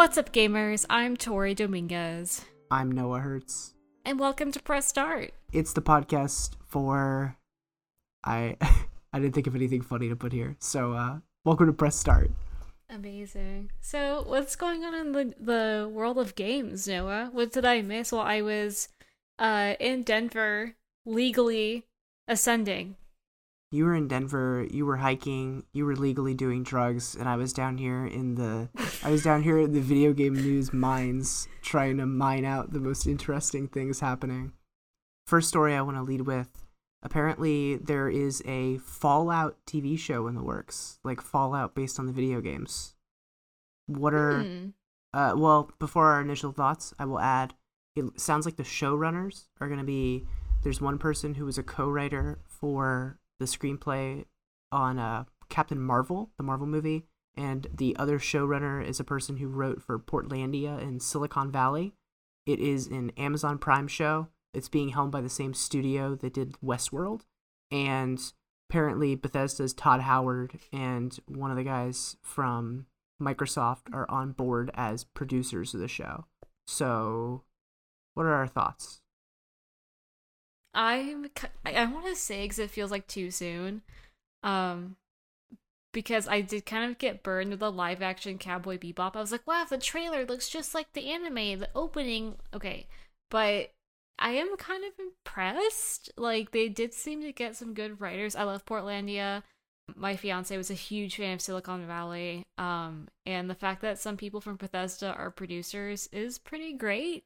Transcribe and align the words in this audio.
What's 0.00 0.16
up, 0.16 0.32
gamers? 0.32 0.86
I'm 0.88 1.14
Tori 1.14 1.54
Dominguez, 1.54 2.46
I'm 2.70 2.90
Noah 2.90 3.18
Hertz. 3.18 3.74
and 4.02 4.18
welcome 4.18 4.50
to 4.50 4.62
Press 4.62 4.86
Start. 4.86 5.34
It's 5.52 5.74
the 5.74 5.82
podcast 5.82 6.52
for 6.66 7.36
I 8.24 8.56
I 9.12 9.18
didn't 9.18 9.34
think 9.34 9.46
of 9.46 9.54
anything 9.54 9.82
funny 9.82 10.08
to 10.08 10.16
put 10.16 10.32
here. 10.32 10.56
So 10.58 10.94
uh 10.94 11.18
welcome 11.44 11.66
to 11.66 11.74
Press 11.74 11.96
Start. 11.96 12.30
Amazing. 12.88 13.72
So, 13.82 14.24
what's 14.26 14.56
going 14.56 14.86
on 14.86 14.94
in 14.94 15.12
the, 15.12 15.34
the 15.38 15.90
world 15.92 16.16
of 16.16 16.34
games, 16.34 16.88
Noah? 16.88 17.28
What 17.30 17.52
did 17.52 17.66
I 17.66 17.82
miss 17.82 18.10
while 18.10 18.22
I 18.22 18.40
was 18.40 18.88
uh, 19.38 19.74
in 19.78 20.02
Denver 20.02 20.76
legally 21.04 21.84
ascending? 22.26 22.96
You 23.72 23.84
were 23.84 23.94
in 23.94 24.08
Denver, 24.08 24.66
you 24.68 24.84
were 24.84 24.96
hiking, 24.96 25.64
you 25.72 25.86
were 25.86 25.94
legally 25.94 26.34
doing 26.34 26.64
drugs, 26.64 27.14
and 27.14 27.28
I 27.28 27.36
was 27.36 27.52
down 27.52 27.78
here 27.78 28.04
in 28.04 28.34
the 28.34 28.68
I 29.04 29.10
was 29.10 29.22
down 29.22 29.44
here 29.44 29.60
in 29.60 29.72
the 29.72 29.80
video 29.80 30.12
game 30.12 30.34
news 30.34 30.72
mines 30.72 31.46
trying 31.62 31.98
to 31.98 32.06
mine 32.06 32.44
out 32.44 32.72
the 32.72 32.80
most 32.80 33.06
interesting 33.06 33.68
things 33.68 34.00
happening. 34.00 34.52
First 35.26 35.48
story 35.48 35.76
I 35.76 35.82
want 35.82 35.96
to 35.96 36.02
lead 36.02 36.22
with. 36.22 36.48
Apparently 37.02 37.76
there 37.76 38.08
is 38.08 38.42
a 38.44 38.78
Fallout 38.78 39.56
TV 39.66 39.96
show 39.96 40.26
in 40.26 40.34
the 40.34 40.42
works, 40.42 40.98
like 41.04 41.20
Fallout 41.20 41.76
based 41.76 42.00
on 42.00 42.06
the 42.06 42.12
video 42.12 42.40
games. 42.40 42.96
What 43.86 44.14
are 44.14 44.42
Hmm. 44.42 44.68
Uh, 45.12 45.34
well, 45.36 45.70
before 45.78 46.06
our 46.06 46.20
initial 46.20 46.52
thoughts, 46.52 46.94
I 46.98 47.04
will 47.04 47.20
add 47.20 47.54
it 47.94 48.20
sounds 48.20 48.46
like 48.46 48.56
the 48.56 48.62
showrunners 48.64 49.46
are 49.60 49.68
going 49.68 49.80
to 49.80 49.84
be 49.84 50.26
there's 50.62 50.80
one 50.80 50.98
person 50.98 51.34
who 51.34 51.44
was 51.44 51.58
a 51.58 51.62
co-writer 51.62 52.40
for 52.46 53.19
the 53.40 53.46
screenplay 53.46 54.26
on 54.70 55.00
uh, 55.00 55.24
Captain 55.48 55.80
Marvel, 55.80 56.30
the 56.36 56.44
Marvel 56.44 56.66
movie, 56.66 57.06
and 57.36 57.66
the 57.74 57.96
other 57.98 58.18
showrunner 58.18 58.86
is 58.86 59.00
a 59.00 59.04
person 59.04 59.38
who 59.38 59.48
wrote 59.48 59.82
for 59.82 59.98
Portlandia 59.98 60.80
and 60.80 61.02
Silicon 61.02 61.50
Valley. 61.50 61.94
It 62.46 62.60
is 62.60 62.86
an 62.86 63.10
Amazon 63.16 63.58
Prime 63.58 63.88
show. 63.88 64.28
It's 64.54 64.68
being 64.68 64.90
helmed 64.90 65.12
by 65.12 65.20
the 65.20 65.28
same 65.28 65.54
studio 65.54 66.14
that 66.16 66.34
did 66.34 66.54
Westworld, 66.64 67.22
and 67.70 68.20
apparently 68.68 69.14
Bethesda's 69.14 69.72
Todd 69.72 70.02
Howard 70.02 70.58
and 70.72 71.18
one 71.26 71.50
of 71.50 71.56
the 71.56 71.64
guys 71.64 72.16
from 72.22 72.86
Microsoft 73.20 73.92
are 73.92 74.10
on 74.10 74.32
board 74.32 74.70
as 74.74 75.04
producers 75.04 75.74
of 75.74 75.80
the 75.80 75.88
show. 75.88 76.26
So, 76.66 77.44
what 78.14 78.26
are 78.26 78.34
our 78.34 78.46
thoughts? 78.46 78.99
I'm 80.74 81.26
I, 81.64 81.84
want 81.86 82.06
to 82.06 82.16
say 82.16 82.42
because 82.42 82.58
it 82.58 82.70
feels 82.70 82.90
like 82.90 83.06
too 83.06 83.30
soon, 83.30 83.82
um, 84.42 84.96
because 85.92 86.28
I 86.28 86.40
did 86.42 86.66
kind 86.66 86.90
of 86.90 86.98
get 86.98 87.22
burned 87.22 87.50
with 87.50 87.60
the 87.60 87.72
live 87.72 88.02
action 88.02 88.38
Cowboy 88.38 88.78
Bebop. 88.78 89.16
I 89.16 89.20
was 89.20 89.32
like, 89.32 89.46
wow, 89.46 89.66
the 89.68 89.78
trailer 89.78 90.24
looks 90.24 90.48
just 90.48 90.74
like 90.74 90.92
the 90.92 91.10
anime, 91.10 91.60
the 91.60 91.68
opening. 91.74 92.36
Okay, 92.54 92.86
but 93.30 93.72
I 94.18 94.30
am 94.30 94.56
kind 94.56 94.84
of 94.84 94.92
impressed. 94.98 96.10
Like 96.16 96.52
they 96.52 96.68
did 96.68 96.94
seem 96.94 97.22
to 97.22 97.32
get 97.32 97.56
some 97.56 97.74
good 97.74 98.00
writers. 98.00 98.36
I 98.36 98.44
love 98.44 98.64
Portlandia. 98.64 99.42
My 99.96 100.14
fiance 100.14 100.56
was 100.56 100.70
a 100.70 100.74
huge 100.74 101.16
fan 101.16 101.34
of 101.34 101.40
Silicon 101.40 101.84
Valley, 101.84 102.46
um, 102.58 103.08
and 103.26 103.50
the 103.50 103.56
fact 103.56 103.82
that 103.82 103.98
some 103.98 104.16
people 104.16 104.40
from 104.40 104.54
Bethesda 104.54 105.12
are 105.14 105.32
producers 105.32 106.08
is 106.12 106.38
pretty 106.38 106.74
great. 106.74 107.24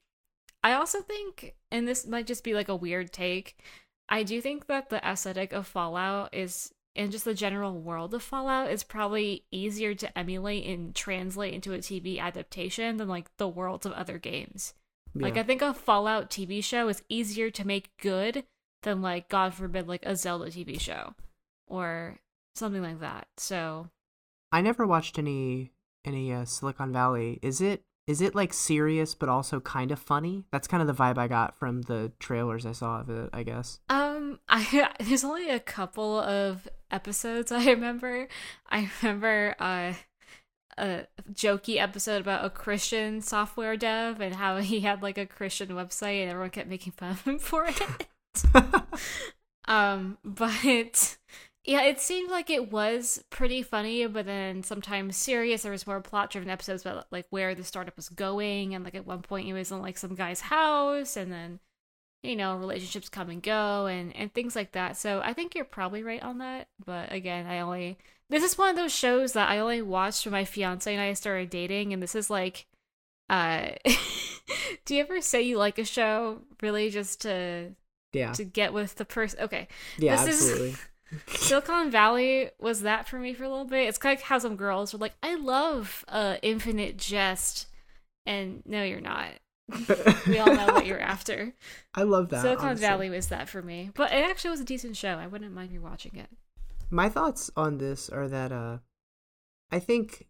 I 0.64 0.72
also 0.72 1.00
think, 1.02 1.54
and 1.70 1.86
this 1.86 2.06
might 2.06 2.26
just 2.26 2.42
be 2.42 2.54
like 2.54 2.68
a 2.68 2.74
weird 2.74 3.12
take, 3.12 3.58
I 4.08 4.22
do 4.22 4.40
think 4.40 4.66
that 4.66 4.88
the 4.88 5.06
aesthetic 5.06 5.52
of 5.52 5.66
Fallout 5.66 6.34
is, 6.34 6.72
and 6.96 7.12
just 7.12 7.26
the 7.26 7.34
general 7.34 7.78
world 7.78 8.14
of 8.14 8.22
Fallout 8.22 8.70
is 8.70 8.82
probably 8.82 9.44
easier 9.50 9.94
to 9.94 10.18
emulate 10.18 10.66
and 10.66 10.94
translate 10.94 11.52
into 11.52 11.74
a 11.74 11.78
TV 11.78 12.18
adaptation 12.18 12.96
than 12.96 13.08
like 13.08 13.36
the 13.36 13.46
worlds 13.46 13.84
of 13.84 13.92
other 13.92 14.19
games. 14.19 14.72
Like 15.14 15.36
I 15.36 15.44
think 15.44 15.62
a 15.62 15.72
Fallout 15.72 16.28
TV 16.28 16.62
show 16.62 16.88
is 16.88 17.03
easier 17.08 17.50
to 17.50 17.66
make 17.66 17.97
good 18.00 18.44
than 18.82 19.00
like 19.00 19.28
God 19.28 19.54
forbid 19.54 19.86
like 19.86 20.04
a 20.04 20.16
Zelda 20.16 20.47
TV 20.47 20.80
show 20.80 21.14
or 21.69 22.19
something 22.56 22.82
like 22.82 23.00
that. 23.00 23.28
So 23.36 23.91
I 24.50 24.60
never 24.60 24.86
watched 24.86 25.19
any 25.19 25.70
any 26.04 26.32
uh, 26.32 26.44
Silicon 26.44 26.92
Valley. 26.92 27.38
Is 27.42 27.60
it 27.60 27.84
is 28.06 28.20
it 28.20 28.34
like 28.34 28.53
serious 28.53 29.15
but 29.15 29.28
also 29.28 29.60
kind 29.60 29.91
of 29.91 29.98
funny? 29.98 30.44
That's 30.53 30.69
kind 30.69 30.81
of 30.81 30.87
the 30.87 31.03
vibe 31.03 31.19
I 31.19 31.28
got 31.28 31.54
from 31.54 31.82
the 31.82 32.12
trailers 32.19 32.66
I 32.66 32.72
saw 32.72 33.00
of 33.00 33.10
it. 33.10 33.31
I 33.32 33.42
guess. 33.42 33.81
Um, 33.88 34.41
I 34.48 34.91
there's 35.00 35.25
only 35.25 35.50
a 35.50 35.60
couple 35.60 36.19
of 36.19 36.69
episodes 36.91 37.50
I 37.50 37.65
remember. 37.65 38.28
I 38.70 38.91
remember 39.03 39.54
uh, 39.59 39.94
a 40.76 41.06
jokey 41.32 41.81
episode 41.81 42.20
about 42.20 42.44
a 42.44 42.50
Christian 42.50 43.20
software 43.20 43.76
dev 43.76 44.21
and 44.21 44.34
how 44.34 44.59
he 44.59 44.81
had 44.81 45.03
like 45.03 45.19
a 45.19 45.26
Christian 45.26 45.69
website 45.69 46.22
and 46.22 46.31
everyone 46.31 46.50
kept 46.50 46.69
making 46.69 46.92
fun 46.92 47.10
of 47.10 47.22
him 47.22 47.38
for 47.41 47.66
it. 47.66 48.06
um, 49.66 50.19
but 50.25 51.16
yeah, 51.64 51.82
it 51.82 52.00
seemed 52.00 52.30
like 52.30 52.50
it 52.50 52.70
was 52.70 53.25
pretty 53.30 53.62
funny, 53.62 54.06
but 54.06 54.26
then 54.26 54.62
sometimes 54.62 55.16
serious. 55.16 55.62
There 55.62 55.72
was 55.72 55.86
more 55.86 56.00
plot-driven 56.00 56.50
episodes 56.50 56.82
about 56.82 57.06
like 57.10 57.26
where 57.30 57.54
the 57.54 57.64
startup 57.64 57.97
was 57.97 58.08
going, 58.08 58.75
and 58.75 58.84
like 58.84 58.94
at 58.94 59.06
one 59.06 59.22
point 59.22 59.47
he 59.47 59.52
was 59.52 59.70
in 59.72 59.80
like 59.80 59.97
some 59.98 60.14
guy's 60.14 60.42
house, 60.42 61.16
and 61.16 61.32
then 61.32 61.60
you 62.22 62.36
know 62.36 62.56
relationships 62.56 63.08
come 63.10 63.28
and 63.28 63.42
go 63.42 63.86
and 63.86 64.16
and 64.16 64.32
things 64.32 64.56
like 64.56 64.72
that 64.72 64.97
so 64.97 65.20
i 65.22 65.34
think 65.34 65.54
you're 65.54 65.62
probably 65.62 66.03
right 66.03 66.22
on 66.22 66.38
that 66.38 66.69
but 66.82 67.12
again 67.12 67.47
i 67.47 67.60
only 67.60 67.98
this 68.30 68.42
is 68.42 68.56
one 68.56 68.70
of 68.70 68.76
those 68.76 68.94
shows 68.94 69.34
that 69.34 69.50
i 69.50 69.58
only 69.58 69.82
watched 69.82 70.24
when 70.24 70.32
my 70.32 70.42
fiance 70.42 70.91
and 70.91 71.03
i 71.03 71.12
started 71.12 71.50
dating 71.50 71.92
and 71.92 72.03
this 72.03 72.14
is 72.14 72.30
like 72.30 72.64
uh 73.28 73.66
do 74.86 74.94
you 74.94 75.03
ever 75.03 75.20
say 75.20 75.42
you 75.42 75.58
like 75.58 75.78
a 75.78 75.84
show 75.84 76.41
really 76.62 76.88
just 76.88 77.20
to 77.20 77.70
yeah. 78.14 78.32
to 78.32 78.42
get 78.42 78.72
with 78.72 78.94
the 78.94 79.04
person 79.04 79.41
okay 79.41 79.69
Yeah. 79.98 80.24
this 80.24 80.41
is- 80.41 80.50
absolutely. 80.50 80.76
Silicon 81.28 81.91
valley 81.91 82.50
was 82.58 82.82
that 82.82 83.08
for 83.08 83.19
me 83.19 83.34
for 83.34 83.44
a 83.44 83.48
little 83.48 83.64
bit 83.64 83.88
it's 83.88 83.98
kind 83.98 84.14
of 84.14 84.20
like 84.20 84.26
how 84.28 84.38
some 84.38 84.56
girls 84.56 84.92
were 84.92 84.98
like 84.98 85.14
i 85.22 85.34
love 85.34 86.04
uh 86.08 86.36
infinite 86.42 86.97
jest 86.97 87.66
and 88.26 88.62
no 88.66 88.82
you're 88.82 89.00
not 89.00 89.30
we 90.26 90.38
all 90.38 90.54
know 90.54 90.66
what 90.66 90.86
you're 90.86 91.00
after 91.00 91.54
I 91.94 92.03
love 92.03 92.28
that. 92.30 92.42
Silicon 92.42 92.66
honestly. 92.66 92.86
Valley 92.86 93.10
was 93.10 93.28
that 93.28 93.48
for 93.48 93.62
me, 93.62 93.91
but 93.94 94.12
it 94.12 94.24
actually 94.24 94.50
was 94.50 94.60
a 94.60 94.64
decent 94.64 94.97
show. 94.97 95.16
I 95.16 95.26
wouldn't 95.26 95.54
mind 95.54 95.70
rewatching 95.70 96.19
it. 96.19 96.28
My 96.91 97.08
thoughts 97.08 97.50
on 97.56 97.78
this 97.78 98.08
are 98.10 98.28
that 98.28 98.53
uh 98.53 98.78
I 99.70 99.78
think 99.78 100.26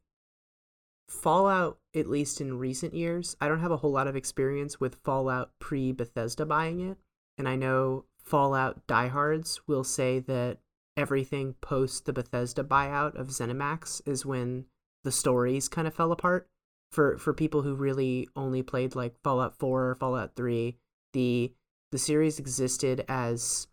Fallout 1.09 1.79
at 1.95 2.07
least 2.09 2.41
in 2.41 2.59
recent 2.59 2.95
years, 2.95 3.37
I 3.41 3.49
don't 3.49 3.61
have 3.61 3.71
a 3.71 3.79
whole 3.79 3.91
lot 3.91 4.07
of 4.07 4.17
experience 4.17 4.81
with 4.81 4.97
Fallout 5.05 5.51
pre 5.59 5.93
Bethesda 5.93 6.47
buying 6.47 6.81
it, 6.81 6.99
and 7.37 7.49
I 7.49 7.57
know 7.57 8.05
Fallout 8.23 8.87
diehards 8.87 9.61
will 9.67 9.85
say 9.85 10.19
that 10.21 10.59
everything 10.97 11.55
post 11.61 12.07
the 12.07 12.13
Bethesda 12.13 12.63
buyout 12.63 13.15
of 13.15 13.29
ZeniMax 13.29 14.03
is 14.07 14.25
when 14.25 14.67
the 15.03 15.13
stories 15.13 15.69
kind 15.69 15.87
of 15.87 15.95
fell 15.95 16.13
apart. 16.13 16.49
For 16.91 17.19
for 17.19 17.35
people 17.35 17.63
who 17.63 17.75
really 17.75 18.29
only 18.37 18.63
played 18.63 18.95
like 18.95 19.19
Fallout 19.23 19.59
4 19.59 19.91
or 19.91 19.95
Fallout 19.97 20.37
3, 20.37 20.77
the 21.13 21.53
the 21.91 21.99
series 21.99 22.39
existed 22.39 23.05
as 23.09 23.67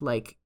like 0.00 0.36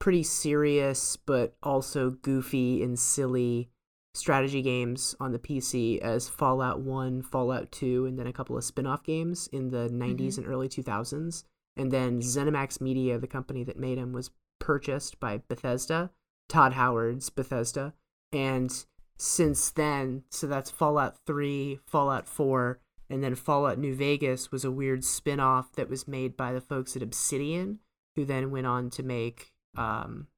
pretty 0.00 0.24
serious 0.24 1.16
but 1.16 1.54
also 1.62 2.10
goofy 2.10 2.82
and 2.82 2.98
silly 2.98 3.70
strategy 4.14 4.60
games 4.60 5.14
on 5.20 5.32
the 5.32 5.38
PC 5.38 5.98
as 6.00 6.28
Fallout 6.28 6.80
1, 6.80 7.22
Fallout 7.22 7.72
2, 7.72 8.06
and 8.06 8.18
then 8.18 8.26
a 8.26 8.32
couple 8.32 8.56
of 8.56 8.64
spin-off 8.64 9.02
games 9.04 9.48
in 9.52 9.70
the 9.70 9.88
mm-hmm. 9.88 10.02
90s 10.02 10.38
and 10.38 10.46
early 10.46 10.68
2000s. 10.68 11.44
And 11.76 11.90
then 11.90 12.20
ZeniMax 12.20 12.80
Media, 12.80 13.18
the 13.18 13.26
company 13.26 13.64
that 13.64 13.78
made 13.78 13.96
them, 13.98 14.12
was 14.12 14.30
purchased 14.62 15.18
by 15.18 15.42
Bethesda, 15.48 16.10
Todd 16.48 16.74
Howard's 16.74 17.28
Bethesda. 17.30 17.94
And 18.32 18.72
since 19.18 19.70
then, 19.70 20.22
so 20.30 20.46
that's 20.46 20.70
Fallout 20.70 21.16
3, 21.26 21.80
Fallout 21.84 22.28
4, 22.28 22.80
and 23.10 23.22
then 23.22 23.34
Fallout 23.34 23.78
New 23.78 23.94
Vegas 23.94 24.52
was 24.52 24.64
a 24.64 24.70
weird 24.70 25.04
spin-off 25.04 25.72
that 25.72 25.90
was 25.90 26.06
made 26.06 26.36
by 26.36 26.52
the 26.52 26.60
folks 26.60 26.94
at 26.96 27.02
Obsidian, 27.02 27.80
who 28.14 28.24
then 28.24 28.50
went 28.50 28.66
on 28.66 28.88
to 28.90 29.02
make 29.02 29.52
um 29.76 30.28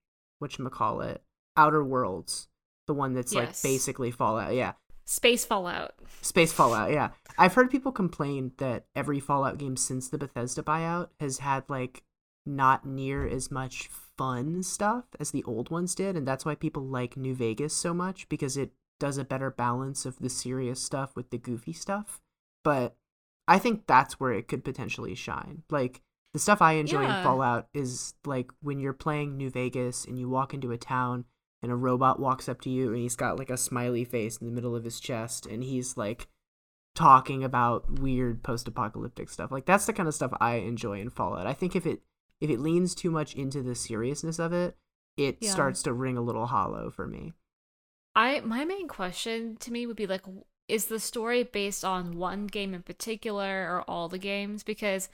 whatchamacallit, 0.43 1.19
Outer 1.57 1.85
Worlds, 1.85 2.49
the 2.87 2.95
one 2.95 3.13
that's 3.15 3.35
like 3.35 3.61
basically 3.63 4.11
Fallout. 4.11 4.55
Yeah. 4.55 4.73
Space 5.05 5.45
Fallout. 5.45 5.95
Space 6.23 6.53
Fallout, 6.53 6.91
yeah. 6.91 7.11
I've 7.37 7.55
heard 7.55 7.71
people 7.71 7.93
complain 7.93 8.53
that 8.57 8.87
every 8.97 9.21
Fallout 9.21 9.59
game 9.59 9.77
since 9.77 10.09
the 10.09 10.17
Bethesda 10.17 10.63
buyout 10.63 11.09
has 11.21 11.39
had 11.39 11.69
like 11.69 12.05
not 12.47 12.87
near 12.87 13.27
as 13.27 13.51
much 13.51 13.89
fun 14.17 14.63
stuff 14.63 15.05
as 15.19 15.31
the 15.31 15.45
old 15.45 15.71
ones 15.71 15.95
did, 15.95 16.17
and 16.17 16.27
that's 16.27 16.45
why 16.45 16.55
people 16.55 16.83
like 16.83 17.17
New 17.17 17.35
Vegas 17.35 17.75
so 17.75 17.95
much 17.95 18.29
because 18.29 18.57
it 18.57 18.73
does 19.01 19.19
a 19.19 19.25
better 19.25 19.51
balance 19.51 20.07
of 20.07 20.19
the 20.19 20.31
serious 20.31 20.81
stuff 20.81 21.17
with 21.17 21.31
the 21.31 21.39
goofy 21.39 21.73
stuff. 21.73 22.21
But 22.63 22.97
I 23.49 23.59
think 23.59 23.87
that's 23.87 24.19
where 24.21 24.33
it 24.33 24.49
could 24.49 24.65
potentially 24.65 25.15
shine. 25.15 25.63
Like 25.71 26.01
the 26.33 26.39
stuff 26.39 26.63
I 26.63 26.73
enjoy 26.73 27.03
Yeah. 27.03 27.19
in 27.19 27.25
Fallout 27.25 27.69
is 27.75 28.15
like 28.25 28.51
when 28.63 28.79
you're 28.79 28.93
playing 28.93 29.37
New 29.37 29.51
Vegas 29.51 30.05
and 30.05 30.19
you 30.19 30.29
walk 30.29 30.55
into 30.55 30.73
a 30.73 30.79
town 30.79 31.25
and 31.63 31.71
a 31.73 31.77
robot 31.77 32.21
walks 32.21 32.49
up 32.49 32.61
to 32.63 32.71
you 32.71 32.89
and 32.89 32.99
he's 32.99 33.17
got 33.17 33.39
like 33.39 33.51
a 33.51 33.57
smiley 33.57 34.05
face 34.05 34.37
in 34.39 34.47
the 34.47 34.53
middle 34.53 34.75
of 34.75 34.85
his 34.85 35.01
chest 35.01 35.47
and 35.47 35.63
he's 35.65 35.97
like 35.97 36.29
talking 36.95 37.43
about 37.43 37.99
weird 38.01 38.43
post-apocalyptic 38.43 39.29
stuff. 39.29 39.51
Like 39.51 39.67
that's 39.67 39.87
the 39.87 39.93
kind 39.93 40.09
of 40.09 40.15
stuff 40.15 40.33
I 40.41 40.57
enjoy 40.57 41.01
in 41.01 41.11
Fallout. 41.11 41.47
I 41.47 41.53
think 41.53 41.75
if 41.75 41.87
it 41.87 42.01
if 42.45 42.51
it 42.51 42.61
leans 42.61 42.95
too 42.95 43.11
much 43.11 43.35
into 43.35 43.63
the 43.63 43.75
seriousness 43.75 44.39
of 44.39 44.53
it, 44.53 44.77
it 45.17 45.39
Yeah. 45.41 45.51
starts 45.51 45.83
to 45.85 45.93
ring 45.95 46.19
a 46.19 46.23
little 46.23 46.47
hollow 46.47 46.91
for 46.91 47.07
me. 47.07 47.33
I 48.15 48.41
my 48.41 48.65
main 48.65 48.87
question 48.87 49.57
to 49.57 49.73
me 49.73 49.87
would 49.87 49.97
be 49.97 50.07
like 50.07 50.23
is 50.69 50.87
the 50.87 51.01
story 51.01 51.43
based 51.43 51.85
on 51.85 52.19
one 52.19 52.47
game 52.47 52.75
in 52.75 52.83
particular 52.83 53.69
or 53.75 53.83
all 53.89 54.09
the 54.09 54.19
games 54.19 54.63
because 54.63 55.09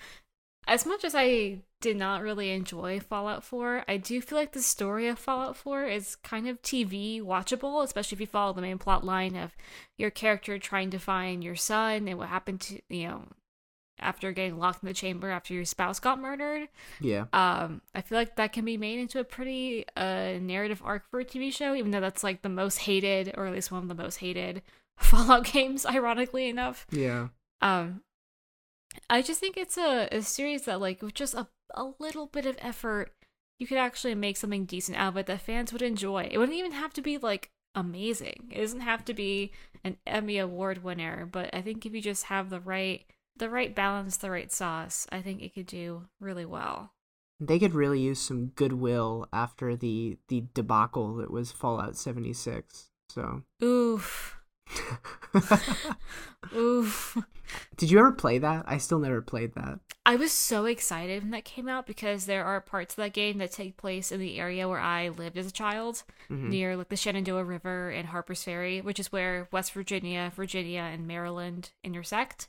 as 0.66 0.84
much 0.84 1.04
as 1.04 1.14
I 1.14 1.60
did 1.80 1.96
not 1.96 2.20
really 2.20 2.50
enjoy 2.50 3.00
Fallout 3.00 3.42
4, 3.42 3.84
I 3.88 3.96
do 3.96 4.20
feel 4.20 4.36
like 4.36 4.52
the 4.52 4.60
story 4.62 5.08
of 5.08 5.18
Fallout 5.18 5.56
4 5.56 5.86
is 5.86 6.16
kind 6.16 6.46
of 6.46 6.60
TV 6.60 7.20
watchable, 7.22 7.82
especially 7.82 8.16
if 8.16 8.20
you 8.20 8.26
follow 8.26 8.52
the 8.52 8.60
main 8.60 8.76
plot 8.78 9.02
line 9.02 9.34
of 9.36 9.56
your 9.96 10.10
character 10.10 10.58
trying 10.58 10.90
to 10.90 10.98
find 10.98 11.42
your 11.42 11.56
son 11.56 12.06
and 12.06 12.18
what 12.18 12.28
happened 12.28 12.60
to, 12.60 12.80
you 12.90 13.08
know, 13.08 13.24
after 14.00 14.32
getting 14.32 14.58
locked 14.58 14.82
in 14.82 14.88
the 14.88 14.94
chamber 14.94 15.30
after 15.30 15.54
your 15.54 15.64
spouse 15.64 16.00
got 16.00 16.20
murdered. 16.20 16.68
Yeah. 17.00 17.26
Um, 17.32 17.82
I 17.94 18.00
feel 18.00 18.18
like 18.18 18.36
that 18.36 18.52
can 18.52 18.64
be 18.64 18.76
made 18.76 18.98
into 18.98 19.20
a 19.20 19.24
pretty 19.24 19.84
uh 19.96 20.38
narrative 20.40 20.82
arc 20.84 21.08
for 21.10 21.20
a 21.20 21.24
TV 21.24 21.52
show, 21.52 21.74
even 21.74 21.90
though 21.90 22.00
that's 22.00 22.24
like 22.24 22.42
the 22.42 22.48
most 22.48 22.78
hated, 22.78 23.34
or 23.36 23.46
at 23.46 23.52
least 23.52 23.70
one 23.70 23.82
of 23.82 23.88
the 23.88 23.94
most 23.94 24.16
hated 24.16 24.62
Fallout 25.00 25.44
games, 25.44 25.86
ironically 25.86 26.48
enough. 26.48 26.86
Yeah. 26.90 27.28
Um, 27.62 28.02
I 29.08 29.22
just 29.22 29.40
think 29.40 29.56
it's 29.56 29.78
a, 29.78 30.08
a 30.12 30.20
series 30.20 30.66
that, 30.66 30.80
like, 30.80 31.00
with 31.00 31.14
just 31.14 31.34
a, 31.34 31.48
a 31.74 31.92
little 31.98 32.26
bit 32.26 32.44
of 32.44 32.58
effort, 32.60 33.12
you 33.58 33.66
could 33.66 33.78
actually 33.78 34.14
make 34.14 34.36
something 34.36 34.66
decent 34.66 34.98
out 34.98 35.08
of 35.08 35.16
it 35.16 35.26
that 35.26 35.40
fans 35.40 35.72
would 35.72 35.82
enjoy. 35.82 36.28
It 36.30 36.36
wouldn't 36.36 36.58
even 36.58 36.72
have 36.72 36.92
to 36.94 37.02
be, 37.02 37.16
like, 37.16 37.50
amazing. 37.74 38.50
It 38.50 38.60
doesn't 38.60 38.80
have 38.80 39.04
to 39.06 39.14
be 39.14 39.52
an 39.84 39.96
Emmy 40.06 40.36
Award 40.36 40.84
winner, 40.84 41.26
but 41.30 41.48
I 41.54 41.62
think 41.62 41.86
if 41.86 41.94
you 41.94 42.02
just 42.02 42.24
have 42.24 42.50
the 42.50 42.60
right 42.60 43.06
the 43.40 43.50
right 43.50 43.74
balance, 43.74 44.16
the 44.16 44.30
right 44.30 44.52
sauce, 44.52 45.06
I 45.10 45.20
think 45.20 45.42
it 45.42 45.52
could 45.54 45.66
do 45.66 46.04
really 46.20 46.44
well. 46.44 46.92
They 47.40 47.58
could 47.58 47.74
really 47.74 48.00
use 48.00 48.20
some 48.20 48.52
goodwill 48.54 49.26
after 49.32 49.74
the 49.74 50.18
the 50.28 50.44
debacle 50.54 51.16
that 51.16 51.30
was 51.30 51.50
Fallout 51.50 51.96
76. 51.96 52.90
So 53.08 53.42
Oof. 53.62 54.36
Oof. 56.54 57.16
Did 57.76 57.90
you 57.90 57.98
ever 57.98 58.12
play 58.12 58.38
that? 58.38 58.64
I 58.66 58.78
still 58.78 58.98
never 58.98 59.20
played 59.22 59.54
that. 59.54 59.80
I 60.06 60.16
was 60.16 60.32
so 60.32 60.64
excited 60.64 61.22
when 61.22 61.30
that 61.32 61.44
came 61.44 61.68
out 61.68 61.86
because 61.86 62.26
there 62.26 62.44
are 62.44 62.60
parts 62.60 62.94
of 62.94 62.96
that 62.98 63.12
game 63.12 63.38
that 63.38 63.52
take 63.52 63.76
place 63.76 64.10
in 64.12 64.20
the 64.20 64.38
area 64.38 64.68
where 64.68 64.78
I 64.78 65.08
lived 65.08 65.36
as 65.38 65.46
a 65.46 65.52
child, 65.52 66.04
Mhm. 66.30 66.48
near 66.48 66.76
like 66.76 66.88
the 66.88 66.96
Shenandoah 66.96 67.44
River 67.44 67.90
and 67.90 68.08
Harper's 68.08 68.42
Ferry, 68.44 68.80
which 68.80 68.98
is 69.00 69.12
where 69.12 69.48
West 69.52 69.72
Virginia, 69.72 70.32
Virginia, 70.34 70.80
and 70.82 71.06
Maryland 71.06 71.70
intersect. 71.84 72.48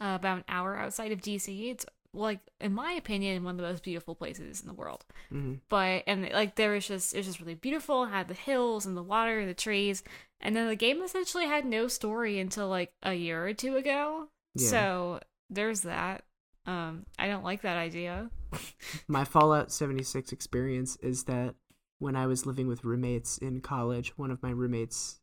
Uh, 0.00 0.14
about 0.14 0.38
an 0.38 0.44
hour 0.48 0.76
outside 0.78 1.12
of 1.12 1.20
DC. 1.20 1.70
It's 1.70 1.84
like, 2.14 2.40
in 2.60 2.72
my 2.72 2.92
opinion, 2.92 3.44
one 3.44 3.52
of 3.52 3.56
the 3.58 3.62
most 3.70 3.82
beautiful 3.82 4.14
places 4.14 4.60
in 4.62 4.66
the 4.66 4.74
world. 4.74 5.04
Mhm. 5.30 5.60
But 5.68 6.04
and 6.06 6.28
like 6.30 6.56
there 6.56 6.72
was 6.72 6.86
just 6.88 7.14
it 7.14 7.18
was 7.18 7.26
just 7.26 7.40
really 7.40 7.54
beautiful. 7.54 8.04
It 8.04 8.08
had 8.10 8.28
the 8.28 8.34
hills 8.34 8.86
and 8.86 8.96
the 8.96 9.02
water 9.02 9.38
and 9.38 9.48
the 9.48 9.54
trees. 9.54 10.02
And 10.40 10.56
then 10.56 10.66
the 10.68 10.76
game 10.76 11.02
essentially 11.02 11.44
had 11.46 11.64
no 11.66 11.86
story 11.86 12.38
until 12.38 12.68
like 12.68 12.92
a 13.02 13.12
year 13.14 13.46
or 13.46 13.52
two 13.52 13.76
ago. 13.76 14.28
Yeah. 14.54 14.68
So 14.68 15.20
there's 15.50 15.82
that. 15.82 16.24
Um, 16.66 17.04
I 17.18 17.26
don't 17.28 17.44
like 17.44 17.62
that 17.62 17.76
idea. 17.76 18.30
My 19.08 19.24
Fallout 19.24 19.70
76 19.70 20.32
experience 20.32 20.96
is 20.96 21.24
that 21.24 21.54
when 21.98 22.16
I 22.16 22.26
was 22.26 22.46
living 22.46 22.66
with 22.66 22.84
roommates 22.84 23.36
in 23.38 23.60
college, 23.60 24.16
one 24.16 24.30
of 24.30 24.42
my 24.42 24.50
roommates, 24.50 25.19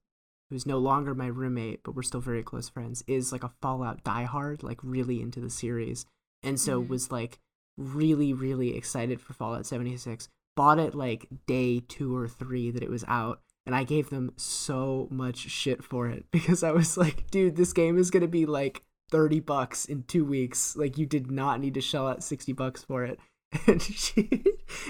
who's 0.50 0.66
no 0.66 0.78
longer 0.78 1.14
my 1.14 1.28
roommate, 1.28 1.84
but 1.84 1.96
we're 1.96 2.02
still 2.04 2.22
very 2.22 2.44
close 2.44 2.70
friends, 2.70 3.04
is 3.08 3.32
like 3.32 3.44
a 3.44 3.52
Fallout 3.62 4.04
diehard, 4.04 4.64
like 4.64 4.80
really 4.84 5.22
into 5.22 5.40
the 5.40 5.50
series. 5.50 6.06
And 6.44 6.60
so 6.60 6.82
Mhm. 6.82 6.88
was 6.90 7.12
like 7.12 7.40
really, 7.78 8.34
really 8.34 8.76
excited 8.76 9.20
for 9.22 9.34
Fallout 9.34 9.66
76. 9.66 10.30
Bought 10.56 10.80
it 10.80 10.96
like 10.96 11.28
day 11.46 11.80
two 11.82 12.16
or 12.16 12.28
three 12.28 12.72
that 12.72 12.84
it 12.84 12.90
was 12.90 13.04
out. 13.08 13.42
And 13.66 13.76
I 13.76 13.84
gave 13.84 14.10
them 14.10 14.32
so 14.38 15.08
much 15.12 15.38
shit 15.38 15.84
for 15.84 16.08
it 16.08 16.26
because 16.32 16.64
I 16.64 16.72
was 16.72 16.98
like, 16.98 17.30
dude, 17.30 17.56
this 17.58 17.74
game 17.74 17.98
is 17.98 18.10
going 18.12 18.22
to 18.22 18.28
be 18.28 18.46
like 18.46 18.84
30 19.12 19.42
bucks 19.42 19.86
in 19.86 20.04
two 20.04 20.24
weeks. 20.26 20.76
Like, 20.78 20.98
you 20.98 21.06
did 21.06 21.30
not 21.30 21.60
need 21.60 21.74
to 21.74 21.82
shell 21.82 22.08
out 22.08 22.24
60 22.24 22.54
bucks 22.54 22.84
for 22.84 23.04
it. 23.04 23.20
And 23.68 23.82
she, 23.82 24.30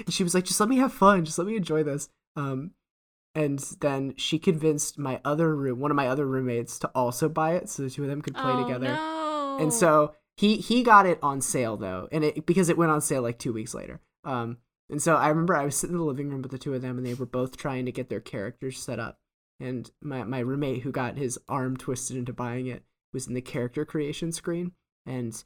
and 0.04 0.12
she 0.12 0.24
was 0.24 0.34
like, 0.34 0.44
just 0.44 0.58
let 0.58 0.68
me 0.68 0.78
have 0.78 0.92
fun. 0.92 1.24
Just 1.24 1.38
let 1.38 1.46
me 1.46 1.56
enjoy 1.56 1.82
this. 1.84 2.08
Um, 2.36 2.72
and 3.38 3.60
then 3.80 4.14
she 4.16 4.36
convinced 4.36 4.98
my 4.98 5.20
other 5.24 5.54
room, 5.54 5.78
one 5.78 5.92
of 5.92 5.96
my 5.96 6.08
other 6.08 6.26
roommates, 6.26 6.76
to 6.80 6.88
also 6.88 7.28
buy 7.28 7.52
it 7.52 7.68
so 7.68 7.84
the 7.84 7.90
two 7.90 8.02
of 8.02 8.08
them 8.08 8.20
could 8.20 8.34
play 8.34 8.50
oh, 8.50 8.64
together. 8.64 8.88
No. 8.88 9.58
And 9.60 9.72
so 9.72 10.16
he 10.36 10.56
he 10.56 10.82
got 10.82 11.06
it 11.06 11.20
on 11.22 11.40
sale 11.40 11.76
though, 11.76 12.08
and 12.10 12.24
it 12.24 12.46
because 12.46 12.68
it 12.68 12.76
went 12.76 12.90
on 12.90 13.00
sale 13.00 13.22
like 13.22 13.38
two 13.38 13.52
weeks 13.52 13.74
later. 13.74 14.00
Um, 14.24 14.56
and 14.90 15.00
so 15.00 15.14
I 15.14 15.28
remember 15.28 15.54
I 15.54 15.64
was 15.64 15.76
sitting 15.76 15.94
in 15.94 16.00
the 16.00 16.04
living 16.04 16.30
room 16.30 16.42
with 16.42 16.50
the 16.50 16.58
two 16.58 16.74
of 16.74 16.82
them, 16.82 16.98
and 16.98 17.06
they 17.06 17.14
were 17.14 17.26
both 17.26 17.56
trying 17.56 17.86
to 17.86 17.92
get 17.92 18.08
their 18.08 18.20
characters 18.20 18.80
set 18.80 18.98
up. 18.98 19.20
And 19.60 19.88
my 20.02 20.24
my 20.24 20.40
roommate 20.40 20.82
who 20.82 20.90
got 20.90 21.16
his 21.16 21.38
arm 21.48 21.76
twisted 21.76 22.16
into 22.16 22.32
buying 22.32 22.66
it 22.66 22.82
was 23.12 23.28
in 23.28 23.34
the 23.34 23.40
character 23.40 23.84
creation 23.84 24.32
screen. 24.32 24.72
And 25.06 25.44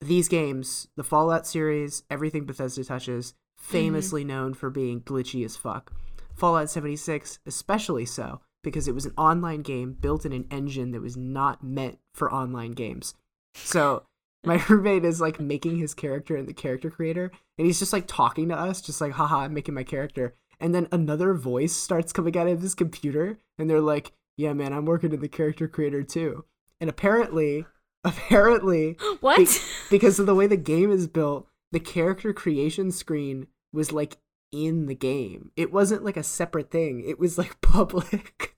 these 0.00 0.28
games, 0.28 0.88
the 0.96 1.04
Fallout 1.04 1.46
series, 1.46 2.02
everything 2.08 2.46
Bethesda 2.46 2.82
touches, 2.82 3.34
famously 3.58 4.24
known 4.24 4.54
for 4.54 4.70
being 4.70 5.02
glitchy 5.02 5.44
as 5.44 5.54
fuck. 5.54 5.92
Fallout 6.34 6.70
76, 6.70 7.38
especially 7.46 8.04
so, 8.04 8.40
because 8.62 8.88
it 8.88 8.94
was 8.94 9.06
an 9.06 9.14
online 9.16 9.62
game 9.62 9.92
built 9.92 10.24
in 10.24 10.32
an 10.32 10.46
engine 10.50 10.92
that 10.92 11.02
was 11.02 11.16
not 11.16 11.62
meant 11.62 11.98
for 12.14 12.32
online 12.32 12.72
games. 12.72 13.14
So 13.54 14.04
my 14.44 14.62
roommate 14.68 15.04
is 15.04 15.20
like 15.20 15.40
making 15.40 15.78
his 15.78 15.94
character 15.94 16.36
in 16.36 16.46
the 16.46 16.52
character 16.52 16.90
creator, 16.90 17.30
and 17.58 17.66
he's 17.66 17.78
just 17.78 17.92
like 17.92 18.06
talking 18.06 18.48
to 18.48 18.56
us, 18.56 18.80
just 18.80 19.00
like, 19.00 19.12
haha, 19.12 19.40
I'm 19.40 19.54
making 19.54 19.74
my 19.74 19.84
character. 19.84 20.34
And 20.58 20.74
then 20.74 20.88
another 20.92 21.34
voice 21.34 21.74
starts 21.74 22.12
coming 22.12 22.36
out 22.36 22.46
of 22.46 22.60
his 22.60 22.74
computer, 22.74 23.38
and 23.58 23.68
they're 23.68 23.80
like, 23.80 24.12
yeah, 24.36 24.52
man, 24.52 24.72
I'm 24.72 24.86
working 24.86 25.12
in 25.12 25.20
the 25.20 25.28
character 25.28 25.68
creator 25.68 26.02
too. 26.02 26.44
And 26.80 26.88
apparently, 26.88 27.66
apparently, 28.04 28.96
what? 29.20 29.38
be- 29.38 29.46
because 29.90 30.18
of 30.18 30.26
the 30.26 30.34
way 30.34 30.46
the 30.46 30.56
game 30.56 30.90
is 30.90 31.06
built, 31.06 31.46
the 31.72 31.80
character 31.80 32.32
creation 32.32 32.90
screen 32.90 33.46
was 33.72 33.92
like 33.92 34.16
in 34.52 34.86
the 34.86 34.94
game. 34.94 35.50
It 35.56 35.72
wasn't 35.72 36.04
like 36.04 36.16
a 36.16 36.22
separate 36.22 36.70
thing. 36.70 37.02
It 37.06 37.18
was 37.18 37.38
like 37.38 37.60
public. 37.62 38.54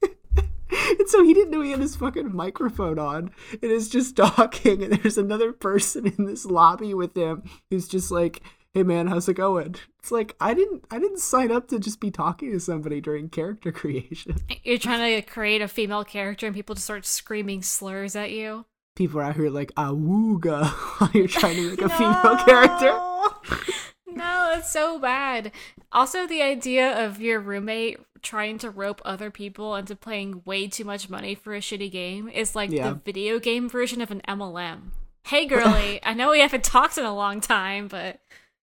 and 0.70 1.08
so 1.08 1.22
he 1.24 1.34
didn't 1.34 1.50
know 1.50 1.60
he 1.60 1.70
had 1.70 1.80
his 1.80 1.96
fucking 1.96 2.34
microphone 2.34 2.98
on 2.98 3.30
and 3.62 3.70
is 3.70 3.88
just 3.88 4.16
talking 4.16 4.82
and 4.82 4.92
there's 4.94 5.18
another 5.18 5.52
person 5.52 6.06
in 6.06 6.24
this 6.24 6.44
lobby 6.46 6.94
with 6.94 7.16
him 7.16 7.42
who's 7.70 7.88
just 7.88 8.10
like, 8.10 8.42
"Hey 8.72 8.82
man, 8.82 9.06
how's 9.08 9.28
it 9.28 9.34
going?" 9.34 9.76
It's 9.98 10.10
like, 10.10 10.34
I 10.40 10.54
didn't 10.54 10.84
I 10.90 10.98
didn't 10.98 11.20
sign 11.20 11.52
up 11.52 11.68
to 11.68 11.78
just 11.78 12.00
be 12.00 12.10
talking 12.10 12.52
to 12.52 12.60
somebody 12.60 13.00
during 13.00 13.28
character 13.28 13.70
creation. 13.80 14.36
You're 14.64 14.78
trying 14.78 15.20
to 15.20 15.22
create 15.28 15.60
a 15.62 15.68
female 15.68 16.04
character 16.04 16.46
and 16.46 16.54
people 16.54 16.74
just 16.74 16.84
start 16.86 17.04
screaming 17.06 17.62
slurs 17.62 18.16
at 18.16 18.30
you. 18.30 18.64
People 18.94 19.20
are 19.20 19.24
out 19.24 19.36
here 19.36 19.48
like, 19.50 19.72
"Awooga," 19.74 20.66
while 20.98 21.10
you're 21.14 21.28
trying 21.28 21.56
to 21.56 21.70
make 21.70 21.82
a 21.82 21.88
female 21.88 22.36
character. 22.44 22.98
No, 24.22 24.50
that's 24.54 24.70
so 24.70 24.98
bad. 24.98 25.52
Also, 25.90 26.26
the 26.26 26.42
idea 26.42 27.04
of 27.06 27.20
your 27.20 27.40
roommate 27.40 27.98
trying 28.22 28.56
to 28.58 28.70
rope 28.70 29.02
other 29.04 29.30
people 29.30 29.74
into 29.74 29.96
paying 29.96 30.42
way 30.44 30.68
too 30.68 30.84
much 30.84 31.10
money 31.10 31.34
for 31.34 31.54
a 31.54 31.60
shitty 31.60 31.90
game 31.90 32.28
is 32.28 32.54
like 32.54 32.70
Yeah. 32.70 32.90
the 32.90 32.94
video 33.04 33.38
game 33.38 33.68
version 33.68 34.00
of 34.00 34.10
an 34.10 34.22
MLM. 34.28 34.92
Hey, 35.24 35.46
girly, 35.46 36.00
I 36.04 36.14
know 36.14 36.30
we 36.30 36.40
haven't 36.40 36.64
talked 36.64 36.98
in 36.98 37.04
a 37.04 37.14
long 37.14 37.40
time, 37.40 37.88
but 37.88 38.20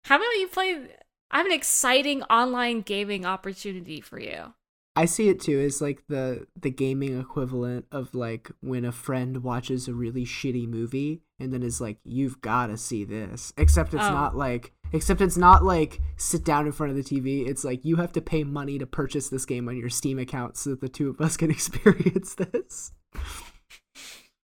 how 0.06 0.16
about 0.18 0.26
you 0.40 0.48
play? 0.48 0.88
I 1.32 1.38
have 1.38 1.46
an 1.46 1.52
exciting 1.52 2.24
online 2.24 2.82
gaming 2.82 3.26
opportunity 3.26 4.00
for 4.00 4.20
you. 4.20 4.54
I 4.96 5.06
see 5.06 5.30
it 5.30 5.40
too 5.42 5.60
as 5.60 5.80
like 5.82 6.04
the 6.08 6.48
the 6.60 6.72
gaming 6.72 7.20
equivalent 7.20 7.86
of 7.92 8.16
like 8.16 8.50
when 8.62 8.84
a 8.86 8.92
friend 8.92 9.44
watches 9.44 9.88
a 9.88 9.94
really 9.94 10.26
shitty 10.26 10.68
movie 10.68 11.22
and 11.40 11.54
then 11.54 11.62
is 11.62 11.80
like, 11.80 12.00
"You've 12.04 12.42
got 12.42 12.68
to 12.68 12.78
see 12.78 13.04
this." 13.04 13.54
Except 13.58 13.94
it's 13.94 14.04
Oh. 14.04 14.10
not 14.12 14.36
like, 14.36 14.74
except 14.94 15.22
it's 15.22 15.38
not 15.38 15.64
like 15.64 16.02
sit 16.16 16.44
down 16.44 16.66
in 16.66 16.72
front 16.72 16.92
of 16.92 16.98
the 16.98 17.04
TV. 17.04 17.48
It's 17.48 17.64
like 17.64 17.86
you 17.86 17.98
have 17.98 18.12
to 18.14 18.22
pay 18.22 18.44
money 18.44 18.78
to 18.80 18.86
purchase 18.86 19.30
this 19.30 19.46
game 19.46 19.68
on 19.68 19.78
your 19.78 19.90
Steam 19.90 20.20
account 20.20 20.58
so 20.58 20.72
that 20.72 20.82
the 20.82 20.90
two 20.90 21.10
of 21.10 21.22
us 21.22 21.38
can 21.38 21.52
experience 21.52 22.36
this. 22.36 22.92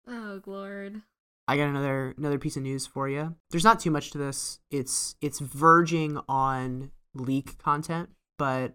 Oh, 0.07 0.41
Lord. 0.47 1.03
I 1.49 1.57
got 1.57 1.69
another 1.69 2.15
another 2.17 2.39
piece 2.39 2.57
of 2.57 2.63
news 2.63 2.87
for 2.87 3.09
you. 3.09 3.35
There's 3.51 3.65
not 3.65 3.81
too 3.81 3.91
much 3.91 4.11
to 4.13 4.19
this. 4.19 4.61
It's 4.71 5.17
it's 5.21 5.41
verging 5.41 6.19
on 6.29 6.93
leak 7.15 7.59
content, 7.59 8.11
but 8.39 8.75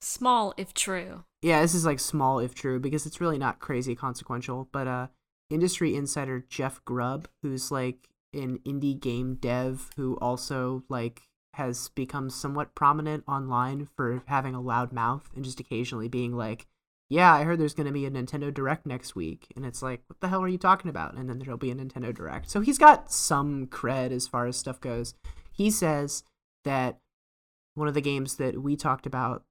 Small 0.00 0.54
if 0.56 0.72
true. 0.74 1.24
yeah, 1.42 1.60
this 1.60 1.74
is 1.74 1.84
like 1.84 1.98
small 1.98 2.38
if 2.38 2.54
true 2.54 2.78
because 2.78 3.04
it's 3.04 3.20
really 3.20 3.38
not 3.38 3.58
crazy 3.58 3.96
consequential. 3.96 4.68
But 4.72 4.86
uh, 4.86 5.06
industry 5.50 5.96
insider 5.96 6.44
Jeff 6.48 6.84
Grubb, 6.84 7.28
who's 7.42 7.72
like 7.72 8.08
an 8.32 8.58
indie 8.66 8.98
game 8.98 9.36
dev 9.36 9.90
who 9.96 10.16
also 10.20 10.84
like 10.88 11.22
has 11.54 11.88
become 11.90 12.30
somewhat 12.30 12.74
prominent 12.74 13.24
online 13.26 13.88
for 13.96 14.22
having 14.26 14.54
a 14.54 14.60
loud 14.60 14.92
mouth 14.92 15.28
and 15.34 15.44
just 15.44 15.60
occasionally 15.60 16.08
being 16.08 16.36
like, 16.36 16.66
yeah, 17.10 17.32
I 17.34 17.44
heard 17.44 17.58
there's 17.58 17.74
going 17.74 17.86
to 17.86 17.92
be 17.92 18.04
a 18.04 18.10
Nintendo 18.10 18.52
Direct 18.52 18.84
next 18.84 19.16
week. 19.16 19.46
And 19.56 19.64
it's 19.64 19.82
like, 19.82 20.02
what 20.08 20.20
the 20.20 20.28
hell 20.28 20.42
are 20.42 20.48
you 20.48 20.58
talking 20.58 20.90
about? 20.90 21.14
And 21.14 21.28
then 21.28 21.38
there'll 21.38 21.56
be 21.56 21.70
a 21.70 21.74
Nintendo 21.74 22.14
Direct. 22.14 22.50
So 22.50 22.60
he's 22.60 22.78
got 22.78 23.10
some 23.10 23.66
cred 23.66 24.12
as 24.12 24.26
far 24.26 24.46
as 24.46 24.56
stuff 24.56 24.80
goes. 24.80 25.14
He 25.50 25.70
says 25.70 26.22
that 26.64 26.98
one 27.74 27.88
of 27.88 27.94
the 27.94 28.00
games 28.00 28.36
that 28.36 28.62
we 28.62 28.76
talked 28.76 29.06
about 29.06 29.42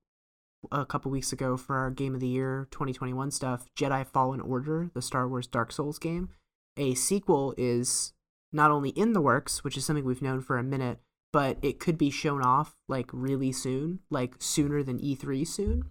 a 0.72 0.86
couple 0.86 1.12
weeks 1.12 1.34
ago 1.34 1.58
for 1.58 1.78
our 1.78 1.90
Game 1.90 2.14
of 2.14 2.20
the 2.20 2.28
Year 2.28 2.68
2021 2.72 3.32
stuff, 3.32 3.66
Jedi 3.78 4.06
Fallen 4.06 4.42
Order, 4.42 4.92
the 4.94 5.02
Star 5.02 5.28
Wars 5.28 5.48
Dark 5.48 5.72
Souls 5.72 5.98
game, 5.98 6.30
a 6.78 6.94
sequel 6.94 7.54
is 7.58 8.14
not 8.52 8.72
only 8.72 8.90
in 8.90 9.14
the 9.14 9.22
works, 9.22 9.64
which 9.64 9.78
is 9.78 9.86
something 9.86 10.06
we've 10.06 10.22
known 10.22 10.42
for 10.42 10.58
a 10.58 10.64
minute, 10.64 11.00
but 11.34 11.58
it 11.62 11.80
could 11.80 11.98
be 11.98 12.10
shown 12.10 12.42
off 12.42 12.76
like 12.88 13.10
really 13.12 13.52
soon, 13.52 14.00
like 14.10 14.36
sooner 14.40 14.84
than 14.84 15.00
E3 15.00 15.46
soon. 15.46 15.84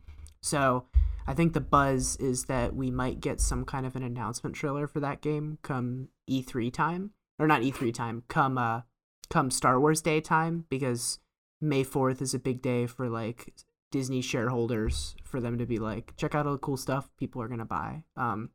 So 0.43 0.87
I 1.27 1.35
think 1.35 1.53
the 1.53 1.61
buzz 1.61 2.17
is 2.17 2.45
that 2.45 2.75
we 2.75 2.91
might 2.91 3.21
get 3.21 3.41
some 3.41 3.65
kind 3.65 3.85
of 3.85 3.97
an 3.97 4.03
announcement 4.03 4.55
trailer 4.55 4.87
for 4.87 5.01
that 5.01 5.21
game 5.21 5.59
come 5.63 6.09
E3 6.31 6.73
time, 6.73 7.11
or 7.39 7.47
not 7.47 7.63
E3 7.63 7.93
time, 7.93 8.23
come 8.29 8.57
uh, 8.57 8.83
come 9.29 9.51
Star 9.51 9.81
Wars 9.81 10.01
Day 10.01 10.21
time, 10.21 10.65
because 10.69 11.19
May 11.61 11.85
4th 11.85 12.23
is 12.23 12.33
a 12.33 12.39
big 12.39 12.63
day 12.63 12.87
for 12.87 13.09
like 13.09 13.55
Disney 13.91 14.21
shareholders 14.21 15.17
for 15.25 15.41
them 15.41 15.59
to 15.59 15.67
be 15.67 15.79
like, 15.79 16.15
check 16.17 16.35
out 16.35 16.47
all 16.47 16.53
the 16.53 16.59
cool 16.59 16.77
stuff 16.77 17.11
people 17.19 17.43
are 17.43 17.49
gonna 17.49 17.65
buy. 17.65 18.05
Um, 18.17 18.51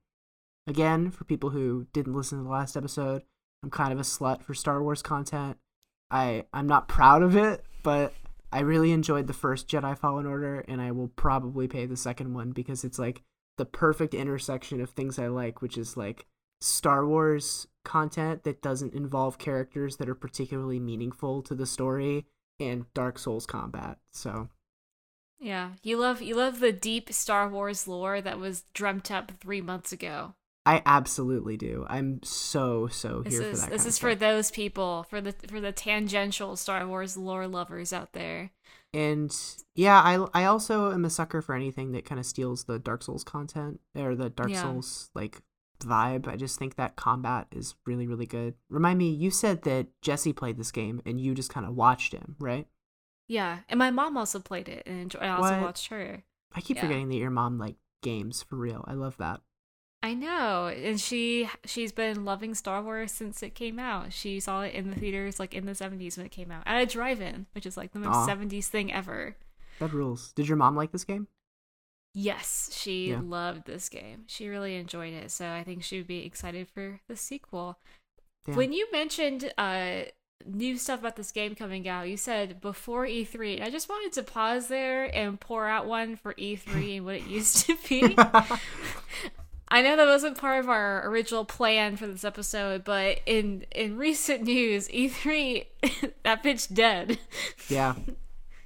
again, 0.68 1.12
for 1.12 1.26
people 1.26 1.50
who 1.50 1.88
didn't 1.94 2.16
listen 2.16 2.38
to 2.38 2.44
the 2.44 2.50
last 2.50 2.78
episode, 2.78 3.24
I'm 3.64 3.70
kind 3.70 3.94
of 3.94 4.00
a 4.00 4.04
slut 4.04 4.42
for 4.44 4.54
Star 4.54 4.82
Wars 4.82 5.02
content. 5.02 5.58
I 6.10 6.46
I'm 6.54 6.68
not 6.68 6.88
proud 6.88 7.24
of 7.24 7.36
it, 7.36 7.64
but 7.84 8.14
I 8.52 8.60
really 8.62 8.92
enjoyed 8.92 9.28
the 9.28 9.34
first 9.34 9.68
Jedi 9.68 9.98
Fallen 9.98 10.26
Order, 10.26 10.66
and 10.68 10.82
I 10.82 10.92
will 10.92 11.08
probably 11.10 11.68
pay 11.68 11.86
the 11.86 11.98
second 11.98 12.34
one 12.34 12.52
because 12.52 12.84
it's 12.84 13.00
like 13.00 13.22
the 13.58 13.66
perfect 13.66 14.14
intersection 14.14 14.82
of 14.82 14.90
things 14.90 15.18
I 15.18 15.28
like, 15.28 15.62
which 15.62 15.78
is 15.78 15.96
like 15.96 16.26
Star 16.60 17.06
Wars 17.06 17.68
content 17.84 18.44
that 18.44 18.62
doesn't 18.62 18.94
involve 18.94 19.38
characters 19.38 19.98
that 19.98 20.10
are 20.10 20.16
particularly 20.16 20.80
meaningful 20.80 21.42
to 21.44 21.56
the 21.56 21.66
story 21.66 22.26
and 22.60 22.86
Dark 22.94 23.18
Souls 23.18 23.46
combat. 23.46 23.98
So 24.12 24.50
Yeah, 25.40 25.72
you 25.82 25.98
love 25.98 26.22
you 26.22 26.36
love 26.36 26.60
the 26.60 26.72
deep 26.72 27.12
Star 27.14 27.48
Wars 27.50 27.88
lore 27.88 28.22
that 28.22 28.40
was 28.40 28.66
dreamt 28.74 29.10
up 29.12 29.32
three 29.40 29.62
months 29.62 29.92
ago. 29.92 30.36
I 30.66 30.82
absolutely 30.86 31.58
do. 31.58 31.86
I'm 31.90 32.22
so 32.24 32.88
so 32.88 33.22
This 33.24 33.34
here 33.34 33.42
is 33.44 33.60
for 33.62 33.66
that. 33.66 33.72
this 33.72 33.86
is 33.88 33.98
for 33.98 34.14
those 34.16 34.52
people, 34.52 35.04
for 35.10 35.20
the 35.20 35.32
for 35.48 35.60
the 35.60 35.72
tangential 35.72 36.56
Star 36.56 36.88
Wars 36.88 37.18
lore 37.18 37.48
lovers 37.48 37.92
out 37.92 38.14
there. 38.14 38.52
And 38.94 39.36
yeah, 39.76 40.00
I 40.02 40.28
I 40.40 40.46
also 40.46 40.92
am 40.92 41.04
a 41.06 41.10
sucker 41.10 41.42
for 41.42 41.56
anything 41.56 41.94
that 41.94 42.06
kind 42.06 42.20
of 42.20 42.26
steals 42.26 42.66
the 42.66 42.78
Dark 42.78 43.02
Souls 43.04 43.24
content 43.24 43.80
or 43.96 44.16
the 44.16 44.30
Dark 44.30 44.52
Yeah. 44.52 44.62
Souls 44.62 45.10
like 45.16 45.42
vibe. 45.80 46.28
I 46.28 46.36
just 46.36 46.60
think 46.60 46.76
that 46.76 46.96
combat 46.96 47.48
is 47.52 47.74
really 47.88 48.06
really 48.06 48.28
good. 48.28 48.54
Remind 48.70 49.00
me, 49.00 49.10
you 49.10 49.32
said 49.32 49.64
that 49.64 49.88
Jesse 50.04 50.34
played 50.34 50.58
this 50.58 50.72
game 50.72 51.02
and 51.08 51.20
you 51.20 51.34
just 51.34 51.50
kind 51.50 51.66
of 51.66 51.76
watched 51.76 52.14
him, 52.14 52.36
right? 52.40 52.68
Yeah, 53.28 53.60
and 53.70 53.80
my 53.80 53.90
mom 53.92 54.16
also 54.18 54.40
played 54.40 54.68
it, 54.70 54.84
and 54.86 55.16
I 55.20 55.30
also 55.30 55.52
What? 55.54 55.62
watched 55.62 55.88
her. 55.88 56.24
I 56.54 56.62
keep 56.62 56.78
Yeah. 56.78 56.82
forgetting 56.82 57.08
that 57.10 57.16
your 57.16 57.30
mom 57.32 57.58
like 57.58 57.78
games 58.04 58.44
for 58.44 58.58
real. 58.58 58.84
I 58.88 58.94
love 58.94 59.18
that. 59.18 59.42
I 60.04 60.14
know, 60.16 60.68
and 60.68 61.00
she 61.00 61.48
she's 61.66 61.92
been 61.92 62.26
loving 62.26 62.56
Star 62.56 62.82
Wars 62.82 63.12
since 63.12 63.44
it 63.44 63.54
came 63.54 63.78
out. 63.78 64.12
She 64.14 64.40
saw 64.40 64.62
it 64.62 64.74
in 64.74 64.90
the 64.90 64.96
theaters 65.00 65.40
like 65.40 65.54
in 65.54 65.66
the 65.68 65.76
seventies 65.76 66.18
when 66.18 66.26
it 66.26 66.32
came 66.32 66.50
out 66.50 66.64
at 66.66 66.82
a 66.82 66.86
drive-in, 66.88 67.46
which 67.54 67.66
is 67.68 67.78
like 67.78 67.92
the 67.92 68.00
most 68.00 68.26
seventies 68.26 68.68
thing 68.68 68.92
ever. 68.92 69.36
That 69.80 69.94
rules. 69.94 70.32
Did 70.34 70.48
your 70.48 70.58
mom 70.58 70.76
like 70.76 70.92
this 70.92 71.04
game? 71.04 71.28
Yes, 72.14 72.70
she 72.74 73.12
Yeah. 73.12 73.22
loved 73.24 73.66
this 73.66 73.90
game. 73.90 74.24
She 74.28 74.48
really 74.48 74.76
enjoyed 74.76 75.14
it, 75.14 75.32
so 75.32 75.50
I 75.52 75.64
think 75.64 75.84
she 75.84 75.98
would 75.98 76.08
be 76.08 76.26
excited 76.26 76.68
for 76.68 77.00
the 77.08 77.16
sequel. 77.16 77.78
Damn. 78.46 78.56
When 78.56 78.74
you 78.74 78.88
mentioned 78.92 79.54
uh 79.58 80.02
new 80.44 80.76
stuff 80.76 81.02
about 81.02 81.16
this 81.16 81.32
game 81.32 81.54
coming 81.54 81.88
out, 81.88 82.10
you 82.10 82.18
said 82.18 82.60
before 82.60 83.06
E3. 83.06 83.62
I 83.62 83.70
just 83.70 83.88
wanted 83.88 84.12
to 84.14 84.24
pause 84.24 84.68
there 84.68 85.16
and 85.16 85.40
pour 85.40 85.68
out 85.68 85.86
one 85.86 86.16
for 86.16 86.34
E3 86.34 86.98
and 86.98 87.06
what 87.06 87.16
it 87.18 87.28
used 87.28 87.68
to 87.68 87.78
be. 87.88 88.18
I 89.74 89.82
know 89.82 89.96
that 89.96 90.06
wasn't 90.06 90.38
part 90.38 90.60
of 90.60 90.70
our 90.70 91.08
original 91.08 91.46
plan 91.46 91.96
for 91.96 92.06
this 92.06 92.26
episode, 92.26 92.84
but 92.84 93.22
in 93.26 93.66
in 93.72 93.98
recent 93.98 94.44
news, 94.44 94.90
E3 94.90 95.66
that 96.24 96.44
bitch 96.44 96.74
dead. 96.74 97.18
yeah. 97.70 97.96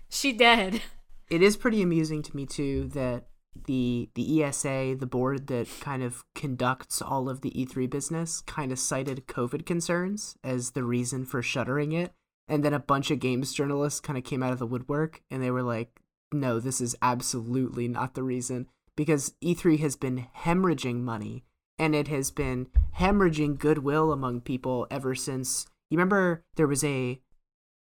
She 0.07 0.31
dead. 0.31 0.81
it 1.29 1.41
is 1.41 1.57
pretty 1.57 1.81
amusing 1.81 2.21
to 2.24 2.35
me 2.35 2.45
too 2.45 2.88
that 2.93 3.25
the 3.65 4.09
the 4.15 4.43
ESA, 4.43 4.95
the 4.97 5.05
board 5.07 5.47
that 5.47 5.67
kind 5.81 6.03
of 6.03 6.24
conducts 6.35 7.01
all 7.01 7.27
of 7.27 7.41
the 7.41 7.51
E3 7.51 7.89
business, 7.89 8.41
kind 8.41 8.71
of 8.71 8.79
cited 8.79 9.27
COVID 9.27 9.65
concerns 9.65 10.38
as 10.43 10.71
the 10.71 10.83
reason 10.83 11.25
for 11.25 11.41
shuttering 11.41 11.91
it, 11.91 12.13
and 12.47 12.63
then 12.63 12.74
a 12.74 12.79
bunch 12.79 13.12
of 13.12 13.19
games 13.19 13.53
journalists 13.53 14.00
kind 14.00 14.17
of 14.17 14.24
came 14.24 14.41
out 14.41 14.53
of 14.53 14.59
the 14.59 14.67
woodwork 14.67 15.21
and 15.29 15.43
they 15.43 15.51
were 15.51 15.63
like, 15.63 16.00
"No, 16.31 16.59
this 16.59 16.79
is 16.79 16.95
absolutely 17.01 17.88
not 17.89 18.13
the 18.13 18.24
reason." 18.24 18.67
Because 18.96 19.34
E3 19.44 19.80
has 19.80 19.96
been 19.96 20.28
hemorrhaging 20.38 21.02
money 21.02 21.44
and 21.78 21.94
it 21.94 22.08
has 22.08 22.32
been 22.32 22.68
hemorrhaging 22.98 23.58
goodwill 23.58 24.12
among 24.12 24.42
people 24.42 24.88
ever 24.90 25.16
since. 25.16 25.66
You 25.90 25.98
remember 25.98 26.44
there 26.56 26.68
was 26.68 26.84
a 26.84 27.20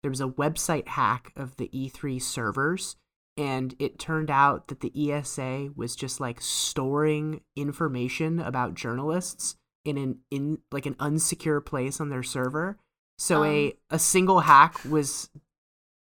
there 0.04 0.12
was 0.12 0.22
a 0.22 0.28
website 0.28 0.90
hack 0.90 1.32
of 1.36 1.58
the 1.58 1.70
E3 1.74 2.22
servers 2.22 2.96
and 3.38 3.76
it 3.78 4.00
turned 4.00 4.32
out 4.32 4.68
that 4.68 4.80
the 4.80 5.12
ESA 5.12 5.70
was 5.76 5.96
just 5.96 6.20
like 6.20 6.42
storing 6.42 7.42
information 7.56 8.40
about 8.40 8.74
journalists 8.74 9.56
in 9.86 9.98
an 9.98 10.20
in 10.32 10.60
like 10.72 10.86
an 10.86 10.96
unsecure 10.96 11.64
place 11.64 12.02
on 12.02 12.10
their 12.10 12.24
server. 12.24 12.78
So 13.18 13.44
a 13.44 13.72
oh. 13.72 13.96
a 13.96 14.00
single 14.00 14.42
hack 14.42 14.80
was 14.84 15.30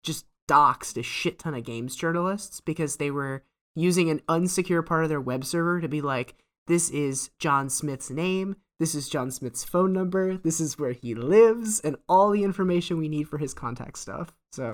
just 0.02 0.26
doxed 0.48 0.96
a 0.96 1.02
shit 1.02 1.38
ton 1.38 1.54
of 1.54 1.64
games 1.64 1.96
journalists 1.96 2.60
because 2.60 2.96
they 2.96 3.10
were 3.10 3.44
using 3.76 4.10
an 4.10 4.20
unsecure 4.28 4.84
part 4.84 5.04
of 5.04 5.08
their 5.08 5.20
web 5.20 5.44
server 5.44 5.80
to 5.80 5.86
be 5.88 6.00
like 6.00 6.34
this 6.66 6.90
is 6.90 7.30
John 7.38 7.70
Smith's 7.70 8.10
name, 8.10 8.56
this 8.80 8.94
is 8.96 9.08
John 9.08 9.30
Smith's 9.30 9.62
phone 9.62 9.92
number, 9.92 10.36
this 10.36 10.60
is 10.60 10.78
where 10.78 10.90
he 10.92 11.14
lives 11.14 11.78
and 11.80 11.94
all 12.08 12.30
the 12.30 12.42
information 12.42 12.98
we 12.98 13.08
need 13.08 13.28
for 13.28 13.38
his 13.38 13.54
contact 13.54 13.98
stuff. 13.98 14.34
So 14.50 14.72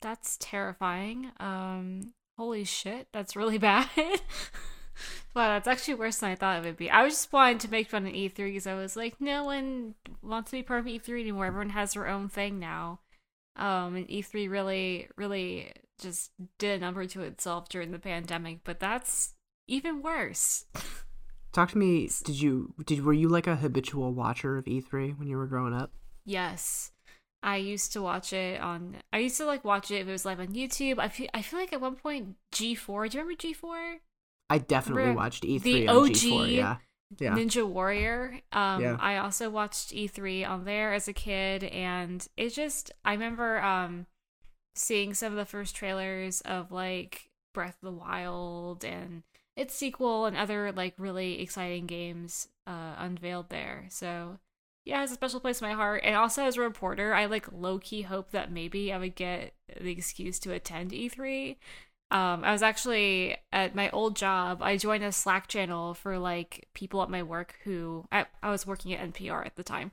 That's 0.00 0.36
terrifying. 0.38 1.32
Um, 1.40 2.12
holy 2.38 2.62
shit, 2.64 3.08
that's 3.12 3.34
really 3.34 3.58
bad. 3.70 3.88
wow, 5.34 5.48
that's 5.48 5.66
actually 5.66 5.94
worse 5.94 6.18
than 6.18 6.30
I 6.30 6.34
thought 6.36 6.58
it 6.58 6.66
would 6.66 6.76
be. 6.76 6.90
I 6.90 7.02
was 7.02 7.14
just 7.14 7.32
wanting 7.32 7.58
to 7.58 7.70
make 7.70 7.90
fun 7.90 8.06
of 8.06 8.12
E3 8.12 8.36
because 8.36 8.66
I 8.66 8.74
was 8.74 8.94
like, 8.96 9.20
no 9.20 9.44
one 9.44 9.94
wants 10.22 10.50
to 10.50 10.58
be 10.58 10.62
part 10.62 10.80
of 10.80 10.86
E3 10.86 11.20
anymore. 11.20 11.46
Everyone 11.46 11.70
has 11.70 11.94
their 11.94 12.06
own 12.06 12.28
thing 12.28 12.58
now. 12.60 13.00
Um, 13.56 13.96
and 13.96 14.08
E3 14.08 14.48
really, 14.50 15.08
really 15.16 15.72
just 15.98 16.30
did 16.58 16.78
a 16.78 16.84
number 16.84 17.06
to 17.06 17.22
itself 17.22 17.68
during 17.68 17.90
the 17.90 17.98
pandemic, 17.98 18.60
but 18.64 18.80
that's 18.80 19.34
even 19.68 20.02
worse. 20.02 20.64
Talk 21.52 21.72
to 21.72 21.78
me. 21.78 22.08
Did 22.24 22.40
you 22.40 22.74
did 22.86 23.04
were 23.04 23.12
you 23.12 23.28
like 23.28 23.46
a 23.46 23.56
habitual 23.56 24.12
watcher 24.12 24.56
of 24.56 24.64
E3 24.64 25.18
when 25.18 25.28
you 25.28 25.36
were 25.36 25.46
growing 25.46 25.74
up? 25.74 25.92
Yes. 26.24 26.92
I 27.42 27.56
used 27.56 27.92
to 27.92 28.02
watch 28.02 28.32
it 28.32 28.60
on. 28.60 28.96
I 29.12 29.18
used 29.18 29.36
to 29.38 29.46
like 29.46 29.64
watch 29.64 29.90
it 29.90 29.96
if 29.96 30.08
it 30.08 30.12
was 30.12 30.24
live 30.24 30.40
on 30.40 30.48
YouTube. 30.48 30.98
I 30.98 31.08
feel. 31.08 31.28
I 31.34 31.42
feel 31.42 31.58
like 31.58 31.72
at 31.72 31.80
one 31.80 31.96
point 31.96 32.36
G4. 32.54 33.10
Do 33.10 33.18
you 33.18 33.24
remember 33.24 33.34
G4? 33.34 33.96
I 34.48 34.58
definitely 34.58 35.02
Remember 35.02 35.20
watched 35.20 35.44
E3 35.44 35.62
the 35.62 35.88
on 35.88 35.96
OG 35.96 36.10
G4. 36.10 36.54
Yeah, 36.54 36.76
yeah. 37.18 37.34
Ninja 37.34 37.66
Warrior. 37.66 38.40
Um, 38.52 38.80
Yeah. 38.80 38.96
I 39.00 39.18
also 39.18 39.50
watched 39.50 39.92
E3 39.92 40.48
on 40.48 40.64
there 40.64 40.92
as 40.92 41.08
a 41.08 41.12
kid, 41.12 41.64
and 41.64 42.26
it 42.36 42.50
just. 42.50 42.92
I 43.04 43.12
remember 43.12 43.60
um, 43.60 44.06
seeing 44.74 45.14
some 45.14 45.32
of 45.32 45.38
the 45.38 45.44
first 45.44 45.76
trailers 45.76 46.40
of 46.42 46.72
like 46.72 47.30
Breath 47.54 47.76
of 47.82 47.86
the 47.86 47.92
Wild 47.92 48.84
and 48.84 49.22
its 49.56 49.74
sequel 49.74 50.24
and 50.24 50.36
other 50.36 50.72
like 50.72 50.94
really 50.98 51.40
exciting 51.40 51.86
games 51.86 52.48
uh, 52.66 52.94
unveiled 52.98 53.50
there. 53.50 53.86
So 53.90 54.38
yeah, 54.84 54.96
it 54.98 55.00
has 55.00 55.10
a 55.10 55.14
special 55.14 55.40
place 55.40 55.60
in 55.60 55.68
my 55.68 55.74
heart. 55.74 56.02
And 56.04 56.16
also 56.16 56.44
as 56.44 56.56
a 56.56 56.60
reporter, 56.60 57.14
I 57.14 57.26
like 57.26 57.52
low 57.52 57.78
key 57.78 58.02
hope 58.02 58.30
that 58.30 58.50
maybe 58.50 58.92
I 58.92 58.98
would 58.98 59.14
get 59.14 59.54
the 59.80 59.90
excuse 59.90 60.38
to 60.40 60.52
attend 60.52 60.90
E3. 60.92 61.56
Um, 62.12 62.44
I 62.44 62.52
was 62.52 62.62
actually 62.62 63.38
at 63.52 63.74
my 63.74 63.88
old 63.90 64.16
job. 64.16 64.62
I 64.62 64.76
joined 64.76 65.02
a 65.02 65.10
Slack 65.10 65.48
channel 65.48 65.94
for 65.94 66.18
like 66.18 66.68
people 66.74 67.02
at 67.02 67.08
my 67.08 67.22
work 67.22 67.56
who 67.64 68.04
I, 68.12 68.26
I 68.42 68.50
was 68.50 68.66
working 68.66 68.92
at 68.92 69.12
NPR 69.12 69.46
at 69.46 69.56
the 69.56 69.64
time 69.64 69.92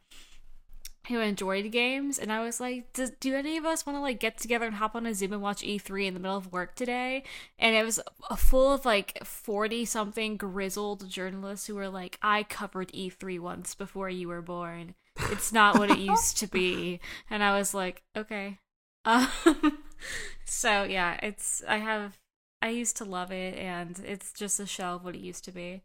who 1.07 1.19
enjoyed 1.19 1.71
games 1.71 2.19
and 2.19 2.31
i 2.31 2.43
was 2.43 2.59
like 2.59 2.93
do, 2.93 3.07
do 3.19 3.33
any 3.33 3.57
of 3.57 3.65
us 3.65 3.83
want 3.83 3.95
to 3.95 4.01
like 4.01 4.19
get 4.19 4.37
together 4.37 4.67
and 4.67 4.75
hop 4.75 4.95
on 4.95 5.07
a 5.07 5.15
zoom 5.15 5.33
and 5.33 5.41
watch 5.41 5.63
e3 5.63 6.05
in 6.05 6.13
the 6.13 6.19
middle 6.19 6.37
of 6.37 6.51
work 6.51 6.75
today? 6.75 7.23
And 7.57 7.75
it 7.75 7.83
was 7.83 7.99
full 8.37 8.71
of 8.71 8.85
like 8.85 9.17
40 9.25 9.85
something 9.85 10.37
grizzled 10.37 11.09
journalists 11.09 11.65
who 11.65 11.75
were 11.75 11.89
like 11.89 12.19
i 12.21 12.43
covered 12.43 12.91
e3 12.91 13.39
once 13.39 13.73
before 13.73 14.09
you 14.09 14.27
were 14.27 14.43
born. 14.43 14.93
It's 15.31 15.51
not 15.51 15.79
what 15.79 15.89
it 15.89 15.99
used 15.99 16.37
to 16.39 16.47
be. 16.47 16.99
And 17.29 17.43
i 17.43 17.57
was 17.57 17.73
like 17.73 18.03
okay. 18.15 18.59
Um 19.05 19.79
so 20.45 20.83
yeah 20.83 21.19
it's 21.21 21.63
i 21.67 21.77
have 21.77 22.17
I 22.61 22.69
used 22.69 22.97
to 22.97 23.05
love 23.05 23.31
it, 23.31 23.57
and 23.57 23.99
it's 24.05 24.33
just 24.33 24.59
a 24.59 24.65
shell 24.65 24.97
of 24.97 25.03
what 25.03 25.15
it 25.15 25.21
used 25.21 25.45
to 25.45 25.51
be. 25.51 25.83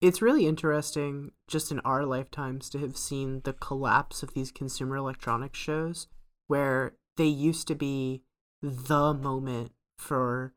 It's 0.00 0.22
really 0.22 0.46
interesting, 0.46 1.32
just 1.46 1.70
in 1.70 1.80
our 1.80 2.04
lifetimes, 2.04 2.68
to 2.70 2.78
have 2.78 2.96
seen 2.96 3.40
the 3.44 3.52
collapse 3.52 4.22
of 4.22 4.34
these 4.34 4.50
consumer 4.50 4.96
electronics 4.96 5.58
shows, 5.58 6.08
where 6.46 6.94
they 7.16 7.26
used 7.26 7.68
to 7.68 7.74
be 7.74 8.22
the 8.62 9.14
moment 9.14 9.72
for 9.98 10.54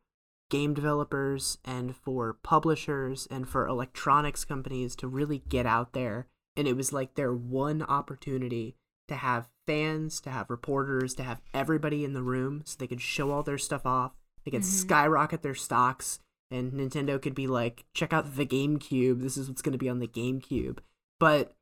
game 0.50 0.74
developers 0.74 1.58
and 1.66 1.96
for 1.96 2.34
publishers 2.34 3.28
and 3.32 3.48
for 3.48 3.68
electronics 3.68 4.46
companies 4.46 4.96
to 4.98 5.08
really 5.08 5.40
get 5.50 5.66
out 5.66 5.94
there. 5.94 6.28
And 6.56 6.68
it 6.68 6.78
was 6.78 6.94
like 6.94 7.16
their 7.16 7.34
one 7.34 7.82
opportunity 7.82 8.76
to 9.08 9.16
have 9.16 9.50
fans, 9.66 10.20
to 10.22 10.30
have 10.30 10.50
reporters, 10.50 11.14
to 11.16 11.24
have 11.24 11.42
everybody 11.54 12.04
in 12.04 12.14
the 12.14 12.22
room 12.24 12.62
so 12.66 12.76
they 12.78 12.88
could 12.88 13.02
show 13.02 13.32
all 13.32 13.44
their 13.44 13.58
stuff 13.58 13.86
off. 13.86 14.14
They 14.44 14.52
could 14.52 14.62
Mhm. 14.62 14.66
skyrocket 14.66 15.42
their 15.42 15.56
stocks, 15.56 16.20
and 16.52 16.74
Nintendo 16.74 17.22
could 17.22 17.36
be 17.36 17.48
like, 17.48 17.86
check 17.94 18.14
out 18.14 18.36
the 18.36 18.46
GameCube. 18.46 19.22
This 19.22 19.38
is 19.38 19.48
what's 19.48 19.62
going 19.62 19.72
to 19.74 19.78
be 19.78 19.90
on 19.90 20.00
the 20.00 20.08
GameCube. 20.08 20.80
But 21.20 21.54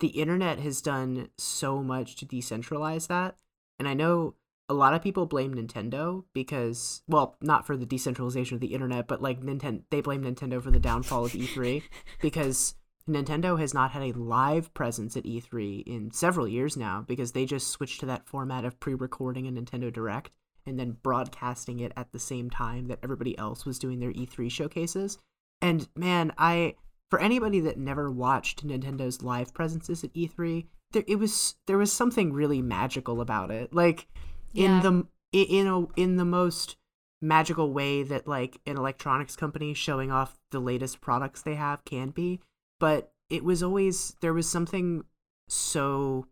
the 0.00 0.08
internet 0.08 0.60
has 0.60 0.80
done 0.80 1.30
so 1.38 1.82
much 1.82 2.16
to 2.16 2.26
decentralize 2.26 3.08
that. 3.08 3.36
And 3.78 3.88
I 3.88 3.94
know 3.94 4.34
a 4.68 4.74
lot 4.74 4.94
of 4.94 5.02
people 5.02 5.26
blame 5.26 5.54
Nintendo 5.54 6.24
because, 6.34 7.02
well, 7.08 7.36
not 7.40 7.66
for 7.66 7.76
the 7.76 7.86
decentralization 7.86 8.54
of 8.54 8.60
the 8.60 8.74
internet, 8.74 9.08
but 9.08 9.22
like 9.22 9.40
Nintendo, 9.40 9.82
they 9.90 10.00
blame 10.00 10.22
Nintendo 10.22 10.62
for 10.62 10.70
the 10.70 10.78
downfall 10.78 11.24
of 11.24 11.32
E3 11.32 11.82
because 12.20 12.74
Nintendo 13.08 13.58
has 13.58 13.74
not 13.74 13.90
had 13.92 14.02
a 14.02 14.12
live 14.12 14.72
presence 14.74 15.16
at 15.16 15.24
E3 15.24 15.82
in 15.86 16.10
several 16.10 16.46
years 16.46 16.76
now 16.76 17.04
because 17.06 17.32
they 17.32 17.44
just 17.46 17.68
switched 17.68 18.00
to 18.00 18.06
that 18.06 18.26
format 18.26 18.64
of 18.64 18.78
pre-recording 18.80 19.46
a 19.46 19.50
Nintendo 19.50 19.92
Direct 19.92 20.30
and 20.66 20.78
then 20.78 20.96
broadcasting 21.02 21.80
it 21.80 21.92
at 21.96 22.12
the 22.12 22.18
same 22.18 22.50
time 22.50 22.88
that 22.88 22.98
everybody 23.02 23.36
else 23.38 23.64
was 23.64 23.78
doing 23.78 24.00
their 24.00 24.12
E3 24.12 24.50
showcases. 24.50 25.18
And 25.60 25.88
man, 25.96 26.32
I 26.38 26.74
for 27.10 27.18
anybody 27.20 27.60
that 27.60 27.78
never 27.78 28.10
watched 28.10 28.66
Nintendo's 28.66 29.22
live 29.22 29.54
presences 29.54 30.04
at 30.04 30.12
E3, 30.12 30.66
there 30.92 31.04
it 31.06 31.16
was 31.16 31.54
there 31.66 31.78
was 31.78 31.92
something 31.92 32.32
really 32.32 32.62
magical 32.62 33.20
about 33.20 33.50
it. 33.50 33.72
Like 33.74 34.06
Yeah. 34.52 34.76
in 34.76 34.82
the 34.82 35.06
in 35.32 35.66
a 35.66 35.86
in 36.00 36.16
the 36.16 36.24
most 36.24 36.76
magical 37.20 37.72
way 37.72 38.02
that 38.02 38.28
like 38.28 38.60
an 38.66 38.76
electronics 38.76 39.34
company 39.36 39.74
showing 39.74 40.10
off 40.12 40.38
the 40.50 40.60
latest 40.60 41.00
products 41.00 41.42
they 41.42 41.54
have 41.56 41.84
can 41.84 42.10
be 42.10 42.40
but 42.78 43.12
it 43.30 43.44
was 43.44 43.62
always 43.62 44.16
there 44.20 44.32
was 44.34 44.48
something 44.48 45.04
so 45.48 46.26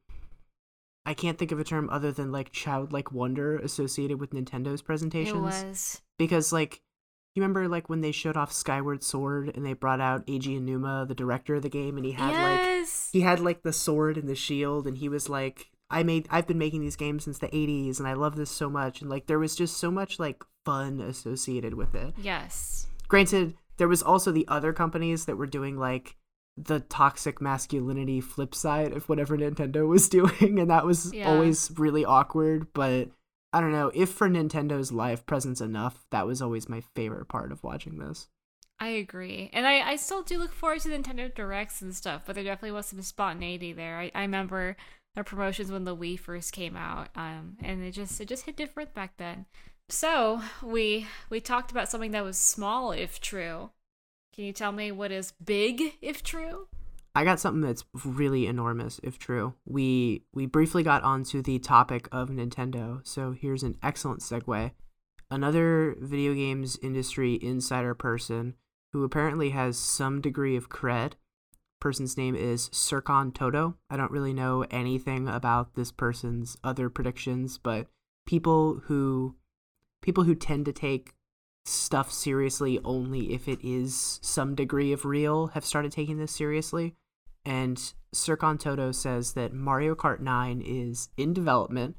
i 1.05 1.15
can't 1.15 1.38
think 1.38 1.53
of 1.53 1.61
a 1.61 1.65
term 1.65 1.88
other 1.91 2.12
than 2.12 2.33
like 2.33 2.53
childlike 2.53 3.12
wonder 3.12 3.59
associated 3.59 4.21
with 4.21 4.31
nintendo's 4.31 4.83
presentations 4.83 5.37
It 5.62 5.67
was. 5.67 6.00
because 6.19 6.53
like 6.53 6.83
you 7.35 7.43
remember 7.43 7.69
like 7.69 7.88
when 7.88 8.00
they 8.00 8.12
showed 8.12 8.37
off 8.37 8.53
skyward 8.53 9.03
sword 9.05 9.53
and 9.55 9.65
they 9.65 9.75
brought 9.75 10.00
out 10.00 10.26
Eiji 10.26 10.59
Aonuma, 10.59 11.07
the 11.07 11.15
director 11.15 11.55
of 11.55 11.62
the 11.62 11.69
game 11.69 11.97
and 11.97 12.07
he 12.07 12.12
had 12.12 12.33
like 12.33 12.88
he 13.12 13.21
had 13.21 13.41
like 13.41 13.62
the 13.62 13.73
sword 13.75 14.17
and 14.17 14.29
the 14.29 14.35
shield 14.35 14.87
and 14.87 14.97
he 14.99 15.09
was 15.09 15.29
like 15.29 15.71
i 15.91 16.03
made 16.03 16.26
i've 16.31 16.47
been 16.47 16.59
making 16.59 16.81
these 16.81 16.97
games 16.97 17.25
since 17.25 17.38
the 17.38 17.49
80s 17.49 17.99
and 17.99 18.09
i 18.09 18.15
love 18.15 18.37
this 18.37 18.50
so 18.50 18.71
much 18.71 19.00
and 19.03 19.11
like 19.11 19.26
there 19.26 19.38
was 19.38 19.55
just 19.55 19.76
so 19.76 19.91
much 19.91 20.19
like 20.19 20.43
fun 20.65 21.00
associated 21.00 21.75
with 21.75 21.95
it 21.95 22.15
yes. 22.19 22.87
granted 23.07 23.55
there 23.76 23.87
was 23.87 24.03
also 24.03 24.33
the 24.33 24.49
other 24.49 24.73
companies 24.73 25.26
that 25.26 25.37
were 25.37 25.47
doing 25.47 25.79
like 25.79 26.17
the 26.57 26.81
toxic 26.81 27.41
masculinity 27.41 28.21
flip 28.21 28.55
side 28.55 28.93
of 28.93 29.09
whatever 29.09 29.37
nintendo 29.37 29.87
was 29.87 30.09
doing 30.19 30.59
and 30.59 30.71
that 30.71 30.87
was 30.87 31.13
Yeah. 31.13 31.29
always 31.31 31.71
really 31.77 32.05
awkward 32.05 32.73
but 32.73 33.09
i 33.53 33.61
don't 33.61 33.73
know 33.73 33.91
if 33.95 34.11
for 34.11 34.29
nintendo's 34.29 34.91
live 34.93 35.27
presence 35.27 35.61
enough 35.61 36.07
that 36.11 36.27
was 36.27 36.41
always 36.41 36.69
my 36.69 36.81
favorite 36.95 37.27
part 37.29 37.53
of 37.53 37.63
watching 37.63 37.99
this 37.99 38.29
I 38.79 38.89
agree. 38.89 39.49
And 39.55 39.67
I, 39.67 39.81
I 39.93 39.97
still 39.97 40.23
do 40.23 40.39
look 40.39 40.53
forward 40.53 40.81
to 40.81 40.90
Nintendo 40.90 41.35
Directs 41.35 41.81
and 41.81 41.95
stuff, 41.95 42.25
but 42.27 42.35
there 42.35 42.45
definitely 42.45 42.73
was 42.73 42.85
some 42.85 43.01
spontaneity 43.01 43.73
there. 43.73 43.99
I, 43.99 44.11
I 44.14 44.21
remember 44.21 44.77
the 45.14 45.25
promotions 45.25 45.73
when 45.73 45.85
the 45.85 45.97
Wii 45.97 46.21
first 46.21 46.53
came 46.53 46.77
out, 46.77 47.09
um, 47.16 47.57
and 47.62 47.83
it 47.83 47.92
just 47.92 48.21
it 48.21 48.29
just 48.29 48.45
hit 48.45 48.55
different 48.55 48.92
back 48.92 49.16
then. 49.16 49.47
So 49.88 50.42
we 50.62 51.07
we 51.31 51.40
talked 51.40 51.71
about 51.71 51.88
something 51.88 52.11
that 52.11 52.23
was 52.23 52.37
small 52.37 52.92
if 52.92 53.19
true. 53.19 53.71
Can 54.37 54.44
you 54.44 54.53
tell 54.53 54.70
me 54.70 54.92
what 54.92 55.12
is 55.12 55.33
big 55.42 55.83
if 56.03 56.22
true? 56.22 56.68
I 57.14 57.25
got 57.25 57.40
something 57.40 57.62
that's 57.62 57.87
really 58.05 58.46
enormous, 58.46 59.01
if 59.03 59.18
true. 59.18 59.55
We 59.64 60.25
we 60.35 60.44
briefly 60.44 60.83
got 60.83 61.03
onto 61.03 61.40
the 61.40 61.59
topic 61.59 62.07
of 62.12 62.29
Nintendo, 62.29 63.01
so 63.03 63.33
here's 63.33 63.62
an 63.62 63.79
excellent 63.83 64.20
segue. 64.20 64.72
Another 65.31 65.96
video 65.99 66.35
games 66.35 66.79
industry 66.83 67.38
insider 67.40 67.94
person 67.94 68.57
who 68.92 69.05
apparently 69.05 69.51
has 69.51 69.79
some 69.79 70.20
degree 70.20 70.55
of 70.55 70.68
cred. 70.68 71.14
Person's 71.81 72.18
name 72.18 72.37
is 72.37 72.68
Sircon 72.68 73.33
Toto. 73.33 73.77
I 73.88 73.96
don't 73.96 74.11
really 74.11 74.35
know 74.35 74.66
anything 74.70 75.29
about 75.29 75.77
this 75.77 75.90
person's 75.90 76.59
other 76.62 76.90
predictions, 76.90 77.57
but 77.57 77.87
people 78.27 78.83
who 78.85 79.35
people 80.03 80.25
who 80.25 80.35
tend 80.35 80.66
to 80.66 80.75
take 80.75 81.14
stuff 81.68 82.12
seriously 82.12 82.81
only 82.85 83.33
if 83.33 83.48
it 83.48 83.59
is 83.62 84.18
some 84.22 84.55
degree 84.55 84.92
of 84.92 85.05
real 85.05 85.48
have 85.48 85.64
started 85.64 85.92
taking 85.92 86.18
this 86.18 86.33
seriously. 86.33 86.94
And 87.44 87.76
Sircon 88.14 88.59
Toto 88.59 88.92
says 88.92 89.35
that 89.35 89.52
Mario 89.52 89.94
Kart 89.94 90.20
9 90.20 90.62
is 90.64 91.11
in 91.16 91.33
development. 91.33 91.96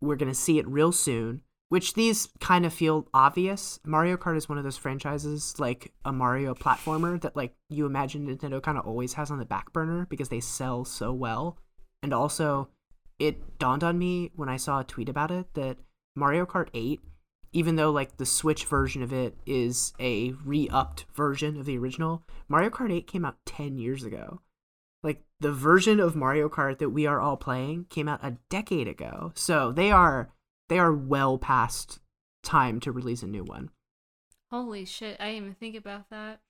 We're 0.00 0.16
going 0.16 0.30
to 0.30 0.34
see 0.34 0.58
it 0.58 0.68
real 0.68 0.92
soon, 0.92 1.42
which 1.68 1.94
these 1.94 2.28
kind 2.40 2.64
of 2.64 2.72
feel 2.72 3.08
obvious. 3.12 3.80
Mario 3.84 4.16
Kart 4.16 4.36
is 4.36 4.48
one 4.48 4.58
of 4.58 4.64
those 4.64 4.76
franchises, 4.76 5.54
like 5.58 5.92
a 6.04 6.12
Mario 6.12 6.54
platformer, 6.54 7.20
that 7.20 7.36
like 7.36 7.54
you 7.68 7.86
imagine 7.86 8.26
Nintendo 8.26 8.62
kind 8.62 8.78
of 8.78 8.86
always 8.86 9.14
has 9.14 9.30
on 9.30 9.38
the 9.38 9.44
back 9.44 9.72
burner 9.72 10.06
because 10.08 10.28
they 10.28 10.40
sell 10.40 10.84
so 10.84 11.12
well. 11.12 11.58
And 12.02 12.14
also, 12.14 12.68
it 13.18 13.58
dawned 13.58 13.84
on 13.84 13.98
me 13.98 14.30
when 14.34 14.48
I 14.48 14.56
saw 14.56 14.80
a 14.80 14.84
tweet 14.84 15.08
about 15.08 15.30
it 15.30 15.52
that 15.54 15.76
Mario 16.16 16.46
Kart 16.46 16.68
8 16.72 17.00
even 17.52 17.76
though 17.76 17.90
like 17.90 18.16
the 18.16 18.26
Switch 18.26 18.64
version 18.64 19.02
of 19.02 19.12
it 19.12 19.36
is 19.46 19.92
a 19.98 20.32
re-upped 20.44 21.06
version 21.14 21.58
of 21.58 21.66
the 21.66 21.78
original, 21.78 22.22
Mario 22.48 22.70
Kart 22.70 22.92
8 22.92 23.06
came 23.06 23.24
out 23.24 23.36
10 23.46 23.78
years 23.78 24.04
ago. 24.04 24.40
Like 25.02 25.22
the 25.40 25.52
version 25.52 25.98
of 25.98 26.14
Mario 26.14 26.48
Kart 26.48 26.78
that 26.78 26.90
we 26.90 27.06
are 27.06 27.20
all 27.20 27.36
playing 27.36 27.86
came 27.88 28.08
out 28.08 28.20
a 28.22 28.36
decade 28.50 28.86
ago. 28.86 29.32
So 29.34 29.72
they 29.72 29.90
are 29.90 30.30
they 30.68 30.78
are 30.78 30.92
well 30.92 31.38
past 31.38 32.00
time 32.42 32.80
to 32.80 32.92
release 32.92 33.22
a 33.22 33.26
new 33.26 33.44
one. 33.44 33.70
Holy 34.50 34.84
shit, 34.84 35.16
I 35.20 35.26
didn't 35.26 35.42
even 35.42 35.54
think 35.54 35.76
about 35.76 36.10
that. 36.10 36.40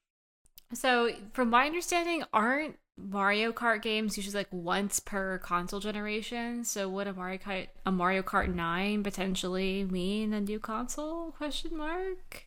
So, 0.72 1.10
from 1.32 1.50
my 1.50 1.66
understanding, 1.66 2.22
aren't 2.32 2.76
Mario 3.08 3.52
Kart 3.52 3.82
games 3.82 4.16
usually 4.16 4.34
like 4.34 4.48
once 4.50 5.00
per 5.00 5.38
console 5.38 5.80
generation? 5.80 6.64
So, 6.64 6.88
would 6.88 7.06
a 7.06 7.12
Mario 7.12 7.38
Kart 7.38 7.68
a 7.86 7.92
Mario 7.92 8.22
Kart 8.22 8.54
9 8.54 9.02
potentially 9.02 9.84
mean 9.84 10.32
a 10.32 10.40
new 10.40 10.58
console? 10.58 11.32
Question 11.32 11.76
mark. 11.76 12.46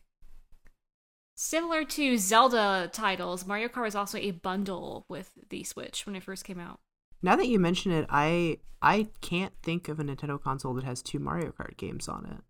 Similar 1.36 1.84
to 1.84 2.16
Zelda 2.16 2.88
titles, 2.92 3.46
Mario 3.46 3.68
Kart 3.68 3.82
was 3.82 3.96
also 3.96 4.18
a 4.18 4.30
bundle 4.30 5.04
with 5.08 5.32
the 5.50 5.64
Switch 5.64 6.06
when 6.06 6.14
it 6.14 6.22
first 6.22 6.44
came 6.44 6.60
out. 6.60 6.80
Now 7.22 7.36
that 7.36 7.48
you 7.48 7.58
mention 7.58 7.90
it, 7.90 8.06
I 8.08 8.58
I 8.80 9.08
can't 9.20 9.54
think 9.62 9.88
of 9.88 9.98
a 9.98 10.04
Nintendo 10.04 10.40
console 10.40 10.74
that 10.74 10.84
has 10.84 11.02
two 11.02 11.18
Mario 11.18 11.52
Kart 11.52 11.76
games 11.76 12.08
on 12.08 12.26
it. 12.26 12.44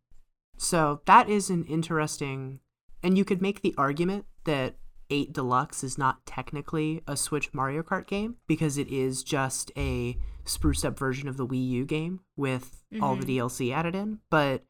So 0.59 1.01
that 1.07 1.29
is 1.29 1.49
an 1.51 1.64
interesting 1.64 2.61
and 3.03 3.19
you 3.19 3.25
could 3.25 3.43
make 3.43 3.61
the 3.61 3.75
argument 3.77 4.25
that 4.45 4.77
8 5.11 5.33
Deluxe 5.33 5.85
is 5.85 5.99
not 5.99 6.25
technically 6.27 7.03
a 7.07 7.17
Switch 7.17 7.53
Mario 7.53 7.83
Kart 7.83 8.07
game 8.07 8.37
because 8.47 8.79
it 8.79 8.88
is 8.88 9.23
just 9.23 9.71
a 9.77 10.17
spruced 10.45 10.85
up 10.85 10.99
version 10.99 11.29
of 11.29 11.37
the 11.37 11.47
Wii 11.47 11.69
U 11.71 11.85
game 11.85 12.21
with 12.37 12.85
all 13.01 13.17
the 13.17 13.25
mm-hmm. 13.25 13.47
DLC 13.47 13.75
added 13.75 13.95
in, 13.95 14.21
but 14.31 14.64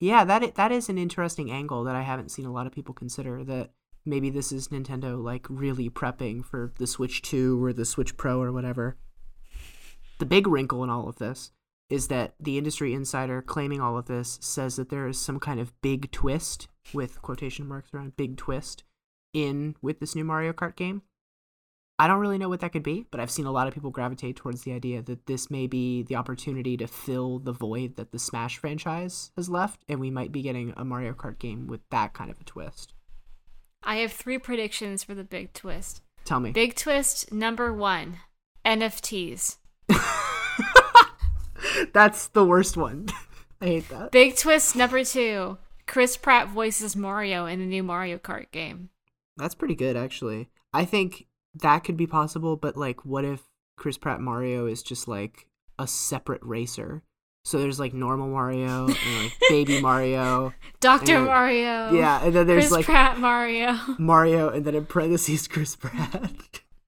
yeah, 0.00 0.24
that 0.24 0.54
that 0.56 0.72
is 0.72 0.88
an 0.88 0.98
interesting 0.98 1.50
angle 1.50 1.84
that 1.84 1.96
I 1.96 2.02
haven't 2.02 2.30
seen 2.30 2.44
a 2.44 2.52
lot 2.52 2.66
of 2.66 2.72
people 2.72 2.94
consider 2.94 3.42
that 3.44 3.70
maybe 4.04 4.30
this 4.30 4.52
is 4.52 4.68
Nintendo 4.68 5.22
like 5.22 5.46
really 5.48 5.88
prepping 5.88 6.44
for 6.44 6.72
the 6.78 6.86
Switch 6.86 7.22
2 7.22 7.62
or 7.62 7.72
the 7.72 7.84
Switch 7.84 8.16
Pro 8.16 8.40
or 8.40 8.52
whatever. 8.52 8.96
The 10.18 10.26
big 10.26 10.46
wrinkle 10.46 10.84
in 10.84 10.90
all 10.90 11.08
of 11.08 11.16
this 11.16 11.52
is 11.88 12.08
that 12.08 12.34
the 12.40 12.58
industry 12.58 12.94
insider 12.94 13.42
claiming 13.42 13.80
all 13.80 13.96
of 13.96 14.06
this 14.06 14.38
says 14.40 14.76
that 14.76 14.88
there 14.88 15.06
is 15.06 15.18
some 15.18 15.38
kind 15.38 15.60
of 15.60 15.80
big 15.80 16.10
twist 16.10 16.68
with 16.92 17.22
quotation 17.22 17.66
marks 17.66 17.92
around 17.92 18.16
big 18.16 18.36
twist 18.36 18.84
in 19.34 19.76
with 19.82 20.00
this 20.00 20.14
new 20.14 20.24
Mario 20.24 20.54
Kart 20.54 20.76
game. 20.76 21.02
I 21.98 22.08
don't 22.08 22.18
really 22.18 22.38
know 22.38 22.48
what 22.48 22.60
that 22.60 22.72
could 22.72 22.82
be, 22.82 23.06
but 23.10 23.20
I've 23.20 23.30
seen 23.30 23.46
a 23.46 23.52
lot 23.52 23.68
of 23.68 23.74
people 23.74 23.90
gravitate 23.90 24.34
towards 24.34 24.62
the 24.62 24.72
idea 24.72 25.00
that 25.02 25.26
this 25.26 25.48
may 25.48 25.68
be 25.68 26.02
the 26.02 26.16
opportunity 26.16 26.76
to 26.78 26.88
fill 26.88 27.38
the 27.38 27.52
void 27.52 27.94
that 27.96 28.10
the 28.10 28.18
Smash 28.18 28.58
franchise 28.58 29.30
has 29.36 29.48
left, 29.48 29.84
and 29.88 30.00
we 30.00 30.10
might 30.10 30.32
be 30.32 30.42
getting 30.42 30.74
a 30.76 30.84
Mario 30.84 31.12
Kart 31.12 31.38
game 31.38 31.68
with 31.68 31.82
that 31.90 32.12
kind 32.12 32.32
of 32.32 32.40
a 32.40 32.44
twist. 32.44 32.94
I 33.84 33.96
have 33.96 34.12
three 34.12 34.38
predictions 34.38 35.04
for 35.04 35.14
the 35.14 35.22
big 35.22 35.52
twist. 35.52 36.02
Tell 36.24 36.40
me. 36.40 36.50
Big 36.50 36.74
twist 36.74 37.32
number 37.32 37.72
one 37.72 38.18
NFTs. 38.64 39.58
That's 41.92 42.28
the 42.28 42.44
worst 42.44 42.76
one. 42.76 43.08
I 43.60 43.66
hate 43.66 43.88
that. 43.90 44.10
Big 44.10 44.36
twist 44.36 44.74
number 44.74 45.04
two 45.04 45.58
Chris 45.86 46.16
Pratt 46.16 46.48
voices 46.48 46.96
Mario 46.96 47.46
in 47.46 47.60
the 47.60 47.66
new 47.66 47.82
Mario 47.82 48.18
Kart 48.18 48.50
game. 48.50 48.88
That's 49.36 49.54
pretty 49.54 49.74
good, 49.74 49.96
actually. 49.96 50.48
I 50.72 50.84
think 50.84 51.26
that 51.54 51.80
could 51.84 51.96
be 51.96 52.06
possible, 52.06 52.56
but 52.56 52.76
like, 52.76 53.04
what 53.04 53.24
if 53.24 53.42
Chris 53.76 53.98
Pratt 53.98 54.20
Mario 54.20 54.66
is 54.66 54.82
just 54.82 55.08
like 55.08 55.46
a 55.78 55.86
separate 55.86 56.42
racer? 56.44 57.02
So 57.44 57.58
there's 57.58 57.78
like 57.78 57.92
normal 57.92 58.28
Mario 58.28 58.86
and 58.86 59.22
like 59.22 59.32
baby 59.50 59.80
Mario. 59.80 60.54
Doctor 60.80 61.20
Mario. 61.20 61.92
Yeah, 61.92 62.24
and 62.24 62.34
then 62.34 62.46
there's 62.46 62.64
Chris 62.64 62.72
like 62.72 62.84
Pratt 62.86 63.18
Mario. 63.18 63.78
Mario, 63.98 64.48
and 64.48 64.64
then 64.64 64.74
in 64.74 64.86
parentheses 64.86 65.46
Chris 65.46 65.76
Pratt. 65.76 66.32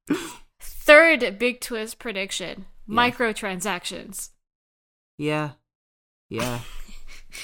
Third 0.61 1.39
big 1.39 1.61
twist 1.61 1.99
prediction: 1.99 2.65
Yeah. 2.89 2.95
microtransactions. 3.11 4.31
yeah, 5.19 5.51
yeah, 6.31 6.61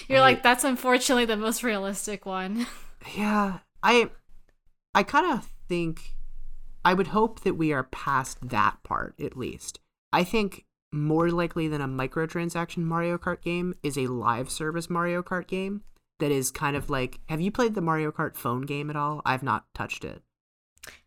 You're 0.09 0.19
I- 0.19 0.23
like, 0.23 0.43
that's 0.43 0.65
unfortunately 0.65 1.25
the 1.27 1.37
most 1.37 1.63
realistic 1.63 2.25
one. 2.25 2.67
yeah. 3.17 3.59
I, 3.83 4.11
I 4.95 5.03
kind 5.03 5.33
of 5.33 5.49
think, 5.69 6.17
I 6.85 6.95
would 6.95 7.09
hope 7.09 7.41
that 7.41 7.55
we 7.55 7.73
are 7.73 7.85
past 7.85 8.49
that 8.49 8.83
part 8.83 9.15
at 9.21 9.37
least. 9.37 9.81
I 10.13 10.25
think 10.25 10.65
more 10.93 11.31
likely 11.31 11.69
than 11.69 11.81
a 11.81 11.89
microtransaction 11.89 12.79
Mario 12.79 13.17
Kart 13.17 13.41
game 13.41 13.75
is 13.83 13.97
a 13.97 14.09
live 14.09 14.51
service 14.51 14.91
Mario 14.91 15.23
Kart 15.23 15.47
game 15.47 15.83
that 16.21 16.31
is 16.31 16.51
kind 16.51 16.77
of 16.77 16.91
like. 16.91 17.21
Have 17.29 17.41
you 17.41 17.51
played 17.51 17.75
the 17.75 17.81
Mario 17.81 18.13
Kart 18.13 18.37
phone 18.37 18.63
game 18.63 18.91
at 18.91 18.97
all? 18.97 19.23
I've 19.25 19.43
not 19.43 19.65
touched 19.75 20.05
it. 20.05 20.23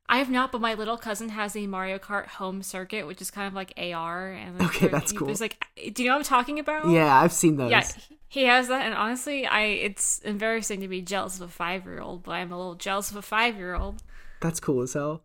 I 0.08 0.20
have 0.20 0.30
not, 0.30 0.52
but 0.52 0.62
my 0.62 0.76
little 0.76 0.98
cousin 0.98 1.30
has 1.30 1.56
a 1.56 1.66
Mario 1.66 1.98
Kart 1.98 2.28
home 2.28 2.62
circuit, 2.62 3.08
which 3.08 3.22
is 3.22 3.32
kind 3.32 3.48
of 3.48 3.54
like 3.54 3.74
AR. 3.78 4.30
And 4.32 4.62
Okay, 4.62 4.88
that's 4.88 5.12
cool. 5.12 5.30
It's 5.30 5.42
like, 5.42 5.66
do 5.94 6.04
you 6.04 6.10
know 6.10 6.16
what 6.16 6.20
I'm 6.20 6.26
talking 6.26 6.60
about? 6.60 6.90
Yeah, 6.90 7.20
I've 7.20 7.34
seen 7.34 7.58
those. 7.58 7.72
Yeah, 7.72 7.88
he 8.36 8.44
has 8.44 8.68
that, 8.68 8.86
and 8.86 8.94
honestly, 8.94 9.46
I 9.48 9.62
it's 9.62 10.20
embarrassing 10.20 10.82
to 10.82 10.88
be 10.88 11.02
jealous 11.02 11.38
of 11.38 11.50
a 11.50 11.52
five 11.52 11.86
year 11.86 12.02
old, 12.02 12.24
but 12.24 12.34
I'm 12.34 12.52
a 12.52 12.58
little 12.58 12.76
jealous 12.76 13.10
of 13.10 13.18
a 13.18 13.22
five 13.22 13.56
year 13.56 13.74
old. 13.76 14.04
That's 14.42 14.60
cool 14.60 14.82
as 14.82 14.94
hell. 14.94 15.24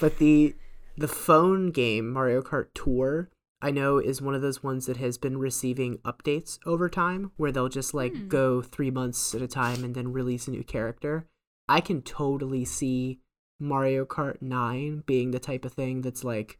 But 0.00 0.18
the 0.18 0.54
the 0.96 1.08
phone 1.08 1.70
game 1.72 2.10
Mario 2.10 2.40
Kart 2.42 2.68
Tour, 2.74 3.28
I 3.60 3.70
know 3.70 3.98
is 3.98 4.22
one 4.22 4.34
of 4.34 4.42
those 4.42 4.62
ones 4.62 4.86
that 4.86 4.96
has 4.96 5.18
been 5.18 5.38
receiving 5.38 5.98
updates 5.98 6.58
over 6.64 6.88
time 6.88 7.32
where 7.36 7.52
they'll 7.52 7.68
just 7.68 7.92
like 7.94 8.14
Hmm. 8.14 8.28
go 8.28 8.62
3 8.62 8.90
months 8.90 9.34
at 9.34 9.42
a 9.42 9.48
time 9.48 9.84
and 9.84 9.94
then 9.94 10.12
release 10.12 10.46
a 10.48 10.52
new 10.52 10.64
character. 10.64 11.26
I 11.68 11.80
can 11.80 12.00
totally 12.02 12.64
see 12.64 13.18
Mario 13.58 14.04
Kart 14.04 14.40
9 14.40 15.02
being 15.04 15.32
the 15.32 15.40
type 15.40 15.64
of 15.64 15.72
thing 15.72 16.02
that's 16.02 16.22
like 16.22 16.58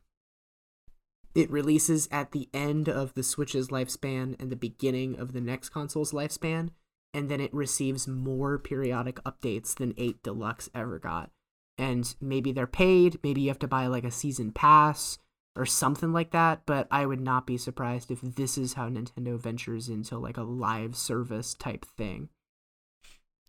it 1.37 1.51
releases 1.51 2.09
at 2.11 2.33
the 2.33 2.49
end 2.55 2.89
of 2.89 3.15
the 3.15 3.23
Switch's 3.23 3.69
lifespan 3.69 4.35
and 4.41 4.51
the 4.51 4.57
beginning 4.57 5.19
of 5.19 5.33
the 5.33 5.41
next 5.41 5.69
console's 5.69 6.13
lifespan 6.13 6.71
and 7.15 7.29
then 7.29 7.41
it 7.41 7.55
receives 7.55 8.09
more 8.09 8.59
periodic 8.59 9.23
updates 9.25 9.75
than 9.75 9.95
8 9.97 10.23
Deluxe 10.23 10.69
ever 10.75 10.99
got. 10.99 11.31
And 11.79 12.15
maybe 12.21 12.53
they're 12.53 12.67
paid 12.67 13.21
maybe 13.23 13.43
you 13.43 13.49
have 13.49 13.59
to 13.61 13.69
buy 13.69 13.87
like 13.87 14.05
a 14.05 14.11
season 14.11 14.51
pass 14.51 15.19
or 15.57 15.67
something 15.67 16.13
like 16.13 16.31
that 16.31 16.61
but 16.67 16.87
i 16.91 17.05
would 17.05 17.21
not 17.21 17.47
be 17.47 17.57
surprised 17.57 18.11
if 18.11 18.21
this 18.21 18.59
is 18.59 18.75
how 18.75 18.89
nintendo 18.89 19.41
ventures 19.41 19.89
into 19.89 20.19
like 20.19 20.37
a 20.37 20.43
live 20.43 20.95
service 20.95 21.55
type 21.55 21.85
thing 21.97 22.29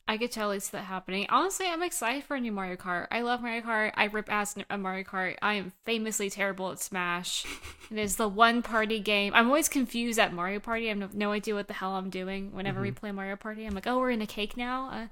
I 0.07 0.17
could 0.17 0.31
totally 0.31 0.59
see 0.61 0.71
that 0.71 0.85
happening. 0.85 1.25
Honestly, 1.29 1.65
I'm 1.67 1.83
excited 1.83 2.23
for 2.23 2.35
a 2.35 2.39
new 2.39 2.51
Mario 2.51 2.77
Kart. 2.77 3.07
I 3.11 3.21
love 3.21 3.41
Mario 3.41 3.61
Kart. 3.61 3.91
I 3.95 4.05
rip 4.05 4.31
ass 4.31 4.55
at 4.69 4.79
Mario 4.79 5.03
Kart. 5.03 5.35
I 5.41 5.55
am 5.55 5.73
famously 5.85 6.29
terrible 6.29 6.71
at 6.71 6.79
Smash. 6.79 7.45
it 7.91 7.97
is 7.97 8.15
the 8.15 8.29
one 8.29 8.61
party 8.61 8.99
game. 8.99 9.33
I'm 9.35 9.47
always 9.47 9.67
confused 9.67 10.17
at 10.17 10.33
Mario 10.33 10.59
Party. 10.59 10.89
I 10.89 10.95
have 10.95 11.13
no, 11.13 11.31
idea 11.31 11.55
what 11.55 11.67
the 11.67 11.73
hell 11.73 11.95
I'm 11.95 12.09
doing 12.09 12.53
whenever 12.53 12.81
we 12.81 12.91
play 12.91 13.11
Mario 13.11 13.35
Party. 13.35 13.65
I'm 13.65 13.75
like, 13.75 13.85
oh, 13.87 13.99
we're 13.99 14.11
in 14.11 14.21
a 14.21 14.27
cake 14.27 14.55
now. 14.55 15.09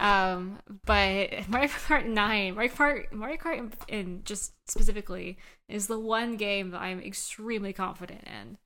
Uh, 0.00 0.02
um, 0.02 0.58
but 0.86 1.30
Mario 1.48 1.68
Kart 1.68 2.06
9, 2.06 2.54
Mario 2.54 2.70
Kart, 2.70 3.12
Mario 3.12 3.36
Kart, 3.36 3.70
in 3.88 4.22
just 4.24 4.54
specifically, 4.70 5.36
is 5.68 5.88
the 5.88 6.00
one 6.00 6.36
game 6.36 6.70
that 6.70 6.80
I'm 6.80 7.00
extremely 7.00 7.72
confident 7.74 8.24
in. 8.24 8.56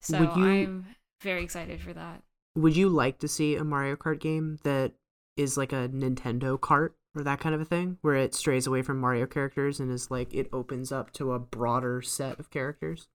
So 0.00 0.18
you- 0.36 0.44
I'm 0.44 0.86
very 1.22 1.42
excited 1.42 1.80
for 1.80 1.92
that. 1.94 2.22
would 2.54 2.76
you 2.76 2.88
like 2.88 3.18
to 3.20 3.28
see 3.28 3.54
a 3.56 3.64
mario 3.64 3.96
kart 3.96 4.18
game 4.20 4.58
that 4.64 4.92
is 5.36 5.56
like 5.56 5.72
a 5.72 5.88
nintendo 5.88 6.60
cart 6.60 6.94
or 7.14 7.22
that 7.22 7.40
kind 7.40 7.54
of 7.54 7.60
a 7.60 7.64
thing 7.64 7.98
where 8.02 8.16
it 8.16 8.34
strays 8.34 8.66
away 8.66 8.82
from 8.82 8.98
mario 8.98 9.26
characters 9.26 9.80
and 9.80 9.90
is 9.90 10.10
like 10.10 10.32
it 10.34 10.48
opens 10.52 10.92
up 10.92 11.12
to 11.12 11.32
a 11.32 11.38
broader 11.38 12.02
set 12.02 12.38
of 12.38 12.50
characters 12.50 13.08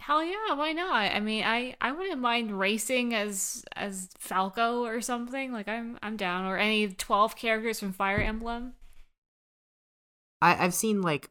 Hell 0.00 0.24
yeah, 0.24 0.54
why 0.54 0.72
not? 0.72 1.12
I 1.12 1.20
mean, 1.20 1.44
I 1.44 1.76
I 1.78 1.92
wouldn't 1.92 2.22
mind 2.22 2.58
racing 2.58 3.14
as 3.14 3.62
as 3.76 4.08
Falco 4.18 4.82
or 4.82 5.02
something. 5.02 5.52
Like 5.52 5.68
I'm 5.68 5.98
I'm 6.02 6.16
down. 6.16 6.46
Or 6.46 6.56
any 6.56 6.88
twelve 6.88 7.36
characters 7.36 7.80
from 7.80 7.92
Fire 7.92 8.18
Emblem. 8.18 8.72
I, 10.40 10.64
I've 10.64 10.72
seen 10.72 11.02
like 11.02 11.28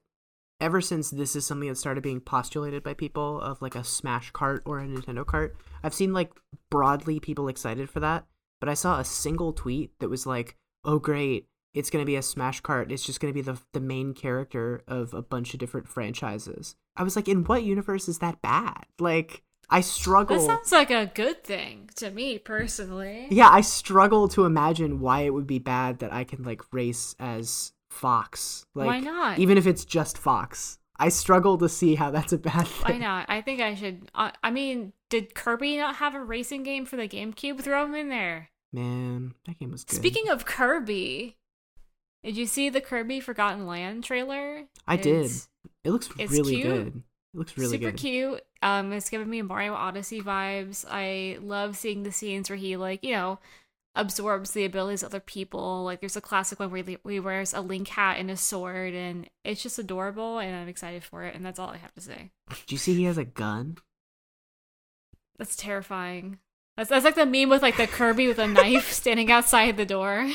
ever 0.61 0.81
since 0.81 1.09
this 1.09 1.35
is 1.35 1.47
something 1.47 1.67
that 1.67 1.77
started 1.77 2.03
being 2.03 2.21
postulated 2.21 2.83
by 2.83 2.93
people 2.93 3.41
of 3.41 3.59
like 3.59 3.73
a 3.73 3.83
Smash 3.83 4.29
cart 4.31 4.61
or 4.65 4.79
a 4.79 4.85
Nintendo 4.85 5.25
cart, 5.25 5.55
I've 5.83 5.95
seen 5.95 6.13
like 6.13 6.31
broadly 6.69 7.19
people 7.19 7.47
excited 7.47 7.89
for 7.89 8.01
that. 8.01 8.25
But 8.59 8.69
I 8.69 8.73
saw 8.73 8.99
a 8.99 9.05
single 9.05 9.53
tweet 9.53 9.91
that 9.99 10.09
was 10.09 10.25
like, 10.25 10.55
"Oh 10.83 10.99
great, 10.99 11.47
it's 11.73 11.89
gonna 11.89 12.05
be 12.05 12.15
a 12.15 12.21
Smash 12.21 12.61
cart. 12.61 12.91
It's 12.91 13.05
just 13.05 13.19
gonna 13.19 13.33
be 13.33 13.41
the 13.41 13.59
the 13.73 13.79
main 13.79 14.13
character 14.13 14.83
of 14.87 15.13
a 15.13 15.21
bunch 15.21 15.53
of 15.53 15.59
different 15.59 15.87
franchises." 15.87 16.75
I 16.95 17.03
was 17.03 17.15
like, 17.15 17.27
"In 17.27 17.43
what 17.43 17.63
universe 17.63 18.09
is 18.09 18.19
that 18.19 18.41
bad?" 18.41 18.85
Like, 18.99 19.43
I 19.69 19.81
struggle. 19.81 20.37
That 20.37 20.45
sounds 20.45 20.71
like 20.71 20.89
a 20.89 21.11
good 21.13 21.43
thing 21.43 21.89
to 21.97 22.09
me 22.09 22.39
personally. 22.39 23.27
Yeah, 23.29 23.49
I 23.49 23.61
struggle 23.61 24.27
to 24.29 24.45
imagine 24.45 24.99
why 24.99 25.21
it 25.21 25.33
would 25.33 25.47
be 25.47 25.59
bad 25.59 25.99
that 25.99 26.11
I 26.11 26.23
can 26.23 26.43
like 26.43 26.61
race 26.73 27.15
as 27.19 27.71
Fox. 27.91 28.65
Like, 28.73 28.87
Why 28.87 28.99
not? 28.99 29.39
Even 29.39 29.57
if 29.57 29.67
it's 29.67 29.85
just 29.85 30.17
Fox, 30.17 30.78
I 30.99 31.09
struggle 31.09 31.57
to 31.59 31.69
see 31.69 31.95
how 31.95 32.11
that's 32.11 32.33
a 32.33 32.37
bad 32.37 32.67
thing. 32.67 32.81
Why 32.83 32.91
thing. 32.91 33.01
not? 33.01 33.25
I 33.29 33.41
think 33.41 33.61
I 33.61 33.75
should. 33.75 34.09
Uh, 34.13 34.31
I 34.43 34.51
mean, 34.51 34.93
did 35.09 35.33
Kirby 35.33 35.77
not 35.77 35.95
have 35.95 36.13
a 36.13 36.23
racing 36.23 36.63
game 36.63 36.85
for 36.85 36.97
the 36.97 37.07
GameCube? 37.07 37.61
Throw 37.61 37.85
him 37.85 37.95
in 37.95 38.09
there. 38.09 38.49
Man, 38.71 39.33
that 39.47 39.57
game 39.59 39.71
was 39.71 39.83
good. 39.83 39.95
Speaking 39.95 40.29
of 40.29 40.45
Kirby, 40.45 41.37
did 42.23 42.37
you 42.37 42.45
see 42.45 42.69
the 42.69 42.81
Kirby 42.81 43.19
Forgotten 43.19 43.65
Land 43.65 44.03
trailer? 44.03 44.65
I 44.87 44.97
did. 44.97 45.31
It 45.83 45.91
looks 45.91 46.09
it's 46.19 46.31
really 46.31 46.55
cute. 46.57 46.67
good. 46.67 47.03
It 47.33 47.37
looks 47.37 47.57
really 47.57 47.71
super 47.77 47.91
good. 47.91 47.99
cute. 47.99 48.41
Um, 48.61 48.91
it's 48.91 49.09
giving 49.09 49.29
me 49.29 49.41
Mario 49.41 49.73
Odyssey 49.73 50.21
vibes. 50.21 50.85
I 50.89 51.37
love 51.41 51.77
seeing 51.77 52.03
the 52.03 52.11
scenes 52.11 52.49
where 52.49 52.57
he 52.57 52.75
like 52.75 53.03
you 53.03 53.13
know 53.13 53.39
absorbs 53.99 54.51
the 54.51 54.65
abilities 54.65 55.03
of 55.03 55.09
other 55.09 55.19
people. 55.19 55.83
Like 55.83 55.99
there's 55.99 56.15
a 56.15 56.21
classic 56.21 56.59
one 56.59 56.71
where 56.71 56.83
he, 56.83 56.97
where 57.01 57.13
he 57.13 57.19
wears 57.19 57.53
a 57.53 57.61
link 57.61 57.89
hat 57.89 58.17
and 58.17 58.31
a 58.31 58.37
sword, 58.37 58.93
and 58.93 59.29
it's 59.43 59.61
just 59.61 59.79
adorable. 59.79 60.39
And 60.39 60.55
I'm 60.55 60.67
excited 60.67 61.03
for 61.03 61.23
it. 61.23 61.35
And 61.35 61.45
that's 61.45 61.59
all 61.59 61.69
I 61.69 61.77
have 61.77 61.93
to 61.95 62.01
say. 62.01 62.31
Do 62.49 62.75
you 62.75 62.77
see 62.77 62.95
he 62.95 63.03
has 63.03 63.17
a 63.17 63.25
gun? 63.25 63.77
That's 65.37 65.55
terrifying. 65.55 66.39
That's 66.77 66.89
that's 66.89 67.03
like 67.03 67.15
the 67.15 67.25
meme 67.25 67.49
with 67.49 67.61
like 67.61 67.75
the 67.75 67.87
Kirby 67.87 68.27
with 68.27 68.39
a 68.39 68.47
knife 68.47 68.91
standing 68.93 69.29
outside 69.31 69.75
the 69.75 69.85
door. 69.85 70.29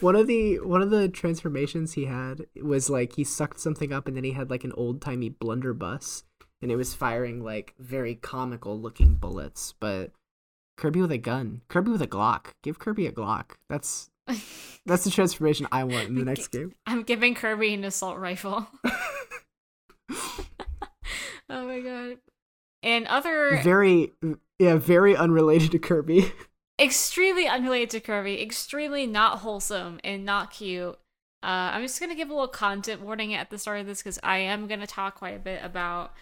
one 0.00 0.16
of 0.16 0.26
the 0.26 0.58
one 0.60 0.80
of 0.80 0.90
the 0.90 1.08
transformations 1.08 1.92
he 1.92 2.06
had 2.06 2.46
was 2.62 2.88
like 2.88 3.14
he 3.14 3.24
sucked 3.24 3.60
something 3.60 3.92
up 3.92 4.08
and 4.08 4.16
then 4.16 4.24
he 4.24 4.32
had 4.32 4.48
like 4.48 4.64
an 4.64 4.72
old 4.72 5.02
timey 5.02 5.28
blunderbuss 5.28 6.24
and 6.62 6.70
it 6.70 6.76
was 6.76 6.94
firing 6.94 7.44
like 7.44 7.74
very 7.78 8.14
comical 8.14 8.80
looking 8.80 9.14
bullets. 9.14 9.74
But 9.80 10.12
Kirby 10.82 11.00
with 11.00 11.12
a 11.12 11.18
gun, 11.18 11.60
Kirby 11.68 11.92
with 11.92 12.02
a 12.02 12.08
Glock. 12.08 12.46
Give 12.64 12.76
Kirby 12.76 13.06
a 13.06 13.12
Glock. 13.12 13.52
That's 13.68 14.10
that's 14.84 15.04
the 15.04 15.12
transformation 15.12 15.68
I 15.70 15.84
want 15.84 16.08
in 16.08 16.16
the 16.16 16.24
next 16.24 16.48
game. 16.48 16.74
I'm 16.88 17.04
giving 17.04 17.36
Kirby 17.36 17.72
an 17.74 17.84
assault 17.84 18.18
rifle. 18.18 18.66
oh 20.10 20.48
my 21.48 21.78
god. 21.78 22.18
And 22.82 23.06
other 23.06 23.60
very 23.62 24.10
yeah, 24.58 24.74
very 24.74 25.14
unrelated 25.14 25.70
to 25.70 25.78
Kirby. 25.78 26.32
extremely 26.80 27.46
unrelated 27.46 27.90
to 27.90 28.00
Kirby, 28.00 28.42
extremely 28.42 29.06
not 29.06 29.38
wholesome 29.38 30.00
and 30.02 30.24
not 30.24 30.50
cute. 30.50 30.98
Uh, 31.44 31.70
I'm 31.74 31.82
just 31.82 32.00
gonna 32.00 32.16
give 32.16 32.28
a 32.28 32.32
little 32.32 32.48
content 32.48 33.02
warning 33.02 33.34
at 33.34 33.50
the 33.50 33.58
start 33.58 33.78
of 33.78 33.86
this 33.86 33.98
because 34.02 34.18
I 34.24 34.38
am 34.38 34.66
gonna 34.66 34.88
talk 34.88 35.14
quite 35.14 35.36
a 35.36 35.38
bit 35.38 35.60
about 35.62 36.12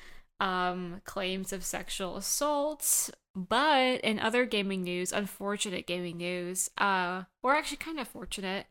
um, 0.40 1.02
claims 1.04 1.52
of 1.52 1.64
sexual 1.64 2.16
assault. 2.16 3.10
But 3.36 4.00
in 4.00 4.18
other 4.18 4.44
gaming 4.44 4.82
news, 4.82 5.12
unfortunate 5.12 5.86
gaming 5.86 6.16
news, 6.16 6.68
uh, 6.78 7.24
or 7.42 7.54
actually 7.54 7.76
kind 7.76 8.00
of 8.00 8.08
fortunate, 8.08 8.66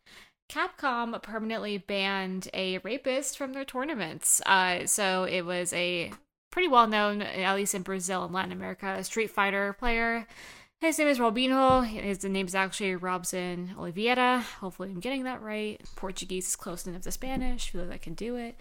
Capcom 0.50 1.22
permanently 1.22 1.78
banned 1.78 2.50
a 2.54 2.80
rapist 2.80 3.38
from 3.38 3.54
their 3.54 3.64
tournaments. 3.64 4.42
Uh, 4.46 4.86
so 4.86 5.24
it 5.24 5.44
was 5.44 5.72
a 5.74 6.12
pretty 6.52 6.68
well 6.68 6.88
known, 6.88 7.22
at 7.22 7.56
least 7.56 7.76
in 7.76 7.84
Brazil 7.84 8.26
and 8.26 8.34
Latin 8.34 8.52
America, 8.52 9.02
Street 9.04 9.30
Fighter 9.30 9.74
player. 9.74 10.28
His 10.82 10.98
name 10.98 11.10
is 11.10 11.20
Robinho. 11.20 11.86
His 11.86 12.24
name 12.24 12.48
is 12.48 12.56
actually 12.56 12.96
Robson 12.96 13.76
Oliveira. 13.78 14.40
Hopefully, 14.62 14.90
I'm 14.90 15.02
getting 15.02 15.24
that 15.24 15.42
right. 15.42 15.82
Portuguese 15.98 16.48
is 16.48 16.56
close 16.56 16.88
enough 16.88 17.02
to 17.02 17.12
Spanish. 17.12 17.70
Feel 17.70 17.84
like 17.84 17.96
I 17.96 17.98
can 17.98 18.14
do 18.14 18.38
it. 18.38 18.56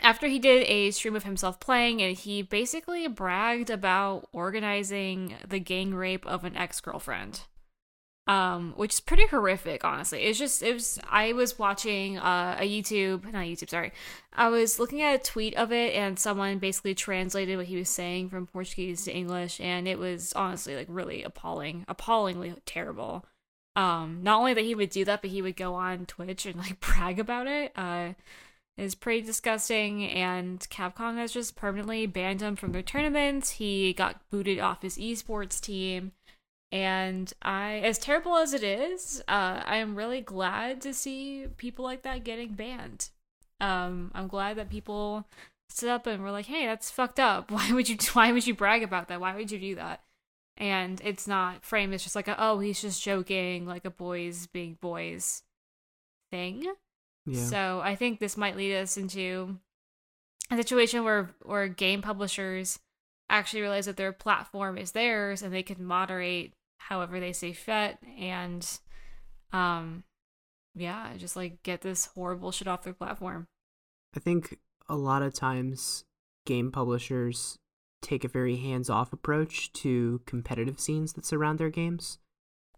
After 0.00 0.28
he 0.28 0.38
did 0.38 0.68
a 0.68 0.92
stream 0.92 1.16
of 1.16 1.24
himself 1.24 1.58
playing, 1.58 2.00
and 2.00 2.16
he 2.16 2.42
basically 2.42 3.08
bragged 3.08 3.70
about 3.70 4.28
organizing 4.32 5.34
the 5.44 5.58
gang 5.58 5.96
rape 5.96 6.24
of 6.26 6.44
an 6.44 6.56
ex 6.56 6.80
girlfriend. 6.80 7.40
Um, 8.26 8.72
which 8.76 8.94
is 8.94 9.00
pretty 9.00 9.26
horrific, 9.26 9.84
honestly. 9.84 10.22
It's 10.22 10.38
just 10.38 10.62
it 10.62 10.72
was 10.72 10.98
I 11.10 11.32
was 11.32 11.58
watching 11.58 12.18
uh, 12.18 12.56
a 12.58 12.68
YouTube, 12.68 13.24
not 13.24 13.44
YouTube, 13.44 13.68
sorry. 13.68 13.92
I 14.32 14.48
was 14.48 14.78
looking 14.78 15.02
at 15.02 15.20
a 15.20 15.22
tweet 15.22 15.54
of 15.56 15.72
it, 15.72 15.94
and 15.94 16.18
someone 16.18 16.58
basically 16.58 16.94
translated 16.94 17.56
what 17.56 17.66
he 17.66 17.76
was 17.76 17.90
saying 17.90 18.30
from 18.30 18.46
Portuguese 18.46 19.04
to 19.04 19.14
English, 19.14 19.60
and 19.60 19.86
it 19.86 19.98
was 19.98 20.32
honestly 20.32 20.74
like 20.74 20.86
really 20.88 21.22
appalling, 21.22 21.84
appallingly 21.86 22.54
terrible. 22.64 23.26
Um, 23.76 24.20
not 24.22 24.38
only 24.38 24.54
that 24.54 24.64
he 24.64 24.74
would 24.74 24.90
do 24.90 25.04
that, 25.04 25.20
but 25.20 25.30
he 25.30 25.42
would 25.42 25.56
go 25.56 25.74
on 25.74 26.06
Twitch 26.06 26.46
and 26.46 26.56
like 26.56 26.80
brag 26.94 27.18
about 27.18 27.46
it. 27.46 27.72
Uh, 27.76 28.14
is 28.76 28.96
pretty 28.96 29.20
disgusting, 29.20 30.04
and 30.04 30.58
Capcom 30.68 31.16
has 31.16 31.32
just 31.32 31.54
permanently 31.54 32.06
banned 32.06 32.40
him 32.40 32.56
from 32.56 32.72
their 32.72 32.82
tournaments. 32.82 33.50
He 33.50 33.92
got 33.92 34.20
booted 34.30 34.58
off 34.58 34.82
his 34.82 34.98
esports 34.98 35.60
team 35.60 36.10
and 36.72 37.32
I, 37.42 37.80
as 37.84 37.98
terrible 37.98 38.36
as 38.36 38.52
it 38.52 38.64
is, 38.64 39.22
uh, 39.28 39.62
I 39.64 39.76
am 39.76 39.94
really 39.94 40.20
glad 40.20 40.80
to 40.82 40.92
see 40.92 41.46
people 41.56 41.84
like 41.84 42.02
that 42.02 42.24
getting 42.24 42.54
banned. 42.54 43.10
Um, 43.60 44.10
I'm 44.14 44.28
glad 44.28 44.56
that 44.56 44.70
people 44.70 45.26
stood 45.68 45.88
up 45.88 46.06
and 46.06 46.22
were 46.22 46.30
like, 46.30 46.46
"Hey, 46.46 46.66
that's 46.66 46.90
fucked 46.90 47.20
up. 47.20 47.50
Why 47.50 47.72
would 47.72 47.88
you? 47.88 47.96
Why 48.12 48.32
would 48.32 48.46
you 48.46 48.54
brag 48.54 48.82
about 48.82 49.08
that? 49.08 49.20
Why 49.20 49.34
would 49.34 49.50
you 49.50 49.58
do 49.58 49.74
that?" 49.76 50.00
And 50.56 51.00
it's 51.04 51.26
not 51.26 51.64
framed. 51.64 51.94
It's 51.94 52.04
just 52.04 52.16
like, 52.16 52.28
a, 52.28 52.36
"Oh, 52.38 52.58
he's 52.58 52.80
just 52.80 53.02
joking, 53.02 53.66
like 53.66 53.84
a 53.84 53.90
boys 53.90 54.46
being 54.48 54.78
boys 54.80 55.42
thing." 56.30 56.66
Yeah. 57.26 57.44
So 57.46 57.80
I 57.82 57.96
think 57.96 58.18
this 58.18 58.36
might 58.36 58.56
lead 58.56 58.76
us 58.76 58.96
into 58.96 59.58
a 60.50 60.56
situation 60.56 61.04
where 61.04 61.30
where 61.42 61.68
game 61.68 62.02
publishers 62.02 62.78
actually 63.28 63.60
realize 63.60 63.86
that 63.86 63.96
their 63.96 64.12
platform 64.12 64.78
is 64.78 64.92
theirs 64.92 65.42
and 65.42 65.52
they 65.52 65.62
can 65.62 65.84
moderate 65.84 66.54
however 66.78 67.20
they 67.20 67.32
see 67.32 67.52
fit. 67.52 67.98
And 68.18 68.66
um 69.52 70.04
yeah 70.74 71.12
just 71.16 71.36
like 71.36 71.62
get 71.62 71.80
this 71.82 72.06
horrible 72.06 72.52
shit 72.52 72.68
off 72.68 72.82
their 72.82 72.92
platform. 72.92 73.46
I 74.16 74.20
think 74.20 74.58
a 74.88 74.96
lot 74.96 75.22
of 75.22 75.34
times 75.34 76.04
game 76.46 76.70
publishers 76.70 77.58
take 78.02 78.24
a 78.24 78.28
very 78.28 78.56
hands-off 78.56 79.12
approach 79.12 79.72
to 79.72 80.20
competitive 80.26 80.78
scenes 80.78 81.14
that 81.14 81.24
surround 81.24 81.58
their 81.58 81.70
games. 81.70 82.18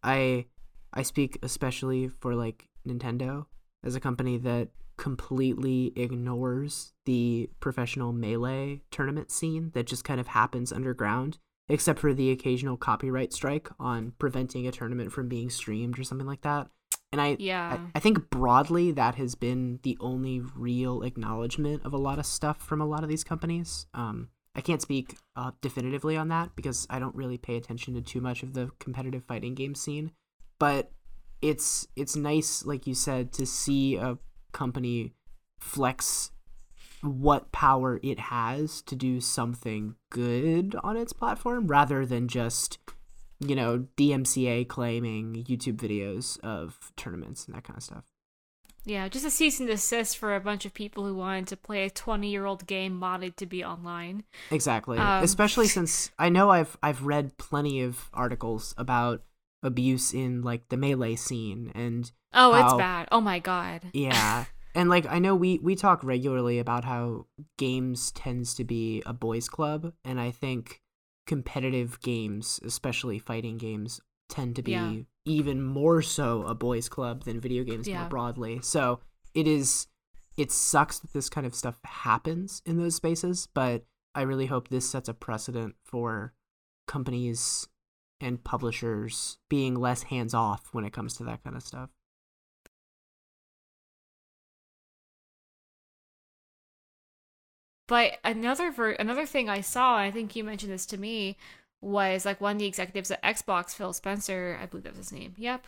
I 0.02 0.46
i 0.92 1.02
speak 1.02 1.38
especially 1.42 2.08
for 2.08 2.34
like 2.34 2.68
nintendo 2.86 3.46
as 3.82 3.96
a 3.96 4.00
company 4.00 4.38
that 4.38 4.68
completely 4.96 5.92
ignores 5.96 6.92
the 7.04 7.50
professional 7.60 8.12
melee 8.12 8.82
tournament 8.90 9.30
scene 9.30 9.70
that 9.74 9.86
just 9.86 10.04
kind 10.04 10.20
of 10.20 10.28
happens 10.28 10.72
underground 10.72 11.38
except 11.68 11.98
for 11.98 12.14
the 12.14 12.30
occasional 12.30 12.76
copyright 12.76 13.32
strike 13.32 13.68
on 13.78 14.12
preventing 14.18 14.66
a 14.66 14.72
tournament 14.72 15.12
from 15.12 15.28
being 15.28 15.50
streamed 15.50 15.98
or 15.98 16.04
something 16.04 16.26
like 16.26 16.42
that. 16.42 16.68
And 17.12 17.20
I, 17.20 17.36
yeah, 17.38 17.78
I, 17.94 17.98
I, 17.98 18.00
think 18.00 18.30
broadly 18.30 18.92
that 18.92 19.14
has 19.14 19.34
been 19.34 19.78
the 19.82 19.96
only 20.00 20.40
real 20.56 21.02
acknowledgement 21.02 21.82
of 21.84 21.92
a 21.92 21.98
lot 21.98 22.18
of 22.18 22.26
stuff 22.26 22.58
from 22.58 22.80
a 22.80 22.86
lot 22.86 23.02
of 23.02 23.08
these 23.08 23.24
companies. 23.24 23.86
Um, 23.94 24.28
I 24.54 24.60
can't 24.60 24.82
speak 24.82 25.16
uh, 25.36 25.52
definitively 25.60 26.16
on 26.16 26.28
that 26.28 26.56
because 26.56 26.86
I 26.90 26.98
don't 26.98 27.14
really 27.14 27.38
pay 27.38 27.56
attention 27.56 27.94
to 27.94 28.00
too 28.00 28.20
much 28.20 28.42
of 28.42 28.54
the 28.54 28.70
competitive 28.80 29.24
fighting 29.24 29.54
game 29.54 29.74
scene, 29.74 30.12
but 30.58 30.90
it's 31.42 31.86
it's 31.94 32.16
nice, 32.16 32.64
like 32.64 32.86
you 32.86 32.94
said, 32.94 33.32
to 33.34 33.46
see 33.46 33.96
a 33.96 34.18
company 34.56 35.12
flex 35.60 36.30
what 37.02 37.52
power 37.52 38.00
it 38.02 38.18
has 38.18 38.80
to 38.82 38.96
do 38.96 39.20
something 39.20 39.94
good 40.10 40.74
on 40.82 40.96
its 40.96 41.12
platform 41.12 41.66
rather 41.66 42.06
than 42.06 42.26
just 42.26 42.78
you 43.38 43.54
know 43.54 43.86
DMCA 43.96 44.66
claiming 44.66 45.44
YouTube 45.46 45.76
videos 45.76 46.40
of 46.40 46.92
tournaments 46.96 47.46
and 47.46 47.54
that 47.54 47.64
kind 47.64 47.76
of 47.76 47.82
stuff. 47.82 48.04
Yeah, 48.86 49.08
just 49.08 49.26
a 49.26 49.30
cease 49.30 49.58
and 49.58 49.68
desist 49.68 50.16
for 50.16 50.36
a 50.36 50.40
bunch 50.40 50.64
of 50.64 50.72
people 50.72 51.04
who 51.04 51.16
wanted 51.16 51.48
to 51.48 51.56
play 51.56 51.86
a 51.86 51.90
20-year-old 51.90 52.68
game 52.68 53.00
modded 53.00 53.34
to 53.36 53.44
be 53.44 53.64
online. 53.64 54.22
Exactly. 54.52 54.96
Um, 54.96 55.24
Especially 55.24 55.66
since 55.76 56.10
I 56.18 56.28
know 56.28 56.50
I've 56.50 56.78
I've 56.82 57.02
read 57.02 57.36
plenty 57.36 57.82
of 57.82 58.08
articles 58.14 58.74
about 58.78 59.22
abuse 59.62 60.14
in 60.14 60.42
like 60.42 60.68
the 60.68 60.76
melee 60.76 61.16
scene 61.16 61.72
and 61.74 62.10
Oh, 62.36 62.52
how, 62.52 62.64
it's 62.64 62.76
bad. 62.76 63.08
Oh 63.10 63.20
my 63.20 63.38
god. 63.38 63.82
Yeah. 63.92 64.44
and 64.74 64.88
like 64.88 65.06
I 65.06 65.18
know 65.18 65.34
we 65.34 65.58
we 65.58 65.74
talk 65.74 66.04
regularly 66.04 66.58
about 66.58 66.84
how 66.84 67.26
games 67.56 68.12
tends 68.12 68.54
to 68.54 68.64
be 68.64 69.02
a 69.06 69.12
boys 69.12 69.48
club 69.48 69.92
and 70.04 70.20
I 70.20 70.30
think 70.30 70.82
competitive 71.26 72.00
games, 72.00 72.60
especially 72.64 73.18
fighting 73.18 73.58
games, 73.58 74.00
tend 74.28 74.56
to 74.56 74.62
be 74.62 74.72
yeah. 74.72 74.92
even 75.24 75.62
more 75.62 76.02
so 76.02 76.42
a 76.42 76.54
boys 76.54 76.88
club 76.88 77.24
than 77.24 77.40
video 77.40 77.64
games 77.64 77.88
yeah. 77.88 78.00
more 78.00 78.08
broadly. 78.08 78.60
So 78.62 79.00
it 79.34 79.46
is 79.46 79.86
it 80.36 80.52
sucks 80.52 80.98
that 80.98 81.12
this 81.12 81.30
kind 81.30 81.46
of 81.46 81.54
stuff 81.54 81.80
happens 81.84 82.62
in 82.66 82.78
those 82.78 82.94
spaces, 82.94 83.48
but 83.54 83.84
I 84.14 84.22
really 84.22 84.46
hope 84.46 84.68
this 84.68 84.88
sets 84.88 85.08
a 85.08 85.14
precedent 85.14 85.76
for 85.84 86.34
companies 86.86 87.66
and 88.20 88.42
publishers 88.42 89.38
being 89.48 89.74
less 89.74 90.04
hands 90.04 90.34
off 90.34 90.68
when 90.72 90.84
it 90.84 90.92
comes 90.92 91.16
to 91.16 91.24
that 91.24 91.42
kind 91.42 91.56
of 91.56 91.62
stuff. 91.62 91.90
But 97.88 98.18
another 98.24 98.70
ver- 98.70 98.92
another 98.92 99.26
thing 99.26 99.48
I 99.48 99.60
saw, 99.60 99.96
I 99.96 100.10
think 100.10 100.34
you 100.34 100.44
mentioned 100.44 100.72
this 100.72 100.86
to 100.86 100.98
me, 100.98 101.36
was 101.80 102.24
like 102.24 102.40
one 102.40 102.56
of 102.56 102.58
the 102.58 102.66
executives 102.66 103.10
at 103.10 103.22
Xbox, 103.22 103.74
Phil 103.74 103.92
Spencer, 103.92 104.58
I 104.60 104.66
believe 104.66 104.84
that 104.84 104.96
was 104.96 105.08
his 105.08 105.12
name. 105.12 105.34
Yep, 105.36 105.66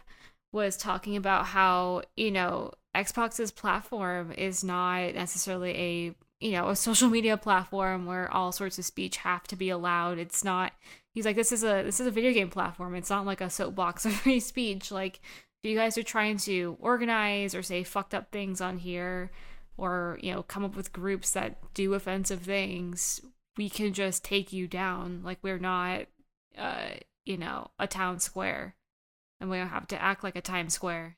was 0.52 0.76
talking 0.76 1.16
about 1.16 1.46
how 1.46 2.02
you 2.16 2.31
know 2.31 2.72
Xbox's 2.94 3.50
platform 3.52 4.33
is 4.33 4.64
not 4.64 5.14
necessarily 5.14 5.70
a 5.70 6.14
you 6.44 6.52
know 6.52 6.68
a 6.70 6.76
social 6.76 7.09
media 7.09 7.37
platform 7.37 8.07
where 8.07 8.33
all 8.33 8.52
sorts 8.52 8.78
of 8.78 8.85
speech 8.85 9.18
have 9.18 9.44
to 9.44 9.57
be 9.57 9.70
allowed. 9.70 10.18
It's 10.18 10.42
not. 10.42 10.72
He's 11.14 11.24
like 11.24 11.37
this 11.37 11.52
is 11.52 11.62
a 11.62 11.83
this 11.85 12.00
is 12.00 12.07
a 12.07 12.12
video 12.12 12.33
game 12.33 12.50
platform. 12.50 12.94
It's 12.94 13.11
not 13.11 13.26
like 13.26 13.40
a 13.40 13.50
soapbox 13.50 14.04
of 14.07 14.12
free 14.14 14.40
speech. 14.40 14.90
Like 14.90 15.20
if 15.62 15.70
you 15.70 15.76
guys 15.76 15.98
are 15.98 16.02
trying 16.02 16.38
to 16.38 16.76
organize 16.81 17.54
or 17.54 17.62
say 17.62 17.85
fucked 17.85 18.14
up 18.14 18.31
things 18.33 18.61
on 18.61 18.78
here 18.78 19.31
or 19.78 20.18
you 20.20 20.32
know 20.32 20.42
come 20.42 20.64
up 20.64 20.76
with 20.76 20.92
groups 20.92 21.32
that 21.32 21.56
do 21.72 21.94
offensive 21.94 22.42
things 22.42 23.22
we 23.58 23.68
can 23.68 23.92
just 23.92 24.24
take 24.24 24.52
you 24.52 24.66
down. 24.66 25.20
Like 25.22 25.38
we're 25.42 25.58
not 25.58 26.06
uh 26.56 26.90
you 27.26 27.36
know 27.36 27.70
a 27.78 27.86
town 27.86 28.20
square 28.20 28.76
and 29.40 29.50
we 29.50 29.58
don't 29.58 29.68
have 29.68 29.88
to 29.88 30.00
act 30.00 30.24
like 30.24 30.36
a 30.36 30.40
times 30.40 30.72
square. 30.72 31.16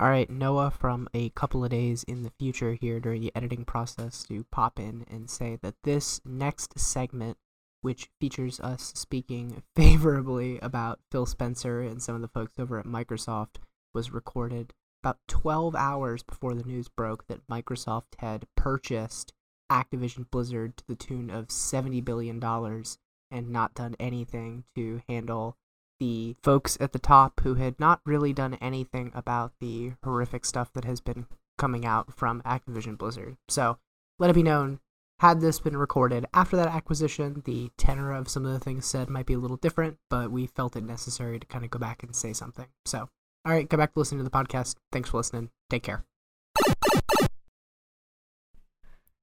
All 0.00 0.08
right 0.08 0.30
noah 0.30 0.70
from 0.70 1.08
a 1.12 1.28
couple 1.30 1.64
of 1.64 1.70
days 1.70 2.02
in 2.04 2.22
the 2.22 2.32
future 2.38 2.72
here 2.80 2.98
during 2.98 3.20
the 3.20 3.32
editing 3.34 3.64
process 3.64 4.22
to 4.24 4.44
pop 4.50 4.80
in 4.80 5.04
and 5.10 5.28
say 5.28 5.58
that 5.62 5.74
this 5.84 6.20
next 6.24 6.78
segment 6.78 7.36
which 7.80 8.08
features 8.20 8.58
us 8.60 8.92
speaking 8.94 9.62
favorably 9.76 10.58
about 10.60 11.00
phil 11.10 11.26
spencer 11.26 11.80
and 11.80 12.02
some 12.02 12.14
of 12.14 12.22
the 12.22 12.28
folks 12.28 12.52
over 12.58 12.78
at 12.78 12.86
microsoft 12.86 13.56
was 13.92 14.12
recorded 14.12 14.72
about 15.08 15.18
12 15.26 15.74
hours 15.74 16.22
before 16.22 16.54
the 16.54 16.64
news 16.64 16.88
broke 16.88 17.26
that 17.28 17.46
Microsoft 17.48 18.14
had 18.18 18.46
purchased 18.56 19.32
Activision 19.72 20.30
Blizzard 20.30 20.76
to 20.76 20.84
the 20.86 20.94
tune 20.94 21.30
of 21.30 21.48
$70 21.48 22.04
billion 22.04 22.42
and 23.30 23.48
not 23.50 23.74
done 23.74 23.96
anything 23.98 24.64
to 24.76 25.00
handle 25.08 25.56
the 25.98 26.36
folks 26.42 26.76
at 26.78 26.92
the 26.92 26.98
top 26.98 27.40
who 27.40 27.54
had 27.54 27.80
not 27.80 28.02
really 28.04 28.34
done 28.34 28.58
anything 28.60 29.10
about 29.14 29.52
the 29.60 29.92
horrific 30.04 30.44
stuff 30.44 30.70
that 30.74 30.84
has 30.84 31.00
been 31.00 31.26
coming 31.56 31.86
out 31.86 32.12
from 32.14 32.42
Activision 32.42 32.98
Blizzard. 32.98 33.38
So, 33.48 33.78
let 34.18 34.28
it 34.28 34.34
be 34.34 34.42
known, 34.42 34.78
had 35.20 35.40
this 35.40 35.58
been 35.58 35.76
recorded 35.76 36.26
after 36.34 36.56
that 36.56 36.68
acquisition, 36.68 37.42
the 37.46 37.70
tenor 37.78 38.12
of 38.12 38.28
some 38.28 38.44
of 38.44 38.52
the 38.52 38.60
things 38.60 38.84
said 38.84 39.08
might 39.08 39.26
be 39.26 39.34
a 39.34 39.38
little 39.38 39.56
different, 39.56 39.96
but 40.10 40.30
we 40.30 40.46
felt 40.46 40.76
it 40.76 40.84
necessary 40.84 41.40
to 41.40 41.46
kind 41.46 41.64
of 41.64 41.70
go 41.70 41.78
back 41.78 42.02
and 42.02 42.14
say 42.14 42.34
something. 42.34 42.66
So, 42.84 43.08
all 43.44 43.52
right, 43.52 43.68
go 43.68 43.76
back 43.76 43.92
to 43.94 43.98
listening 43.98 44.18
to 44.18 44.24
the 44.24 44.30
podcast. 44.30 44.76
Thanks 44.92 45.10
for 45.10 45.16
listening. 45.16 45.50
Take 45.70 45.82
care. 45.82 46.04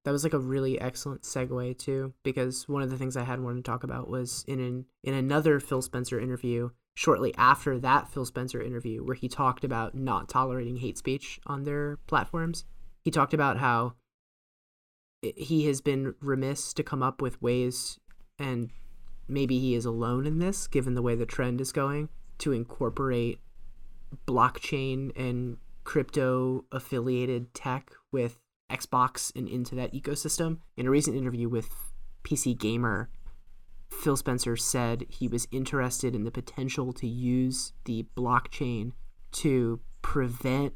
That 0.04 0.12
was 0.12 0.24
like 0.24 0.34
a 0.34 0.40
really 0.40 0.80
excellent 0.80 1.24
segue 1.24 1.80
too, 1.80 2.14
because 2.24 2.70
one 2.70 2.84
of 2.84 2.92
the 2.92 2.98
things 2.98 3.18
I 3.18 3.24
had 3.24 3.40
wanted 3.40 3.66
to 3.66 3.72
talk 3.72 3.84
about 3.84 4.08
was 4.08 4.46
in 4.48 4.60
an 4.60 4.86
in 5.04 5.16
another 5.16 5.60
Phil 5.60 5.82
Spencer 5.82 6.20
interview 6.20 6.70
shortly 6.96 7.34
after 7.36 7.80
that 7.80 8.10
Phil 8.10 8.26
Spencer 8.26 8.62
interview, 8.62 9.04
where 9.04 9.16
he 9.16 9.28
talked 9.28 9.64
about 9.64 9.96
not 9.96 10.30
tolerating 10.30 10.78
hate 10.78 10.98
speech 10.98 11.40
on 11.48 11.64
their 11.64 11.98
platforms. 12.08 12.66
He 13.04 13.12
talked 13.12 13.34
about 13.34 13.58
how 13.58 13.94
he 15.22 15.66
has 15.66 15.82
been 15.82 16.14
remiss 16.22 16.74
to 16.74 16.84
come 16.84 17.02
up 17.02 17.22
with 17.22 17.42
ways, 17.42 18.00
and 18.38 18.72
maybe 19.28 19.60
he 19.60 19.74
is 19.74 19.86
alone 19.86 20.28
in 20.28 20.38
this, 20.38 20.68
given 20.68 20.94
the 20.94 21.02
way 21.02 21.16
the 21.16 21.26
trend 21.26 21.60
is 21.60 21.72
going, 21.72 22.10
to 22.38 22.52
incorporate 22.52 23.40
blockchain 24.28 25.12
and 25.16 25.58
crypto 25.84 26.66
affiliated 26.72 27.54
tech 27.54 27.92
with 28.12 28.38
Xbox 28.72 29.32
and 29.36 29.48
into 29.48 29.76
that 29.76 29.94
ecosystem. 29.94 30.58
In 30.76 30.88
a 30.88 30.90
recent 30.90 31.16
interview 31.16 31.48
with 31.48 31.70
PC 32.24 32.58
Gamer, 32.58 33.10
Phil 33.90 34.18
Spencer 34.18 34.58
said 34.58 35.06
he 35.10 35.28
was 35.28 35.48
interested 35.52 36.16
in 36.16 36.24
the 36.24 36.32
potential 36.32 36.92
to 36.94 37.08
use 37.08 37.74
the 37.86 38.06
blockchain 38.16 38.92
to 39.32 39.80
prevent 40.02 40.74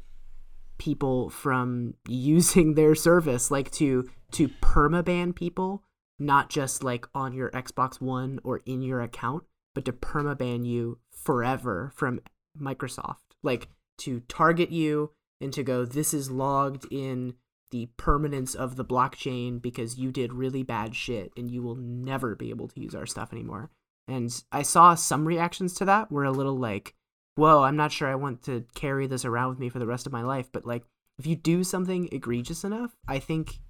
people 0.78 1.28
from 1.30 1.94
using 2.08 2.74
their 2.74 2.94
service, 2.94 3.50
like 3.50 3.70
to 3.72 4.08
to 4.32 4.48
permaban 4.48 5.34
people, 5.34 5.82
not 6.18 6.50
just 6.50 6.84
like 6.84 7.06
on 7.14 7.32
your 7.32 7.50
Xbox 7.50 8.00
One 8.00 8.38
or 8.44 8.60
in 8.64 8.80
your 8.80 9.00
account, 9.00 9.44
but 9.74 9.84
to 9.86 9.92
permaban 9.92 10.64
you 10.64 10.98
forever 11.10 11.90
from 11.94 12.20
Microsoft. 12.60 13.29
Like 13.42 13.68
to 13.98 14.20
target 14.20 14.70
you 14.70 15.12
and 15.40 15.52
to 15.52 15.62
go, 15.62 15.84
this 15.84 16.12
is 16.12 16.30
logged 16.30 16.86
in 16.90 17.34
the 17.70 17.86
permanence 17.96 18.54
of 18.54 18.76
the 18.76 18.84
blockchain 18.84 19.62
because 19.62 19.96
you 19.96 20.10
did 20.10 20.32
really 20.32 20.62
bad 20.62 20.94
shit 20.94 21.32
and 21.36 21.50
you 21.50 21.62
will 21.62 21.76
never 21.76 22.34
be 22.34 22.50
able 22.50 22.68
to 22.68 22.80
use 22.80 22.94
our 22.94 23.06
stuff 23.06 23.32
anymore. 23.32 23.70
And 24.08 24.42
I 24.50 24.62
saw 24.62 24.94
some 24.94 25.26
reactions 25.26 25.74
to 25.74 25.84
that 25.84 26.10
were 26.10 26.24
a 26.24 26.32
little 26.32 26.56
like, 26.56 26.94
whoa, 27.36 27.62
I'm 27.62 27.76
not 27.76 27.92
sure 27.92 28.08
I 28.08 28.16
want 28.16 28.42
to 28.44 28.64
carry 28.74 29.06
this 29.06 29.24
around 29.24 29.50
with 29.50 29.58
me 29.60 29.68
for 29.68 29.78
the 29.78 29.86
rest 29.86 30.06
of 30.06 30.12
my 30.12 30.22
life. 30.22 30.50
But 30.52 30.66
like, 30.66 30.82
if 31.18 31.26
you 31.26 31.36
do 31.36 31.62
something 31.62 32.08
egregious 32.10 32.64
enough, 32.64 32.96
I 33.06 33.18
think 33.20 33.60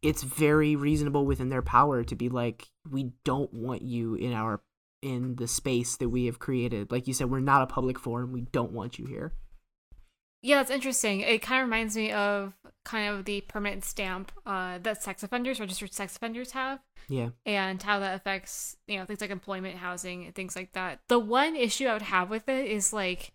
it's 0.00 0.22
very 0.22 0.76
reasonable 0.76 1.26
within 1.26 1.50
their 1.50 1.62
power 1.62 2.02
to 2.04 2.14
be 2.14 2.28
like, 2.28 2.66
we 2.90 3.12
don't 3.24 3.52
want 3.52 3.82
you 3.82 4.14
in 4.14 4.32
our 4.32 4.62
in 5.02 5.36
the 5.36 5.48
space 5.48 5.96
that 5.96 6.08
we 6.08 6.26
have 6.26 6.38
created. 6.38 6.90
Like 6.90 7.06
you 7.06 7.14
said, 7.14 7.30
we're 7.30 7.40
not 7.40 7.62
a 7.62 7.66
public 7.66 7.98
forum. 7.98 8.32
We 8.32 8.42
don't 8.42 8.72
want 8.72 8.98
you 8.98 9.06
here. 9.06 9.32
Yeah, 10.42 10.56
that's 10.56 10.70
interesting. 10.70 11.20
It 11.20 11.42
kind 11.42 11.60
of 11.60 11.66
reminds 11.66 11.96
me 11.96 12.12
of 12.12 12.54
kind 12.84 13.14
of 13.14 13.26
the 13.26 13.42
permanent 13.42 13.84
stamp 13.84 14.32
uh, 14.46 14.78
that 14.82 15.02
sex 15.02 15.22
offenders, 15.22 15.60
registered 15.60 15.92
sex 15.92 16.16
offenders, 16.16 16.52
have. 16.52 16.80
Yeah. 17.08 17.30
And 17.44 17.82
how 17.82 17.98
that 17.98 18.14
affects, 18.14 18.76
you 18.86 18.98
know, 18.98 19.04
things 19.04 19.20
like 19.20 19.30
employment, 19.30 19.76
housing, 19.76 20.24
and 20.24 20.34
things 20.34 20.56
like 20.56 20.72
that. 20.72 21.00
The 21.08 21.18
one 21.18 21.56
issue 21.56 21.86
I 21.86 21.92
would 21.92 22.02
have 22.02 22.30
with 22.30 22.48
it 22.48 22.66
is 22.66 22.92
like, 22.92 23.32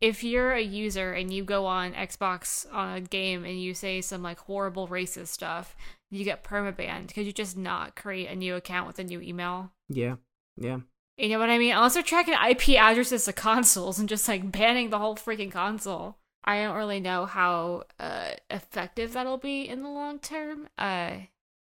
if 0.00 0.22
you're 0.22 0.52
a 0.52 0.60
user 0.60 1.12
and 1.12 1.32
you 1.32 1.42
go 1.42 1.66
on 1.66 1.92
Xbox 1.94 2.72
on 2.72 2.96
a 2.96 3.00
game 3.00 3.44
and 3.44 3.60
you 3.60 3.74
say 3.74 4.00
some 4.00 4.22
like 4.22 4.38
horrible 4.38 4.86
racist 4.86 5.28
stuff, 5.28 5.74
you 6.10 6.24
get 6.24 6.44
permabanned. 6.44 7.12
Could 7.14 7.26
you 7.26 7.32
just 7.32 7.56
not 7.56 7.96
create 7.96 8.28
a 8.28 8.36
new 8.36 8.54
account 8.54 8.86
with 8.86 8.98
a 8.98 9.04
new 9.04 9.20
email? 9.20 9.72
Yeah. 9.88 10.16
Yeah. 10.56 10.80
You 11.16 11.28
know 11.28 11.38
what 11.38 11.50
I 11.50 11.58
mean? 11.58 11.74
Unless 11.74 11.94
they're 11.94 12.02
tracking 12.02 12.34
IP 12.34 12.70
addresses 12.70 13.24
to 13.24 13.32
consoles 13.32 13.98
and 13.98 14.08
just 14.08 14.26
like 14.26 14.50
banning 14.50 14.90
the 14.90 14.98
whole 14.98 15.16
freaking 15.16 15.52
console. 15.52 16.16
I 16.44 16.62
don't 16.62 16.76
really 16.76 17.00
know 17.00 17.24
how 17.24 17.84
uh, 17.98 18.32
effective 18.50 19.12
that'll 19.12 19.38
be 19.38 19.68
in 19.68 19.82
the 19.82 19.88
long 19.88 20.18
term. 20.18 20.68
Uh, 20.76 21.12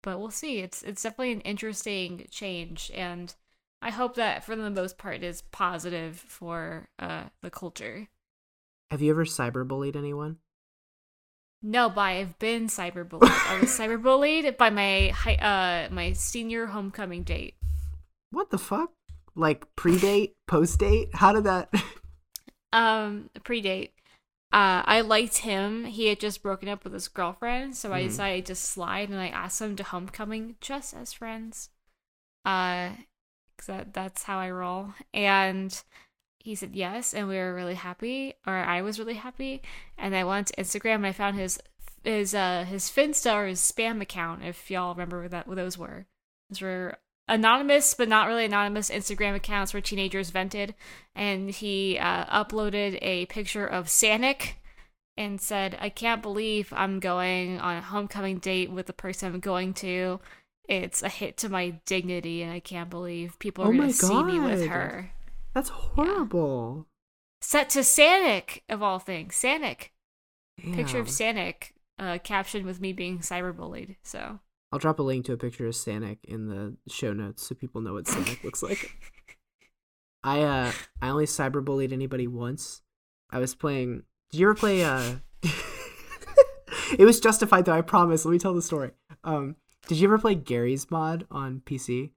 but 0.05 0.19
we'll 0.19 0.31
see. 0.31 0.59
It's 0.59 0.83
it's 0.83 1.03
definitely 1.03 1.33
an 1.33 1.41
interesting 1.41 2.27
change, 2.29 2.91
and 2.93 3.33
I 3.81 3.89
hope 3.89 4.15
that 4.15 4.43
for 4.43 4.55
the 4.55 4.69
most 4.69 4.97
part 4.97 5.23
is 5.23 5.41
positive 5.51 6.15
for 6.15 6.89
uh, 6.99 7.25
the 7.41 7.49
culture. 7.49 8.07
Have 8.91 9.01
you 9.01 9.09
ever 9.11 9.25
cyberbullied 9.25 9.95
anyone? 9.95 10.37
No, 11.61 11.89
but 11.89 12.01
I've 12.01 12.37
been 12.37 12.67
cyberbullied. 12.67 13.29
I 13.29 13.59
was 13.59 13.71
cyberbullied 13.71 14.57
by 14.57 14.69
my 14.69 15.09
uh 15.09 15.89
my 15.91 16.13
senior 16.13 16.67
homecoming 16.67 17.23
date. 17.23 17.55
What 18.31 18.49
the 18.49 18.57
fuck? 18.57 18.91
Like 19.35 19.65
pre-date, 19.75 20.35
post-date? 20.47 21.09
How 21.13 21.33
did 21.33 21.43
that? 21.45 21.69
um, 22.73 23.29
pre-date. 23.43 23.93
Uh, 24.53 24.83
I 24.85 25.01
liked 25.01 25.37
him. 25.39 25.85
He 25.85 26.07
had 26.07 26.19
just 26.19 26.41
broken 26.41 26.69
up 26.69 26.83
with 26.83 26.93
his 26.93 27.07
girlfriend, 27.09 27.75
so 27.75 27.91
I 27.91 28.03
Mhm. 28.03 28.07
decided 28.07 28.45
to 28.47 28.55
slide 28.55 29.09
and 29.09 29.19
I 29.19 29.27
asked 29.27 29.61
him 29.61 29.75
to 29.75 29.83
homecoming 29.83 30.55
just 30.61 30.93
as 30.93 31.11
friends. 31.11 31.69
Uh, 32.45 32.91
cause 33.57 33.67
that, 33.67 33.93
that's 33.93 34.23
how 34.23 34.37
I 34.37 34.49
roll. 34.51 34.93
And 35.13 35.81
he 36.39 36.55
said 36.55 36.75
yes, 36.75 37.13
and 37.13 37.27
we 37.27 37.35
were 37.37 37.53
really 37.55 37.73
happy, 37.75 38.35
or 38.47 38.53
I 38.53 38.81
was 38.81 38.99
really 38.99 39.15
happy. 39.15 39.61
And 39.97 40.15
I 40.15 40.23
went 40.23 40.47
to 40.47 40.55
Instagram 40.55 40.95
and 40.95 41.07
I 41.07 41.11
found 41.11 41.35
his 41.37 41.59
his 42.03 42.35
uh 42.35 42.65
his 42.65 42.83
Finsta 42.89 43.33
or 43.33 43.47
his 43.47 43.59
spam 43.59 43.99
account, 43.99 44.43
if 44.43 44.69
y'all 44.69 44.93
remember 44.93 45.23
what 45.23 45.31
that 45.31 45.47
what 45.47 45.55
those 45.55 45.77
were. 45.77 46.05
Those 46.49 46.61
were 46.61 46.97
anonymous 47.27 47.93
but 47.93 48.09
not 48.09 48.27
really 48.27 48.45
anonymous 48.45 48.89
Instagram 48.89 49.35
accounts 49.35 49.73
where 49.73 49.81
teenagers 49.81 50.29
vented, 50.29 50.75
and 51.15 51.49
he 51.49 51.97
uh, 51.97 52.25
uploaded 52.43 52.99
a 53.01 53.25
picture 53.27 53.65
of 53.65 53.87
Sanic 53.87 54.53
and 55.17 55.39
said, 55.39 55.77
"I 55.79 55.89
can't 55.89 56.21
believe 56.21 56.73
I'm 56.75 56.99
going 56.99 57.59
on 57.59 57.77
a 57.77 57.81
homecoming 57.81 58.39
date 58.39 58.71
with 58.71 58.85
the 58.85 58.93
person 58.93 59.33
I'm 59.33 59.39
going 59.39 59.73
to. 59.75 60.19
It's 60.67 61.03
a 61.03 61.09
hit 61.09 61.37
to 61.37 61.49
my 61.49 61.79
dignity, 61.85 62.41
and 62.41 62.51
I 62.51 62.59
can't 62.59 62.89
believe 62.89 63.39
people 63.39 63.63
are 63.63 63.69
Oh 63.69 63.77
going 63.77 63.89
to 63.89 63.93
see 63.93 64.23
me 64.23 64.39
with 64.39 64.67
her." 64.67 65.11
That's 65.53 65.69
horrible. 65.69 66.85
Set 67.41 67.69
to 67.71 67.79
Sanic 67.79 68.61
of 68.67 68.81
all 68.81 68.99
things, 68.99 69.35
Sanic. 69.35 69.89
Picture 70.57 70.99
of 70.99 71.07
Damn. 71.07 71.35
Sanic, 71.35 71.71
uh, 71.99 72.17
captioned 72.23 72.65
with 72.65 72.81
me 72.81 72.93
being 72.93 73.19
cyberbullied. 73.19 73.97
So. 74.03 74.39
I'll 74.75 74.79
drop 74.79 74.99
a 74.99 75.03
link 75.03 75.23
to 75.27 75.31
a 75.31 75.37
picture 75.37 75.67
of 75.67 75.73
Sanic 75.73 76.17
in 76.25 76.47
the 76.47 76.75
show 76.91 77.13
notes 77.13 77.47
so 77.47 77.55
people 77.55 77.79
know 77.79 77.93
what 77.93 78.07
Sanic 78.07 78.43
looks 78.43 78.61
like. 78.61 78.91
I 80.23 80.41
uh 80.41 80.73
I 81.01 81.07
only 81.07 81.27
cyberbullied 81.27 81.93
anybody 81.93 82.27
once. 82.27 82.81
I 83.29 83.39
was 83.39 83.55
playing 83.55 84.03
Did 84.31 84.39
you 84.41 84.47
ever 84.47 84.55
play 84.55 84.83
uh 84.83 85.13
It 86.99 87.05
was 87.05 87.21
justified 87.21 87.63
though, 87.63 87.71
I 87.71 87.83
promise. 87.83 88.25
Let 88.25 88.33
me 88.33 88.37
tell 88.37 88.53
the 88.53 88.61
story. 88.61 88.91
Um 89.23 89.55
did 89.87 89.97
you 89.97 90.09
ever 90.09 90.17
play 90.17 90.35
Garry's 90.35 90.91
Mod 90.91 91.25
on 91.31 91.61
PC? 91.65 92.11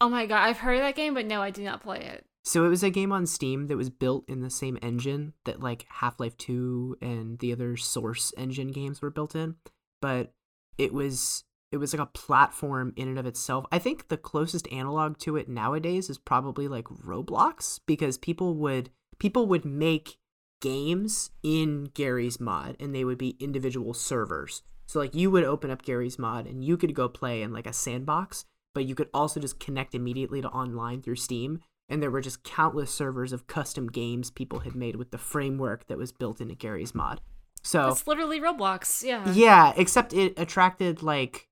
Oh 0.00 0.08
my 0.08 0.26
god, 0.26 0.48
I've 0.48 0.58
heard 0.58 0.78
of 0.78 0.82
that 0.82 0.96
game, 0.96 1.14
but 1.14 1.26
no, 1.26 1.42
I 1.42 1.52
did 1.52 1.64
not 1.64 1.84
play 1.84 2.00
it. 2.00 2.26
So 2.42 2.64
it 2.64 2.70
was 2.70 2.82
a 2.82 2.90
game 2.90 3.12
on 3.12 3.24
Steam 3.24 3.68
that 3.68 3.76
was 3.76 3.88
built 3.88 4.24
in 4.28 4.40
the 4.40 4.50
same 4.50 4.80
engine 4.82 5.32
that 5.44 5.60
like 5.60 5.86
Half-Life 5.88 6.36
2 6.38 6.96
and 7.00 7.38
the 7.38 7.52
other 7.52 7.76
Source 7.76 8.32
engine 8.36 8.72
games 8.72 9.00
were 9.00 9.10
built 9.10 9.36
in, 9.36 9.54
but 10.02 10.32
it 10.76 10.92
was 10.92 11.44
it 11.70 11.76
was 11.76 11.92
like 11.92 12.02
a 12.02 12.06
platform 12.06 12.92
in 12.96 13.08
and 13.08 13.18
of 13.18 13.26
itself. 13.26 13.66
I 13.70 13.78
think 13.78 14.08
the 14.08 14.16
closest 14.16 14.70
analog 14.72 15.18
to 15.18 15.36
it 15.36 15.48
nowadays 15.48 16.08
is 16.08 16.18
probably 16.18 16.68
like 16.68 16.84
Roblox 16.84 17.80
because 17.86 18.18
people 18.18 18.54
would 18.54 18.90
people 19.18 19.46
would 19.46 19.64
make 19.64 20.18
games 20.60 21.30
in 21.42 21.90
Garry's 21.94 22.40
Mod 22.40 22.76
and 22.80 22.94
they 22.94 23.04
would 23.04 23.18
be 23.18 23.36
individual 23.40 23.94
servers. 23.94 24.62
So 24.86 24.98
like 24.98 25.14
you 25.14 25.30
would 25.30 25.44
open 25.44 25.70
up 25.70 25.82
Garry's 25.82 26.18
Mod 26.18 26.46
and 26.46 26.64
you 26.64 26.76
could 26.76 26.94
go 26.94 27.08
play 27.08 27.42
in 27.42 27.52
like 27.52 27.66
a 27.66 27.72
sandbox, 27.72 28.44
but 28.74 28.86
you 28.86 28.94
could 28.94 29.10
also 29.12 29.38
just 29.38 29.60
connect 29.60 29.94
immediately 29.94 30.40
to 30.40 30.48
online 30.48 31.02
through 31.02 31.16
Steam 31.16 31.60
and 31.88 32.02
there 32.02 32.10
were 32.10 32.20
just 32.20 32.44
countless 32.44 32.90
servers 32.90 33.32
of 33.32 33.46
custom 33.46 33.88
games 33.88 34.30
people 34.30 34.60
had 34.60 34.74
made 34.74 34.96
with 34.96 35.10
the 35.10 35.18
framework 35.18 35.86
that 35.86 35.98
was 35.98 36.12
built 36.12 36.40
into 36.40 36.54
Garry's 36.54 36.94
Mod. 36.94 37.20
So 37.62 37.88
It's 37.88 38.06
literally 38.06 38.40
Roblox. 38.40 39.02
Yeah. 39.02 39.30
yeah, 39.32 39.72
except 39.76 40.12
it 40.12 40.34
attracted 40.38 41.02
like 41.02 41.47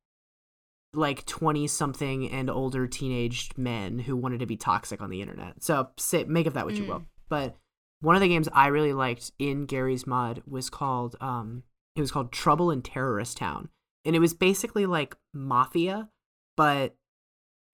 like 0.97 1.27
20 1.27 1.67
something 1.67 2.31
and 2.31 2.51
older 2.51 2.87
teenaged 2.87 3.57
men 3.57 3.99
who 3.99 4.17
wanted 4.17 4.41
to 4.41 4.47
be 4.47 4.57
toxic 4.57 5.01
on 5.01 5.11
the 5.11 5.23
internet. 5.23 5.63
So 5.63 5.89
say, 5.97 6.25
make 6.25 6.47
of 6.47 6.55
that 6.55 6.67
what 6.67 6.77
you 6.77 6.87
will. 6.87 7.01
Mm. 7.01 7.07
But 7.29 7.57
one 8.01 8.15
of 8.15 8.23
the 8.23 8.29
games 8.29 8.49
I 8.53 8.69
really 8.69 8.93
liked 8.93 9.33
in 9.39 9.67
Garry's 9.67 10.07
Mod 10.07 10.43
was 10.47 10.71
called 10.71 11.17
um 11.21 11.63
it 11.95 12.01
was 12.01 12.11
called 12.11 12.33
Trouble 12.33 12.71
in 12.71 12.83
Terrorist 12.83 13.37
Town. 13.39 13.69
And 14.05 14.15
it 14.15 14.21
was 14.21 14.35
basically 14.35 14.87
like 14.87 15.17
Mafia 15.33 16.09
but 16.57 16.97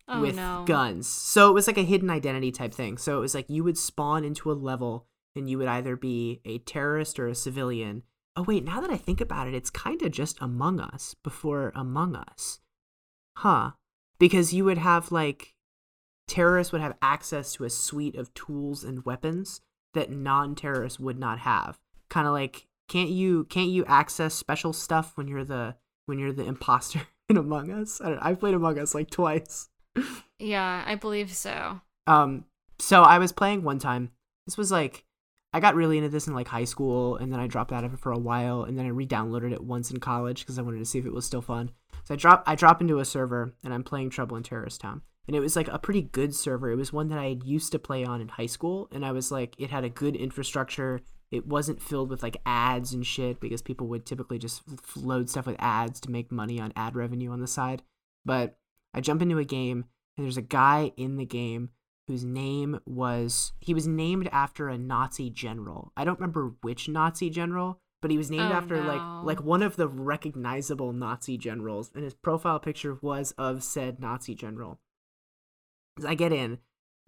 Oh 0.09 0.21
with 0.21 0.37
no. 0.37 0.65
guns. 0.67 1.07
So 1.07 1.49
it 1.49 1.55
was 1.55 1.67
like 1.67 1.79
a 1.79 1.85
hidden 1.85 2.11
identity 2.11 2.51
type 2.51 2.75
thing. 2.75 2.99
So 2.99 3.17
it 3.17 3.21
was 3.21 3.35
like 3.35 3.49
you 3.49 3.63
would 3.65 3.79
spawn 3.79 4.25
into 4.25 4.51
a 4.51 4.55
level 4.55 5.07
and 5.37 5.49
you 5.49 5.59
would 5.59 5.69
either 5.69 5.97
be 5.97 6.41
a 6.45 6.59
terrorist 6.59 7.19
or 7.19 7.29
a 7.29 7.35
civilian. 7.35 8.03
Oh 8.37 8.43
wait, 8.43 8.65
now 8.65 8.81
that 8.81 8.91
I 8.91 8.97
think 8.97 9.21
about 9.21 9.47
it, 9.47 9.55
it's 9.55 9.71
kind 9.71 10.03
of 10.03 10.11
just 10.11 10.39
Among 10.41 10.81
Us 10.81 11.15
before 11.23 11.73
Among 11.75 12.17
Us. 12.17 12.59
Huh. 13.37 13.73
Because 14.19 14.53
you 14.53 14.65
would 14.65 14.79
have 14.79 15.11
like 15.11 15.55
terrorists 16.29 16.73
would 16.73 16.81
have 16.81 16.97
access 17.03 17.53
to 17.55 17.65
a 17.65 17.71
suite 17.71 18.15
of 18.15 18.33
tools 18.35 18.85
and 18.85 19.05
weapons 19.05 19.61
that 19.95 20.11
non-terrorists 20.11 21.01
would 21.01 21.19
not 21.19 21.41
have. 21.41 21.79
Kind 22.09 22.27
of 22.27 22.33
like 22.33 22.67
can't 22.89 23.11
you 23.11 23.45
can't 23.45 23.71
you 23.71 23.85
access 23.87 24.35
special 24.35 24.73
stuff 24.73 25.13
when 25.17 25.29
you're 25.29 25.45
the 25.45 25.77
when 26.07 26.19
you're 26.19 26.33
the 26.33 26.45
imposter 26.45 27.03
in 27.29 27.37
Among 27.37 27.71
Us? 27.71 28.01
I 28.01 28.11
don't 28.11 28.19
I've 28.19 28.41
played 28.41 28.55
Among 28.55 28.79
Us 28.79 28.95
like 28.95 29.11
twice. 29.11 29.69
Yeah, 30.39 30.83
I 30.87 30.97
believe 30.97 31.33
so. 31.33 31.81
Um, 32.09 32.47
so 32.79 33.03
I 33.03 33.19
was 33.19 33.31
playing 33.31 33.63
one 33.63 33.79
time. 33.79 34.11
This 34.47 34.59
was 34.59 34.73
like 34.73 35.05
I 35.53 35.61
got 35.61 35.75
really 35.75 35.99
into 35.99 36.09
this 36.09 36.27
in 36.27 36.35
like 36.35 36.49
high 36.49 36.65
school, 36.65 37.17
and 37.17 37.33
then 37.33 37.39
I 37.39 37.47
dropped 37.47 37.73
out 37.73 37.85
of 37.85 37.93
it 37.93 38.01
for 38.01 38.11
a 38.11 38.19
while, 38.19 38.65
and 38.65 38.79
then 38.79 38.87
I 38.87 38.89
re-downloaded 38.89 39.53
it 39.53 39.63
once 39.63 39.91
in 39.91 40.01
college 40.01 40.41
because 40.41 40.59
I 40.59 40.63
wanted 40.63 40.79
to 40.79 40.85
see 40.85 40.99
if 40.99 41.07
it 41.07 41.13
was 41.13 41.27
still 41.27 41.43
fun. 41.43 41.71
So 42.05 42.15
I 42.15 42.17
drop 42.17 42.43
I 42.47 42.55
drop 42.55 42.81
into 42.81 42.99
a 42.99 43.05
server, 43.05 43.55
and 43.65 43.73
I'm 43.73 43.85
playing 43.85 44.11
Trouble 44.11 44.37
in 44.37 44.43
Terrorist 44.43 44.81
Town, 44.81 45.03
and 45.27 45.37
it 45.37 45.41
was 45.41 45.57
like 45.57 45.69
a 45.69 45.79
pretty 45.79 46.03
good 46.03 46.35
server. 46.35 46.71
It 46.71 46.77
was 46.77 46.93
one 46.93 47.09
that 47.09 47.19
I 47.19 47.29
had 47.29 47.45
used 47.45 47.73
to 47.73 47.79
play 47.79 48.05
on 48.05 48.21
in 48.21 48.29
high 48.29 48.47
school, 48.47 48.89
and 48.93 49.05
I 49.05 49.13
was 49.13 49.31
like, 49.31 49.55
it 49.59 49.71
had 49.71 49.85
a 49.85 49.91
good 49.91 50.17
infrastructure. 50.17 51.01
It 51.31 51.47
wasn't 51.47 51.81
filled 51.81 52.11
with 52.11 52.23
like 52.23 52.37
ads 52.45 52.93
and 52.93 53.07
shit 53.07 53.41
because 53.41 53.63
people 53.63 53.87
would 53.89 54.05
typically 54.05 54.39
just 54.39 54.63
load 54.97 55.31
stuff 55.31 55.47
with 55.47 55.57
ads 55.59 55.99
to 56.01 56.11
make 56.11 56.31
money 56.31 56.61
on 56.61 56.75
ad 56.77 56.95
revenue 56.95 57.31
on 57.31 57.41
the 57.41 57.47
side. 57.47 57.83
But 58.25 58.59
I 58.93 59.01
jump 59.01 59.23
into 59.23 59.39
a 59.39 59.45
game 59.45 59.87
and 60.17 60.27
there's 60.27 60.37
a 60.37 60.43
guy 60.43 60.93
in 60.97 61.17
the 61.17 61.25
game 61.25 61.71
whose 62.07 62.25
name 62.25 62.81
was 62.85 63.53
he 63.61 63.75
was 63.75 63.87
named 63.87 64.29
after 64.33 64.69
a 64.69 64.77
Nazi 64.79 65.31
general. 65.31 65.93
I 65.97 66.05
don't 66.05 66.19
remember 66.19 66.55
which 66.61 66.89
Nazi 66.89 67.31
general, 67.31 67.81
but 68.03 68.11
he 68.11 68.19
was 68.19 68.31
named 68.31 68.53
Oh, 68.53 68.57
after 68.57 68.77
no. 68.83 68.87
like 68.87 69.25
like 69.25 69.45
one 69.45 69.63
of 69.63 69.77
the 69.77 69.89
recognizable 69.89 70.93
Nazi 70.93 71.39
generals, 71.39 71.91
and 71.95 72.05
his 72.05 72.13
profile 72.15 72.59
picture 72.59 72.99
was 73.01 73.33
of 73.39 73.63
said 73.63 73.99
Nazi 74.01 74.35
general. 74.35 74.79
As 75.99 76.05
I 76.05 76.15
get 76.15 76.33
in, 76.33 76.59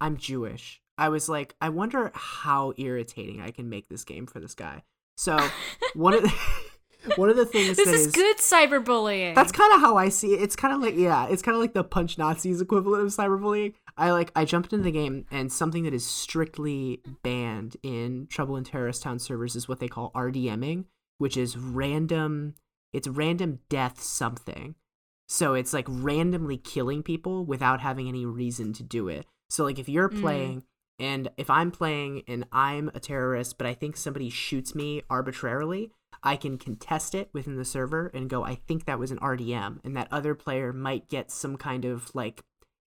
I'm 0.01 0.17
Jewish. 0.17 0.81
I 0.97 1.09
was 1.09 1.27
like, 1.29 1.55
I 1.61 1.69
wonder 1.69 2.11
how 2.15 2.73
irritating 2.77 3.41
I 3.41 3.51
can 3.51 3.69
make 3.69 3.89
this 3.89 4.03
game 4.03 4.25
for 4.25 4.39
this 4.39 4.55
guy. 4.55 4.83
So 5.17 5.37
one 5.93 6.13
of 6.13 6.23
the, 6.23 6.33
one 7.17 7.29
of 7.29 7.35
the 7.35 7.45
things 7.45 7.75
This 7.77 7.85
that 7.85 7.93
is 7.93 8.07
good 8.11 8.37
cyberbullying. 8.37 9.35
that's 9.35 9.51
kind 9.51 9.73
of 9.73 9.79
how 9.81 9.97
I 9.97 10.09
see 10.09 10.33
it. 10.33 10.41
It's 10.41 10.55
kind 10.55 10.73
of 10.73 10.81
like 10.81 10.95
yeah, 10.95 11.27
it's 11.27 11.41
kind 11.41 11.55
of 11.55 11.61
like 11.61 11.73
the 11.73 11.83
punch 11.83 12.17
Nazis 12.17 12.61
equivalent 12.61 13.03
of 13.03 13.09
cyberbullying. 13.09 13.73
I 13.97 14.11
like 14.11 14.31
I 14.35 14.45
jumped 14.45 14.73
into 14.73 14.83
the 14.83 14.91
game 14.91 15.25
and 15.31 15.51
something 15.51 15.83
that 15.83 15.93
is 15.93 16.05
strictly 16.05 17.01
banned 17.23 17.77
in 17.81 18.27
Trouble 18.29 18.57
in 18.57 18.63
Terrorist 18.63 19.03
Town 19.03 19.19
servers 19.19 19.55
is 19.55 19.67
what 19.67 19.79
they 19.79 19.87
call 19.87 20.11
RDMing, 20.11 20.85
which 21.17 21.37
is 21.37 21.57
random. 21.57 22.55
It's 22.91 23.07
random 23.07 23.59
death 23.69 24.01
something. 24.01 24.75
So 25.27 25.53
it's 25.53 25.73
like 25.73 25.85
randomly 25.87 26.57
killing 26.57 27.03
people 27.03 27.45
without 27.45 27.81
having 27.81 28.07
any 28.07 28.25
reason 28.25 28.73
to 28.73 28.83
do 28.83 29.07
it. 29.07 29.25
So 29.49 29.63
like 29.63 29.79
if 29.79 29.89
you're 29.89 30.09
Mm. 30.09 30.19
playing 30.19 30.63
and 30.99 31.29
if 31.37 31.49
I'm 31.49 31.71
playing 31.71 32.23
and 32.27 32.45
I'm 32.51 32.89
a 32.93 32.99
terrorist, 32.99 33.57
but 33.57 33.67
I 33.67 33.73
think 33.73 33.97
somebody 33.97 34.29
shoots 34.29 34.75
me 34.75 35.01
arbitrarily, 35.09 35.91
I 36.23 36.35
can 36.37 36.57
contest 36.57 37.13
it 37.15 37.29
within 37.33 37.55
the 37.55 37.65
server 37.65 38.07
and 38.07 38.29
go, 38.29 38.43
I 38.43 38.55
think 38.55 38.85
that 38.85 38.99
was 38.99 39.11
an 39.11 39.19
RDM, 39.19 39.79
and 39.83 39.95
that 39.97 40.07
other 40.11 40.33
player 40.33 40.71
might 40.73 41.09
get 41.09 41.31
some 41.31 41.57
kind 41.57 41.85
of 41.85 42.13
like 42.15 42.43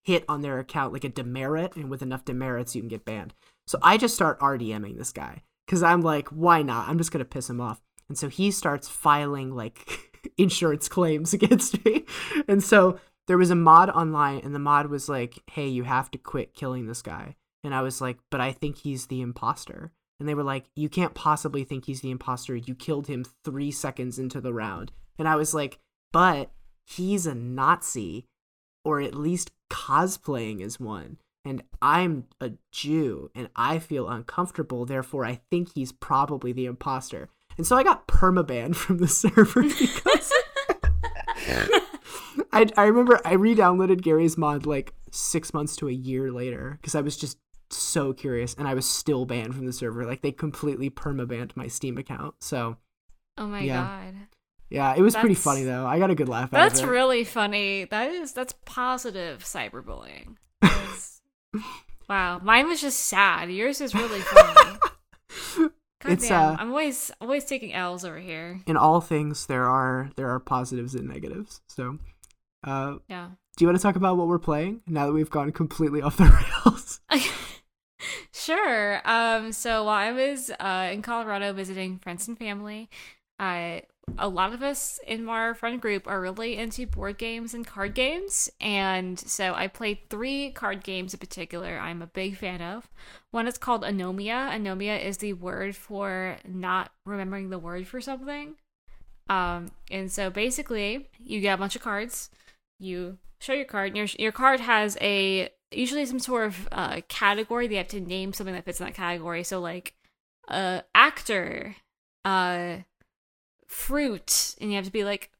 hit 0.08 0.24
on 0.26 0.40
their 0.40 0.58
account, 0.58 0.94
like 0.94 1.04
a 1.04 1.10
demerit, 1.10 1.76
and 1.76 1.90
with 1.90 2.00
enough 2.00 2.24
demerits, 2.24 2.74
you 2.74 2.80
can 2.80 2.88
get 2.88 3.04
banned. 3.04 3.34
So 3.66 3.78
I 3.82 3.98
just 3.98 4.14
start 4.14 4.40
RDMing 4.40 4.96
this 4.96 5.12
guy 5.12 5.42
because 5.66 5.82
I'm 5.82 6.00
like, 6.00 6.28
why 6.28 6.62
not? 6.62 6.88
I'm 6.88 6.96
just 6.96 7.12
gonna 7.12 7.26
piss 7.26 7.50
him 7.50 7.60
off. 7.60 7.82
And 8.08 8.16
so 8.16 8.30
he 8.30 8.50
starts 8.50 8.88
filing 8.88 9.54
like 9.54 9.86
insurance 10.38 10.88
claims 10.88 11.32
against 11.34 11.84
me. 11.84 12.06
And 12.48 12.64
so 12.64 12.98
there 13.26 13.36
was 13.36 13.50
a 13.50 13.54
mod 13.54 13.90
online, 13.90 14.40
and 14.44 14.54
the 14.54 14.58
mod 14.58 14.86
was 14.86 15.10
like, 15.10 15.40
hey, 15.50 15.68
you 15.68 15.82
have 15.82 16.10
to 16.12 16.18
quit 16.18 16.54
killing 16.54 16.86
this 16.86 17.02
guy. 17.02 17.36
And 17.62 17.74
I 17.74 17.82
was 17.82 18.00
like, 18.00 18.16
but 18.30 18.40
I 18.40 18.52
think 18.52 18.78
he's 18.78 19.08
the 19.08 19.20
imposter. 19.20 19.92
And 20.18 20.26
they 20.26 20.34
were 20.34 20.42
like, 20.42 20.70
you 20.74 20.88
can't 20.88 21.12
possibly 21.12 21.64
think 21.64 21.84
he's 21.84 22.00
the 22.00 22.10
imposter. 22.10 22.56
You 22.56 22.74
killed 22.74 23.08
him 23.08 23.26
three 23.44 23.70
seconds 23.70 24.18
into 24.18 24.40
the 24.40 24.54
round. 24.54 24.90
And 25.18 25.28
I 25.28 25.36
was 25.36 25.52
like, 25.52 25.78
but 26.14 26.50
he's 26.86 27.26
a 27.26 27.34
Nazi, 27.34 28.24
or 28.88 29.02
at 29.02 29.14
least 29.14 29.50
cosplaying 29.68 30.62
as 30.62 30.80
one. 30.80 31.18
And 31.44 31.62
I'm 31.82 32.24
a 32.40 32.52
Jew, 32.72 33.30
and 33.34 33.50
I 33.54 33.80
feel 33.80 34.08
uncomfortable. 34.08 34.86
Therefore, 34.86 35.26
I 35.26 35.40
think 35.50 35.74
he's 35.74 35.92
probably 35.92 36.52
the 36.52 36.64
imposter. 36.64 37.28
And 37.58 37.66
so 37.66 37.76
I 37.76 37.82
got 37.82 38.08
permabanned 38.08 38.76
from 38.76 38.96
the 38.96 39.08
server 39.08 39.62
because 39.62 40.32
I, 42.50 42.66
I 42.78 42.84
remember 42.84 43.20
I 43.26 43.34
re-downloaded 43.34 44.00
Garry's 44.00 44.38
Mod 44.38 44.64
like 44.64 44.94
six 45.12 45.52
months 45.52 45.76
to 45.76 45.88
a 45.88 45.92
year 45.92 46.32
later 46.32 46.78
because 46.80 46.94
I 46.94 47.02
was 47.02 47.18
just 47.18 47.36
so 47.68 48.14
curious, 48.14 48.54
and 48.54 48.66
I 48.66 48.72
was 48.72 48.88
still 48.88 49.26
banned 49.26 49.54
from 49.54 49.66
the 49.66 49.72
server. 49.74 50.06
Like 50.06 50.22
they 50.22 50.32
completely 50.32 50.88
permabanned 50.88 51.54
my 51.56 51.66
Steam 51.66 51.98
account. 51.98 52.36
So 52.40 52.78
oh 53.36 53.46
my 53.46 53.60
yeah. 53.60 53.82
god. 53.82 54.14
Yeah, 54.70 54.94
it 54.96 55.02
was 55.02 55.14
pretty 55.16 55.34
funny 55.34 55.64
though. 55.64 55.86
I 55.86 55.98
got 55.98 56.10
a 56.10 56.14
good 56.14 56.28
laugh 56.28 56.44
out 56.44 56.50
That's 56.52 56.74
of 56.74 56.78
it. 56.78 56.86
That's 56.86 56.90
really 56.90 57.24
funny. 57.24 57.84
That 57.84 58.10
is 58.10 58.32
that's 58.32 58.54
positive 58.64 59.42
cyberbullying. 59.44 60.36
wow, 62.08 62.40
mine 62.42 62.66
was 62.68 62.80
just 62.80 63.00
sad. 63.00 63.50
Yours 63.50 63.80
is 63.80 63.94
really 63.94 64.20
funny. 64.20 64.78
God 66.00 66.12
It's, 66.12 66.28
damn, 66.28 66.54
uh, 66.54 66.56
I'm 66.60 66.70
always 66.70 67.10
always 67.20 67.44
taking 67.44 67.72
L's 67.74 68.04
over 68.04 68.18
here. 68.20 68.60
In 68.66 68.76
all 68.76 69.00
things, 69.00 69.46
there 69.46 69.64
are 69.66 70.10
there 70.16 70.30
are 70.30 70.38
positives 70.38 70.94
and 70.94 71.08
negatives. 71.08 71.60
So, 71.68 71.98
uh, 72.62 72.96
Yeah. 73.08 73.30
do 73.56 73.64
you 73.64 73.66
want 73.68 73.78
to 73.78 73.82
talk 73.82 73.96
about 73.96 74.16
what 74.16 74.28
we're 74.28 74.38
playing 74.38 74.82
now 74.86 75.06
that 75.06 75.12
we've 75.12 75.30
gone 75.30 75.50
completely 75.50 76.00
off 76.02 76.16
the 76.16 76.24
rails? 76.64 77.00
sure. 78.32 79.00
Um. 79.04 79.52
So 79.52 79.84
while 79.84 79.94
I 79.94 80.12
was 80.12 80.50
uh 80.60 80.90
in 80.92 81.02
Colorado 81.02 81.52
visiting 81.52 81.98
friends 81.98 82.28
and 82.28 82.38
family, 82.38 82.88
I 83.38 83.82
a 84.16 84.28
lot 84.28 84.54
of 84.54 84.62
us 84.62 84.98
in 85.06 85.28
our 85.28 85.54
friend 85.54 85.80
group 85.80 86.06
are 86.06 86.20
really 86.20 86.56
into 86.56 86.86
board 86.86 87.18
games 87.18 87.52
and 87.54 87.66
card 87.66 87.94
games, 87.94 88.50
and 88.60 89.18
so 89.18 89.54
I 89.54 89.66
played 89.66 90.08
three 90.08 90.50
card 90.50 90.82
games 90.82 91.14
in 91.14 91.20
particular. 91.20 91.78
I'm 91.78 92.02
a 92.02 92.06
big 92.06 92.36
fan 92.36 92.62
of. 92.62 92.88
One 93.30 93.46
is 93.46 93.58
called 93.58 93.82
Anomia. 93.82 94.50
Anomia 94.50 95.02
is 95.02 95.18
the 95.18 95.34
word 95.34 95.76
for 95.76 96.38
not 96.46 96.92
remembering 97.04 97.50
the 97.50 97.58
word 97.58 97.86
for 97.86 98.00
something. 98.00 98.56
Um, 99.28 99.70
and 99.90 100.10
so 100.10 100.30
basically, 100.30 101.08
you 101.18 101.40
get 101.40 101.54
a 101.54 101.58
bunch 101.58 101.76
of 101.76 101.82
cards. 101.82 102.30
You 102.80 103.18
show 103.40 103.52
your 103.52 103.66
card, 103.66 103.88
and 103.88 103.96
your 103.96 104.06
your 104.18 104.32
card 104.32 104.60
has 104.60 104.96
a 105.00 105.50
usually 105.70 106.06
some 106.06 106.18
sort 106.18 106.46
of 106.46 106.68
uh, 106.72 107.00
category. 107.08 107.66
They 107.66 107.76
have 107.76 107.88
to 107.88 108.00
name 108.00 108.32
something 108.32 108.54
that 108.54 108.64
fits 108.64 108.80
in 108.80 108.86
that 108.86 108.94
category. 108.94 109.44
So 109.44 109.60
like, 109.60 109.94
uh, 110.48 110.82
actor, 110.94 111.76
uh, 112.24 112.78
fruit, 113.68 114.56
and 114.60 114.70
you 114.70 114.76
have 114.76 114.86
to 114.86 114.92
be 114.92 115.04
like, 115.04 115.30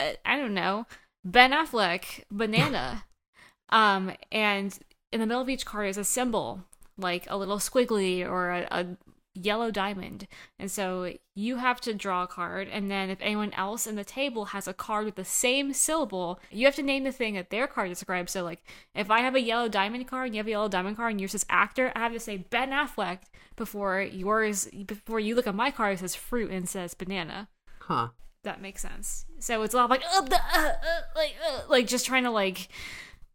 uh, 0.00 0.12
I 0.24 0.36
don't 0.36 0.54
know, 0.54 0.86
Ben 1.24 1.52
Affleck, 1.52 2.24
banana. 2.30 3.04
um, 3.68 4.12
and 4.30 4.78
in 5.12 5.20
the 5.20 5.26
middle 5.26 5.42
of 5.42 5.50
each 5.50 5.66
card 5.66 5.88
is 5.88 5.98
a 5.98 6.04
symbol, 6.04 6.64
like 6.96 7.26
a 7.28 7.36
little 7.36 7.58
squiggly 7.58 8.26
or 8.26 8.50
a, 8.50 8.68
a 8.70 8.96
yellow 9.34 9.70
diamond. 9.70 10.26
And 10.58 10.70
so 10.70 11.14
you 11.34 11.56
have 11.56 11.80
to 11.82 11.94
draw 11.94 12.24
a 12.24 12.26
card, 12.26 12.68
and 12.68 12.90
then 12.90 13.10
if 13.10 13.18
anyone 13.20 13.52
else 13.54 13.86
in 13.86 13.96
the 13.96 14.04
table 14.04 14.46
has 14.46 14.68
a 14.68 14.74
card 14.74 15.04
with 15.04 15.16
the 15.16 15.24
same 15.24 15.72
syllable, 15.72 16.40
you 16.50 16.66
have 16.66 16.76
to 16.76 16.82
name 16.82 17.04
the 17.04 17.12
thing 17.12 17.34
that 17.34 17.50
their 17.50 17.66
card 17.66 17.88
describes. 17.88 18.32
So, 18.32 18.44
like, 18.44 18.64
if 18.94 19.10
I 19.10 19.20
have 19.20 19.34
a 19.34 19.40
yellow 19.40 19.68
diamond 19.68 20.06
card 20.06 20.26
and 20.26 20.34
you 20.34 20.40
have 20.40 20.46
a 20.46 20.50
yellow 20.50 20.68
diamond 20.68 20.96
card 20.96 21.12
and 21.12 21.20
yours 21.20 21.32
says 21.32 21.46
actor, 21.48 21.92
I 21.94 22.00
have 22.00 22.12
to 22.12 22.20
say 22.20 22.36
Ben 22.36 22.70
Affleck 22.70 23.20
before 23.56 24.02
yours, 24.02 24.68
before 24.86 25.20
you 25.20 25.34
look 25.34 25.46
at 25.46 25.54
my 25.54 25.70
card, 25.70 25.94
it 25.94 26.00
says 26.00 26.14
fruit 26.14 26.50
and 26.50 26.68
says 26.68 26.94
banana. 26.94 27.48
Huh. 27.86 28.08
That 28.44 28.60
makes 28.60 28.82
sense. 28.82 29.24
So 29.38 29.62
it's 29.62 29.74
all 29.74 29.88
like, 29.88 30.02
uh, 30.14 30.22
the, 30.22 30.36
uh, 30.36 30.58
uh, 30.58 31.00
like, 31.14 31.34
uh, 31.46 31.60
like 31.68 31.86
just 31.86 32.06
trying 32.06 32.24
to 32.24 32.30
like 32.30 32.68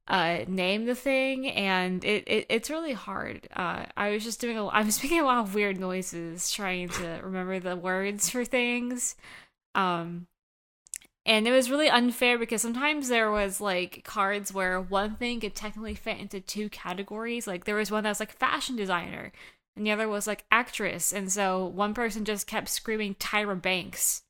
uh 0.08 0.46
name 0.48 0.86
the 0.86 0.96
thing 0.96 1.48
and 1.50 2.06
it, 2.06 2.24
it 2.28 2.46
it's 2.50 2.70
really 2.70 2.94
hard 2.94 3.48
uh 3.58 3.86
i 3.98 4.10
was 4.10 4.24
just 4.24 4.40
doing 4.40 4.58
a 4.58 4.66
i 4.68 4.82
was 4.82 5.04
making 5.04 5.20
a 5.20 5.26
lot 5.26 5.40
of 5.40 5.54
weird 5.54 5.80
noises 5.80 6.50
trying 6.50 6.88
to 6.88 7.20
remember 7.24 7.60
the 7.60 7.76
words 7.76 8.30
for 8.30 8.46
things 8.46 9.16
um 9.76 10.28
and 11.26 11.46
it 11.46 11.52
was 11.52 11.70
really 11.70 11.90
unfair 11.90 12.38
because 12.38 12.62
sometimes 12.62 13.10
there 13.10 13.30
was 13.30 13.60
like 13.60 14.02
cards 14.06 14.54
where 14.54 14.80
one 14.80 15.16
thing 15.16 15.42
could 15.42 15.56
technically 15.56 15.96
fit 15.96 16.20
into 16.20 16.40
two 16.40 16.70
categories 16.70 17.46
like 17.46 17.66
there 17.66 17.76
was 17.76 17.92
one 17.92 18.04
that 18.04 18.12
was 18.12 18.22
like 18.22 18.32
fashion 18.32 18.78
designer 18.78 19.34
and 19.76 19.86
the 19.86 19.92
other 19.92 20.08
was 20.08 20.26
like 20.26 20.46
actress 20.52 21.12
and 21.12 21.30
so 21.30 21.66
one 21.66 21.94
person 21.94 22.24
just 22.24 22.48
kept 22.48 22.70
screaming 22.70 23.14
tyra 23.16 23.62
banks 23.62 24.24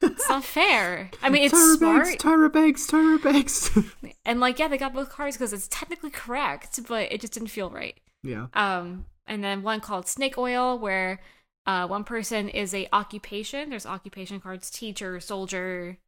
it's 0.00 0.28
not 0.28 0.44
fair. 0.44 1.10
I 1.22 1.28
mean 1.28 1.42
it's 1.44 1.54
Tyra 1.54 1.76
smart. 1.76 2.04
Banks, 2.04 2.22
Tyra 2.22 2.52
Banks, 2.52 2.86
Tyra 2.86 3.22
Banks. 3.22 3.70
and 4.24 4.40
like 4.40 4.58
yeah 4.58 4.68
they 4.68 4.78
got 4.78 4.94
both 4.94 5.10
cards 5.10 5.36
because 5.36 5.52
it's 5.52 5.68
technically 5.68 6.10
correct 6.10 6.78
but 6.88 7.10
it 7.12 7.20
just 7.20 7.32
didn't 7.32 7.48
feel 7.48 7.70
right. 7.70 7.98
Yeah. 8.22 8.46
um 8.54 9.06
and 9.26 9.42
then 9.44 9.62
one 9.62 9.80
called 9.80 10.08
snake 10.08 10.38
oil 10.38 10.78
where 10.78 11.20
uh 11.66 11.86
one 11.86 12.04
person 12.04 12.48
is 12.48 12.74
a 12.74 12.88
occupation. 12.92 13.70
There's 13.70 13.86
occupation 13.86 14.40
cards 14.40 14.70
teacher 14.70 15.20
soldier 15.20 15.98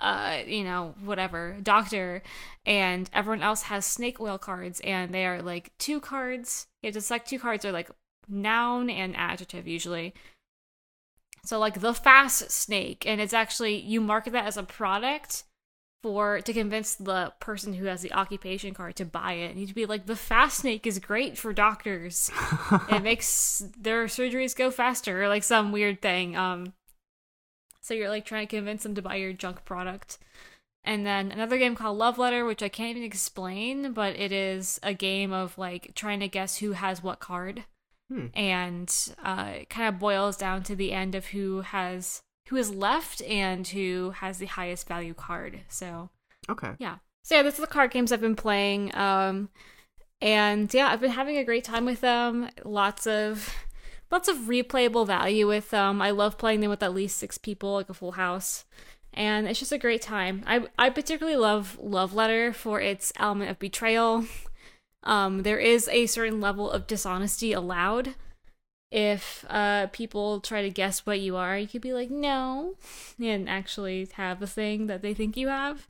uh 0.00 0.38
you 0.46 0.64
know 0.64 0.94
whatever 1.04 1.56
doctor 1.62 2.20
and 2.66 3.08
everyone 3.12 3.42
else 3.42 3.62
has 3.62 3.86
snake 3.86 4.20
oil 4.20 4.38
cards 4.38 4.80
and 4.80 5.12
they 5.14 5.26
are 5.26 5.42
like 5.42 5.72
two 5.78 6.00
cards. 6.00 6.66
You 6.82 6.88
have 6.88 6.94
to 6.94 7.00
select 7.00 7.28
two 7.28 7.38
cards. 7.38 7.64
Are 7.64 7.72
like 7.72 7.90
noun 8.28 8.88
and 8.90 9.14
adjective 9.16 9.66
usually 9.68 10.14
so 11.44 11.58
like 11.58 11.80
the 11.80 11.94
fast 11.94 12.50
snake 12.50 13.04
and 13.06 13.20
it's 13.20 13.34
actually 13.34 13.76
you 13.76 14.00
market 14.00 14.32
that 14.32 14.46
as 14.46 14.56
a 14.56 14.62
product 14.62 15.44
for 16.02 16.42
to 16.42 16.52
convince 16.52 16.94
the 16.96 17.32
person 17.40 17.72
who 17.72 17.86
has 17.86 18.02
the 18.02 18.12
occupation 18.12 18.74
card 18.74 18.94
to 18.94 19.06
buy 19.06 19.32
it. 19.32 19.56
You 19.56 19.66
to 19.66 19.74
be 19.74 19.86
like 19.86 20.04
the 20.04 20.14
fast 20.16 20.58
snake 20.58 20.86
is 20.86 20.98
great 20.98 21.38
for 21.38 21.54
doctors. 21.54 22.30
it 22.90 23.02
makes 23.02 23.62
their 23.78 24.04
surgeries 24.04 24.54
go 24.54 24.70
faster 24.70 25.22
or 25.22 25.28
like 25.28 25.42
some 25.42 25.72
weird 25.72 26.02
thing. 26.02 26.36
Um 26.36 26.74
so 27.80 27.94
you're 27.94 28.10
like 28.10 28.26
trying 28.26 28.46
to 28.46 28.56
convince 28.56 28.82
them 28.82 28.94
to 28.96 29.02
buy 29.02 29.16
your 29.16 29.32
junk 29.32 29.64
product. 29.64 30.18
And 30.84 31.06
then 31.06 31.32
another 31.32 31.56
game 31.56 31.74
called 31.74 31.96
Love 31.96 32.18
Letter, 32.18 32.44
which 32.44 32.62
I 32.62 32.68
can't 32.68 32.90
even 32.90 33.02
explain, 33.02 33.92
but 33.92 34.14
it 34.16 34.30
is 34.30 34.78
a 34.82 34.92
game 34.92 35.32
of 35.32 35.56
like 35.56 35.94
trying 35.94 36.20
to 36.20 36.28
guess 36.28 36.58
who 36.58 36.72
has 36.72 37.02
what 37.02 37.20
card 37.20 37.64
Hmm. 38.14 38.26
and 38.34 38.94
uh, 39.24 39.52
it 39.62 39.70
kind 39.70 39.88
of 39.88 39.98
boils 39.98 40.36
down 40.36 40.62
to 40.64 40.76
the 40.76 40.92
end 40.92 41.14
of 41.16 41.26
who 41.26 41.62
has 41.62 42.22
who 42.48 42.56
is 42.56 42.70
left 42.72 43.22
and 43.22 43.66
who 43.66 44.10
has 44.16 44.38
the 44.38 44.46
highest 44.46 44.86
value 44.86 45.14
card. 45.14 45.62
So 45.68 46.10
Okay. 46.48 46.72
yeah, 46.78 46.96
So 47.24 47.34
yeah, 47.36 47.42
this 47.42 47.54
is 47.54 47.60
the 47.60 47.66
card 47.66 47.90
games 47.90 48.12
I've 48.12 48.20
been 48.20 48.36
playing. 48.36 48.94
Um, 48.94 49.48
and 50.20 50.72
yeah, 50.72 50.88
I've 50.88 51.00
been 51.00 51.10
having 51.10 51.38
a 51.38 51.44
great 51.44 51.64
time 51.64 51.84
with 51.86 52.02
them. 52.02 52.48
Lots 52.64 53.06
of 53.06 53.52
lots 54.12 54.28
of 54.28 54.36
replayable 54.36 55.06
value 55.06 55.48
with 55.48 55.70
them. 55.70 56.00
I 56.00 56.10
love 56.10 56.38
playing 56.38 56.60
them 56.60 56.70
with 56.70 56.82
at 56.82 56.94
least 56.94 57.16
six 57.18 57.36
people, 57.38 57.72
like 57.74 57.88
a 57.88 57.94
full 57.94 58.12
house. 58.12 58.64
And 59.12 59.48
it's 59.48 59.58
just 59.58 59.72
a 59.72 59.78
great 59.78 60.02
time. 60.02 60.42
I 60.46 60.66
I 60.78 60.90
particularly 60.90 61.36
love 61.38 61.78
Love 61.80 62.14
Letter 62.14 62.52
for 62.52 62.80
its 62.80 63.12
element 63.16 63.50
of 63.50 63.58
betrayal. 63.58 64.24
Um, 65.04 65.42
there 65.42 65.58
is 65.58 65.88
a 65.88 66.06
certain 66.06 66.40
level 66.40 66.70
of 66.70 66.86
dishonesty 66.86 67.52
allowed. 67.52 68.14
If 68.90 69.44
uh, 69.48 69.88
people 69.88 70.40
try 70.40 70.62
to 70.62 70.70
guess 70.70 71.00
what 71.00 71.20
you 71.20 71.36
are, 71.36 71.58
you 71.58 71.66
could 71.66 71.82
be 71.82 71.92
like, 71.92 72.10
no, 72.10 72.76
and 73.20 73.48
actually 73.48 74.08
have 74.14 74.40
the 74.40 74.46
thing 74.46 74.86
that 74.86 75.02
they 75.02 75.14
think 75.14 75.36
you 75.36 75.48
have. 75.48 75.86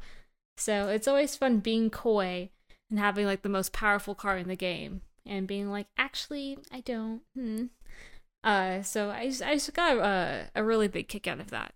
So 0.57 0.89
it's 0.89 1.09
always 1.09 1.37
fun 1.37 1.59
being 1.59 1.91
coy 1.91 2.51
and 2.91 2.99
having 2.99 3.27
like 3.27 3.43
the 3.43 3.49
most 3.49 3.73
powerful 3.73 4.15
card 4.15 4.41
in 4.41 4.49
the 4.49 4.57
game 4.57 5.03
and 5.27 5.47
being 5.47 5.71
like, 5.71 5.87
actually, 5.99 6.59
I 6.73 6.81
don't. 6.81 7.23
Hmm. 7.37 7.65
Uh, 8.43 8.83
so 8.83 9.11
I 9.11 9.33
I 9.45 9.55
just 9.55 9.73
got 9.75 9.97
a, 9.97 10.51
a 10.55 10.63
really 10.63 10.89
big 10.89 11.09
kick 11.09 11.27
out 11.27 11.41
of 11.41 11.51
that. 11.51 11.75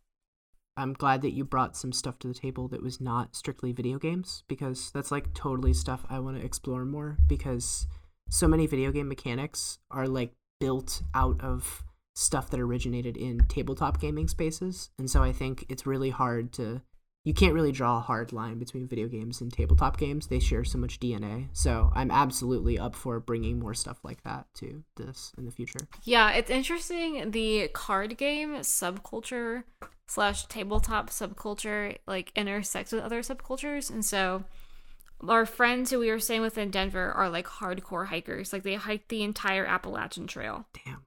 I'm 0.79 0.93
glad 0.93 1.22
that 1.22 1.33
you 1.33 1.45
brought 1.45 1.76
some 1.76 1.93
stuff 1.93 2.20
to 2.20 2.29
the 2.29 2.35
table 2.35 2.68
that 2.68 2.83
was 2.83 3.01
not 3.01 3.35
strictly 3.35 3.72
video 3.72 3.99
games 3.99 4.45
because 4.47 4.93
that's 4.93 5.11
like 5.11 5.35
totally 5.35 5.74
stuff 5.74 6.07
I 6.09 6.20
want 6.20 6.39
to 6.39 6.45
explore 6.45 6.85
more 6.85 7.18
because 7.26 7.89
so 8.31 8.47
many 8.47 8.66
video 8.68 8.93
game 8.93 9.09
mechanics 9.09 9.79
are 9.91 10.07
like 10.07 10.33
built 10.61 11.03
out 11.14 11.41
of 11.41 11.83
stuff 12.14 12.51
that 12.51 12.61
originated 12.61 13.16
in 13.16 13.41
tabletop 13.49 14.01
gaming 14.01 14.29
spaces. 14.29 14.91
And 14.99 15.11
so 15.11 15.22
I 15.22 15.33
think 15.33 15.64
it's 15.68 15.87
really 15.87 16.11
hard 16.11 16.53
to 16.55 16.83
you 17.29 17.35
can't 17.35 17.53
really 17.53 17.72
draw 17.72 17.99
a 17.99 18.01
hard 18.01 18.33
line 18.33 18.59
between 18.59 18.89
video 18.89 19.07
games 19.07 19.43
and 19.43 19.53
tabletop 19.53 19.99
games. 19.99 20.29
They 20.29 20.39
share 20.39 20.64
so 20.64 20.79
much 20.79 20.99
DNA. 20.99 21.49
So 21.53 21.93
I'm 21.95 22.11
absolutely 22.11 22.79
up 22.79 22.97
for 22.97 23.20
bringing 23.20 23.59
more 23.59 23.74
stuff 23.74 23.99
like 24.03 24.22
that 24.22 24.47
to 24.61 24.83
this 24.97 25.33
in 25.37 25.45
the 25.45 25.51
future. 25.51 25.81
Yeah, 26.05 26.31
it's 26.31 26.49
interesting. 26.49 27.31
The 27.33 27.68
card 27.74 28.16
game 28.16 28.55
subculture 28.61 29.64
slash 30.07 30.47
tabletop 30.47 31.11
subculture 31.11 31.99
like 32.07 32.33
intersects 32.35 32.93
with 32.93 33.05
other 33.05 33.20
subcultures, 33.20 33.91
and 33.91 34.03
so 34.03 34.45
our 35.29 35.45
friends 35.45 35.91
who 35.91 35.99
we 35.99 36.11
were 36.11 36.20
staying 36.20 36.41
with 36.41 36.57
in 36.57 36.70
Denver 36.70 37.12
are 37.12 37.29
like 37.29 37.47
hardcore 37.47 38.07
hikers. 38.07 38.55
Like 38.55 38.62
they 38.62 38.76
hiked 38.76 39.11
the 39.11 39.22
entire 39.22 39.66
Appalachian 39.66 40.29
Trail. 40.29 40.66
Damn. 40.83 41.03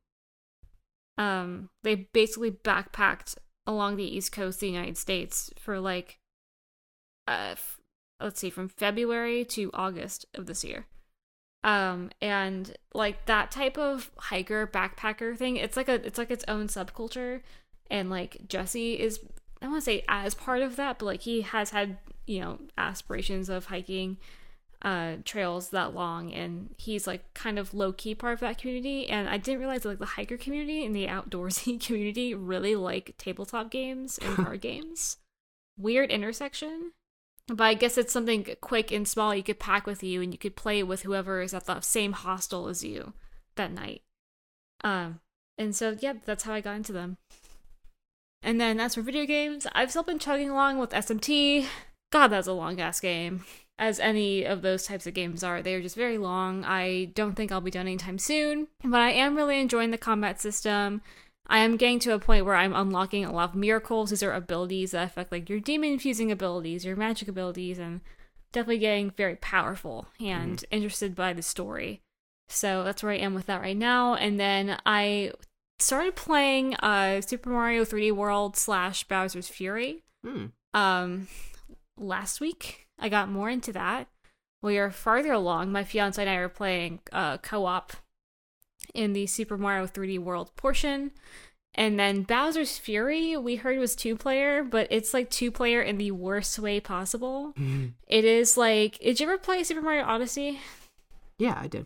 Um, 1.18 1.70
they 1.82 1.96
basically 2.14 2.52
backpacked 2.52 3.38
along 3.68 3.96
the 3.96 4.16
east 4.16 4.32
coast 4.32 4.58
of 4.58 4.62
the 4.62 4.70
United 4.70 4.98
States 4.98 5.52
for 5.58 5.80
like 5.80 6.20
uh 7.28 7.52
f- 7.52 7.80
let's 8.20 8.40
see 8.40 8.50
from 8.50 8.68
February 8.68 9.46
to 9.46 9.70
August 9.74 10.26
of 10.34 10.46
this 10.46 10.64
year. 10.64 10.88
Um 11.64 12.10
and 12.22 12.76
like 12.94 13.26
that 13.26 13.52
type 13.52 13.78
of 13.78 14.12
hiker 14.18 14.66
backpacker 14.68 15.38
thing, 15.38 15.58
it's 15.58 15.78
like 15.78 15.90
a 15.90 16.06
it's 16.06 16.18
like 16.18 16.32
its 16.32 16.46
own 16.48 16.68
subculture 16.68 17.42
and 17.90 18.10
like 18.10 18.48
Jesse 18.48 19.00
is 19.00 19.20
I 19.62 19.68
want 19.68 19.78
to 19.78 19.86
say 19.86 20.04
as 20.08 20.34
part 20.34 20.62
of 20.62 20.76
that, 20.78 21.00
but 21.00 21.06
like 21.06 21.22
he 21.22 21.42
has 21.42 21.70
had, 21.70 21.98
you 22.26 22.40
know, 22.40 22.60
aspirations 22.78 23.48
of 23.48 23.66
hiking 23.66 24.18
uh 24.84 25.18
trails 25.26 25.70
that 25.70 25.94
long 25.94 26.34
and 26.34 26.74
he's 26.78 27.06
like 27.06 27.34
kind 27.34 27.60
of 27.60 27.74
low 27.74 27.94
key 27.94 28.16
part 28.16 28.34
of 28.34 28.40
that 28.40 28.58
community 28.58 29.08
and 29.08 29.30
I 29.30 29.38
didn't 29.38 29.60
realize 29.60 29.84
that, 29.84 29.90
like 29.90 30.00
the 30.00 30.06
hiker 30.06 30.38
community 30.38 30.84
and 30.86 30.96
the 30.96 31.06
outdoorsy 31.06 31.80
community 31.86 32.34
really 32.34 32.76
like 32.76 33.16
tabletop 33.18 33.70
games 33.70 34.18
and 34.18 34.36
card 34.46 34.62
games. 34.62 35.18
Weird 35.78 36.10
intersection. 36.10 36.94
But 37.48 37.64
I 37.64 37.74
guess 37.74 37.98
it's 37.98 38.14
something 38.14 38.46
quick 38.62 38.92
and 38.92 39.08
small 39.08 39.36
you 39.36 39.44
could 39.44 39.60
pack 39.60 39.86
with 39.86 40.04
you 40.04 40.22
and 40.22 40.32
you 40.34 40.38
could 40.38 40.56
play 40.56 40.84
with 40.84 41.02
whoever 41.02 41.42
is 41.42 41.54
at 41.54 41.66
the 41.66 41.82
same 41.82 42.14
hostel 42.14 42.68
as 42.68 42.84
you 42.84 43.14
that 43.56 43.72
night. 43.72 44.02
Um 44.84 45.20
and 45.58 45.76
so 45.76 45.96
yeah, 46.00 46.14
that's 46.26 46.44
how 46.44 46.54
I 46.54 46.62
got 46.62 46.76
into 46.78 46.94
them. 46.94 47.18
And 48.42 48.60
then 48.60 48.80
as 48.80 48.96
for 48.96 49.02
video 49.02 49.28
games, 49.28 49.68
I've 49.74 49.92
still 49.92 50.02
been 50.02 50.18
chugging 50.18 50.50
along 50.50 50.80
with 50.80 50.90
SMT. 50.90 51.68
God, 52.12 52.30
that's 52.30 52.48
a 52.48 52.54
long 52.54 52.82
ass 52.82 53.00
game 53.00 53.44
as 53.82 54.00
any 54.00 54.44
of 54.44 54.62
those 54.62 54.86
types 54.86 55.08
of 55.08 55.16
games 55.16 55.44
are. 55.44 55.64
They 55.64 55.74
are 55.74 55.82
just 55.82 55.96
very 55.96 56.20
long. 56.20 56.64
I 56.64 57.06
don't 57.16 57.34
think 57.34 57.52
I'll 57.52 57.62
be 57.62 57.72
done 57.72 57.88
anytime 57.88 58.20
soon, 58.20 58.68
but 58.84 59.02
I 59.02 59.10
am 59.10 59.36
really 59.36 59.60
enjoying 59.60 59.90
the 59.90 59.98
combat 59.98 60.40
system. 60.40 61.02
I 61.48 61.60
am 61.60 61.78
getting 61.78 61.98
to 62.02 62.14
a 62.14 62.20
point 62.20 62.46
where 62.46 62.56
I'm 62.56 62.76
unlocking 62.76 63.26
a 63.26 63.34
lot 63.34 63.50
of 63.50 63.56
miracles. 63.56 64.12
These 64.12 64.22
are 64.22 64.34
abilities 64.34 64.92
that 64.92 65.08
affect 65.08 65.32
like 65.32 65.50
your 65.50 65.60
demon 65.60 65.94
infusing 65.94 66.32
abilities, 66.32 66.86
your 66.86 66.96
magic 66.96 67.28
abilities, 67.28 67.80
and 67.80 68.02
definitely 68.52 68.78
getting 68.78 69.10
very 69.10 69.36
powerful 69.38 70.08
and 70.20 70.58
mm-hmm. 70.58 70.76
interested 70.76 71.16
by 71.16 71.34
the 71.34 71.42
story. 71.42 72.02
So 72.50 72.84
that's 72.84 73.02
where 73.02 73.14
I 73.14 73.18
am 73.18 73.34
with 73.34 73.48
that 73.48 73.62
right 73.62 73.76
now. 73.76 74.14
And 74.14 74.40
then 74.40 74.78
I 74.86 75.32
started 75.80 76.16
playing 76.16 76.76
uh 76.76 77.22
Super 77.22 77.50
Mario 77.50 77.84
3D 77.84 78.12
World 78.12 78.56
slash 78.56 79.06
Bowser's 79.06 79.48
Fury. 79.48 80.04
Mm. 80.24 80.52
Um 80.76 81.28
last 81.98 82.40
week. 82.40 82.88
I 83.02 83.10
got 83.10 83.30
more 83.30 83.50
into 83.50 83.74
that. 83.74 84.08
We 84.62 84.78
are 84.78 84.92
farther 84.92 85.34
along. 85.34 85.72
My 85.72 85.84
fiance 85.84 86.22
and 86.22 86.30
I 86.30 86.36
are 86.36 86.48
playing 86.48 87.00
uh, 87.12 87.40
co 87.40 87.66
op 87.66 87.94
in 88.94 89.14
the 89.14 89.26
Super 89.28 89.58
Mario 89.58 89.88
3D 89.88 90.20
World 90.20 90.56
portion. 90.56 91.12
And 91.74 91.98
then 91.98 92.24
Bowser's 92.24 92.78
Fury, 92.78 93.38
we 93.38 93.56
heard 93.56 93.80
was 93.80 93.96
two 93.96 94.18
player, 94.18 94.64
but 94.64 94.88
it's 94.92 95.14
like 95.14 95.30
two 95.30 95.52
player 95.52 95.82
in 95.82 95.98
the 95.98 96.12
worst 96.12 96.60
way 96.60 96.80
possible. 96.80 97.54
Mm-hmm. 97.58 97.88
It 98.08 98.26
is 98.26 98.58
like, 98.58 99.00
did 99.00 99.20
you 99.20 99.28
ever 99.28 99.38
play 99.38 99.64
Super 99.64 99.82
Mario 99.82 100.04
Odyssey? 100.04 100.60
Yeah, 101.38 101.58
I 101.60 101.68
did. 101.68 101.86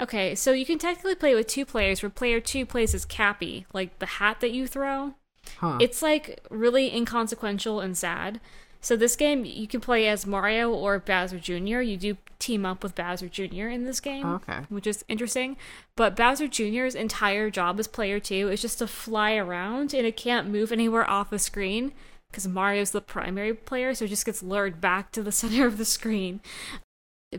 Okay, 0.00 0.34
so 0.34 0.52
you 0.52 0.64
can 0.64 0.78
technically 0.78 1.16
play 1.16 1.34
with 1.34 1.48
two 1.48 1.66
players 1.66 2.02
where 2.02 2.10
player 2.10 2.40
two 2.40 2.64
plays 2.64 2.94
as 2.94 3.04
Cappy, 3.04 3.66
like 3.72 3.98
the 3.98 4.06
hat 4.06 4.40
that 4.40 4.52
you 4.52 4.66
throw. 4.66 5.14
Huh. 5.58 5.78
It's 5.80 6.00
like 6.00 6.40
really 6.48 6.94
inconsequential 6.94 7.80
and 7.80 7.98
sad. 7.98 8.40
So 8.82 8.96
this 8.96 9.14
game 9.14 9.44
you 9.44 9.68
can 9.68 9.80
play 9.80 10.08
as 10.08 10.26
Mario 10.26 10.70
or 10.70 10.98
Bowser 10.98 11.38
Jr. 11.38 11.80
You 11.80 11.96
do 11.96 12.16
team 12.40 12.66
up 12.66 12.82
with 12.82 12.96
Bowser 12.96 13.28
Jr. 13.28 13.68
in 13.68 13.84
this 13.84 14.00
game, 14.00 14.26
oh, 14.26 14.34
okay, 14.34 14.66
which 14.68 14.88
is 14.88 15.04
interesting. 15.08 15.56
But 15.94 16.16
Bowser 16.16 16.48
Jr.'s 16.48 16.96
entire 16.96 17.48
job 17.48 17.78
as 17.78 17.86
player 17.86 18.18
two 18.18 18.50
is 18.50 18.60
just 18.60 18.80
to 18.80 18.88
fly 18.88 19.34
around, 19.36 19.94
and 19.94 20.04
it 20.04 20.16
can't 20.16 20.50
move 20.50 20.72
anywhere 20.72 21.08
off 21.08 21.30
the 21.30 21.38
screen 21.38 21.92
because 22.30 22.48
Mario's 22.48 22.90
the 22.90 23.00
primary 23.00 23.54
player, 23.54 23.94
so 23.94 24.06
it 24.06 24.08
just 24.08 24.26
gets 24.26 24.42
lured 24.42 24.80
back 24.80 25.12
to 25.12 25.22
the 25.22 25.32
center 25.40 25.64
of 25.64 25.78
the 25.78 25.84
screen. 25.84 26.40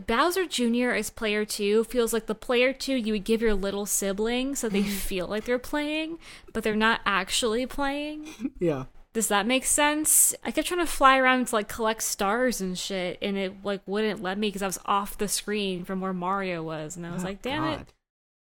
Bowser 0.06 0.46
Jr. 0.46 0.90
as 0.90 1.10
player 1.10 1.44
two 1.44 1.84
feels 1.84 2.12
like 2.12 2.26
the 2.26 2.34
player 2.34 2.72
two 2.72 2.96
you 2.96 3.12
would 3.12 3.22
give 3.22 3.40
your 3.40 3.54
little 3.54 3.86
sibling 3.86 4.56
so 4.56 4.68
they 4.68 4.82
feel 4.82 5.26
like 5.26 5.44
they're 5.44 5.58
playing, 5.58 6.18
but 6.54 6.64
they're 6.64 6.74
not 6.74 7.00
actually 7.04 7.66
playing. 7.66 8.52
Yeah. 8.58 8.84
Does 9.14 9.28
that 9.28 9.46
make 9.46 9.64
sense? 9.64 10.34
I 10.44 10.50
kept 10.50 10.66
trying 10.66 10.80
to 10.80 10.86
fly 10.86 11.18
around 11.18 11.46
to 11.46 11.54
like 11.54 11.68
collect 11.68 12.02
stars 12.02 12.60
and 12.60 12.76
shit, 12.76 13.16
and 13.22 13.38
it 13.38 13.64
like 13.64 13.80
wouldn't 13.86 14.20
let 14.20 14.36
me 14.36 14.48
because 14.48 14.62
I 14.62 14.66
was 14.66 14.80
off 14.84 15.16
the 15.16 15.28
screen 15.28 15.84
from 15.84 16.00
where 16.00 16.12
Mario 16.12 16.64
was, 16.64 16.96
and 16.96 17.06
I 17.06 17.12
was 17.12 17.22
oh, 17.22 17.28
like, 17.28 17.40
"Damn 17.40 17.62
God. 17.62 17.80
it!" 17.82 17.94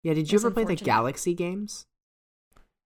Yeah, 0.03 0.15
did 0.15 0.31
you 0.31 0.39
ever 0.39 0.51
play 0.51 0.65
the 0.65 0.75
Galaxy 0.75 1.35
games? 1.35 1.87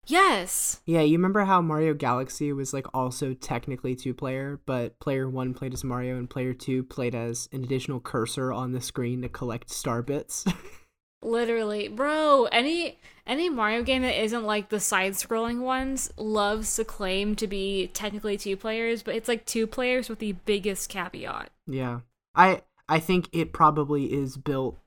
Yes. 0.06 0.80
Yeah, 0.86 1.00
you 1.00 1.16
remember 1.16 1.44
how 1.44 1.62
Mario 1.62 1.94
Galaxy 1.94 2.52
was 2.52 2.74
like 2.74 2.86
also 2.92 3.32
technically 3.32 3.94
two 3.94 4.12
player, 4.12 4.60
but 4.66 4.98
player 5.00 5.28
one 5.28 5.54
played 5.54 5.72
as 5.72 5.84
Mario 5.84 6.18
and 6.18 6.28
player 6.28 6.52
two 6.52 6.82
played 6.84 7.14
as 7.14 7.48
an 7.52 7.64
additional 7.64 8.00
cursor 8.00 8.52
on 8.52 8.72
the 8.72 8.80
screen 8.80 9.22
to 9.22 9.28
collect 9.28 9.70
star 9.70 10.02
bits. 10.02 10.44
Literally, 11.22 11.88
bro. 11.88 12.46
Any 12.46 12.98
any 13.26 13.48
Mario 13.48 13.82
game 13.82 14.02
that 14.02 14.22
isn't 14.22 14.44
like 14.44 14.70
the 14.70 14.80
side-scrolling 14.80 15.60
ones 15.60 16.10
loves 16.16 16.74
to 16.76 16.84
claim 16.84 17.36
to 17.36 17.46
be 17.46 17.90
technically 17.92 18.36
two 18.36 18.56
players, 18.56 19.02
but 19.02 19.14
it's 19.14 19.28
like 19.28 19.44
two 19.44 19.66
players 19.66 20.08
with 20.08 20.18
the 20.18 20.32
biggest 20.32 20.88
caveat. 20.88 21.50
Yeah, 21.66 22.00
I 22.34 22.62
I 22.88 22.98
think 22.98 23.28
it 23.32 23.52
probably 23.52 24.12
is 24.12 24.36
built 24.36 24.78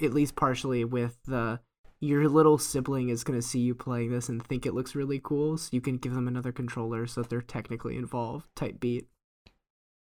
at 0.00 0.14
least 0.14 0.36
partially 0.36 0.84
with 0.84 1.18
the 1.26 1.60
your 2.00 2.28
little 2.28 2.58
sibling 2.58 3.10
is 3.10 3.22
going 3.22 3.38
to 3.38 3.46
see 3.46 3.60
you 3.60 3.74
playing 3.74 4.10
this 4.10 4.28
and 4.28 4.44
think 4.44 4.66
it 4.66 4.74
looks 4.74 4.96
really 4.96 5.20
cool, 5.22 5.56
so 5.56 5.68
you 5.72 5.80
can 5.80 5.98
give 5.98 6.14
them 6.14 6.26
another 6.26 6.50
controller 6.50 7.06
so 7.06 7.22
that 7.22 7.30
they're 7.30 7.40
technically 7.40 7.96
involved 7.96 8.48
type 8.56 8.80
beat. 8.80 9.06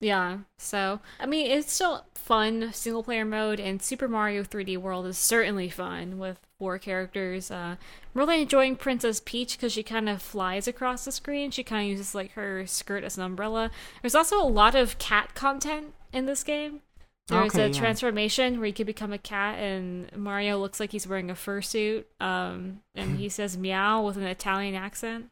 Yeah, 0.00 0.38
so 0.58 1.00
I 1.18 1.26
mean, 1.26 1.50
it's 1.50 1.72
still 1.72 2.06
fun 2.14 2.72
single 2.72 3.02
player 3.02 3.24
mode, 3.24 3.58
and 3.58 3.82
Super 3.82 4.06
Mario 4.06 4.44
3D 4.44 4.76
World 4.78 5.06
is 5.06 5.18
certainly 5.18 5.68
fun 5.68 6.18
with 6.18 6.38
four 6.58 6.78
characters. 6.78 7.50
Uh, 7.50 7.76
I'm 7.76 7.78
really 8.14 8.42
enjoying 8.42 8.76
Princess 8.76 9.20
Peach 9.24 9.56
because 9.56 9.72
she 9.72 9.82
kind 9.82 10.08
of 10.08 10.22
flies 10.22 10.68
across 10.68 11.04
the 11.04 11.10
screen. 11.10 11.50
She 11.50 11.64
kind 11.64 11.86
of 11.86 11.90
uses 11.90 12.14
like 12.14 12.32
her 12.32 12.64
skirt 12.66 13.02
as 13.02 13.16
an 13.16 13.24
umbrella. 13.24 13.72
There's 14.02 14.14
also 14.14 14.40
a 14.40 14.46
lot 14.46 14.76
of 14.76 14.98
cat 14.98 15.34
content 15.34 15.94
in 16.12 16.26
this 16.26 16.44
game. 16.44 16.82
There's 17.26 17.54
okay, 17.54 17.64
a 17.64 17.66
yeah. 17.68 17.72
transformation 17.72 18.58
where 18.58 18.68
you 18.68 18.72
can 18.72 18.86
become 18.86 19.12
a 19.12 19.18
cat, 19.18 19.58
and 19.58 20.14
Mario 20.16 20.58
looks 20.58 20.78
like 20.80 20.92
he's 20.92 21.06
wearing 21.08 21.30
a 21.30 21.34
fursuit. 21.34 22.04
Um, 22.20 22.80
and 22.94 23.18
he 23.18 23.28
says 23.28 23.58
meow 23.58 24.02
with 24.02 24.16
an 24.16 24.22
Italian 24.22 24.74
accent. 24.74 25.30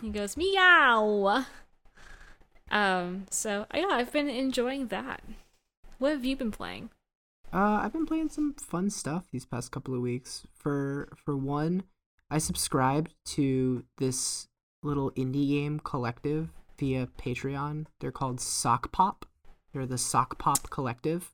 He 0.00 0.10
goes 0.10 0.36
meow. 0.36 1.44
Um, 2.72 3.26
so 3.30 3.66
yeah, 3.72 3.86
I've 3.90 4.12
been 4.12 4.28
enjoying 4.28 4.88
that. 4.88 5.22
what 5.98 6.12
have 6.12 6.24
you 6.24 6.34
been 6.36 6.50
playing? 6.50 6.90
Uh, 7.52 7.80
I've 7.82 7.92
been 7.92 8.06
playing 8.06 8.30
some 8.30 8.54
fun 8.54 8.88
stuff 8.88 9.26
these 9.30 9.44
past 9.44 9.70
couple 9.70 9.94
of 9.94 10.00
weeks. 10.00 10.46
For 10.54 11.12
for 11.22 11.36
one, 11.36 11.84
I 12.30 12.38
subscribed 12.38 13.14
to 13.26 13.84
this 13.98 14.48
little 14.82 15.10
indie 15.12 15.48
game 15.48 15.78
collective 15.78 16.48
via 16.78 17.08
Patreon. 17.18 17.86
They're 18.00 18.10
called 18.10 18.38
Sokpop. 18.38 19.22
They're 19.72 19.86
the 19.86 19.96
Sokpop 19.96 20.70
Collective. 20.70 21.30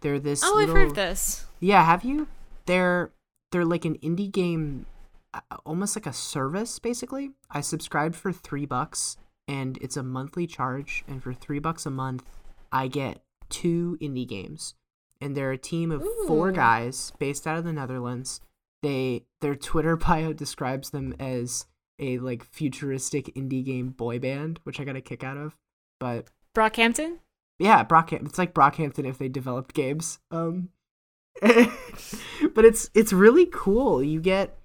They're 0.00 0.18
this. 0.18 0.42
Oh, 0.44 0.54
little... 0.56 0.74
I've 0.74 0.82
heard 0.82 0.94
this. 0.96 1.46
Yeah, 1.60 1.84
have 1.84 2.04
you? 2.04 2.26
They're 2.66 3.12
they're 3.52 3.64
like 3.64 3.84
an 3.84 3.98
indie 3.98 4.30
game, 4.30 4.86
uh, 5.32 5.40
almost 5.64 5.94
like 5.94 6.06
a 6.06 6.12
service 6.12 6.80
basically. 6.80 7.30
I 7.50 7.60
subscribed 7.60 8.16
for 8.16 8.32
three 8.32 8.66
bucks, 8.66 9.16
and 9.48 9.78
it's 9.80 9.96
a 9.96 10.02
monthly 10.02 10.46
charge. 10.46 11.04
And 11.06 11.22
for 11.22 11.32
three 11.32 11.58
bucks 11.58 11.86
a 11.86 11.90
month, 11.90 12.24
I 12.70 12.88
get 12.88 13.22
two 13.48 13.98
indie 14.00 14.26
games. 14.26 14.74
And 15.20 15.36
they're 15.36 15.52
a 15.52 15.58
team 15.58 15.90
of 15.92 16.02
Ooh. 16.02 16.24
four 16.26 16.50
guys 16.50 17.12
based 17.18 17.46
out 17.46 17.58
of 17.58 17.64
the 17.64 17.72
Netherlands. 17.72 18.40
They 18.82 19.26
their 19.40 19.54
Twitter 19.54 19.96
bio 20.08 20.32
describes 20.32 20.90
them 20.90 21.14
as 21.20 21.66
a 21.98 22.18
like 22.18 22.44
futuristic 22.44 23.26
indie 23.34 23.64
game 23.64 23.90
boy 23.90 24.18
band, 24.18 24.58
which 24.64 24.80
I 24.80 24.84
got 24.84 24.96
a 24.96 25.00
kick 25.00 25.22
out 25.22 25.36
of. 25.36 25.56
But 26.00 26.28
Brockhampton? 26.54 27.18
Yeah, 27.58 27.84
Brockhampton. 27.84 28.26
It's 28.26 28.38
like 28.38 28.54
Brockhampton 28.54 29.06
if 29.06 29.18
they 29.18 29.28
developed 29.28 29.74
games. 29.74 30.18
Um 30.30 30.70
but 31.40 32.64
it's 32.64 32.90
it's 32.94 33.12
really 33.12 33.46
cool. 33.46 34.02
You 34.02 34.20
get 34.20 34.58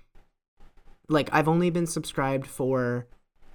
like 1.08 1.30
I've 1.32 1.48
only 1.48 1.70
been 1.70 1.88
subscribed 1.88 2.48
for 2.48 3.08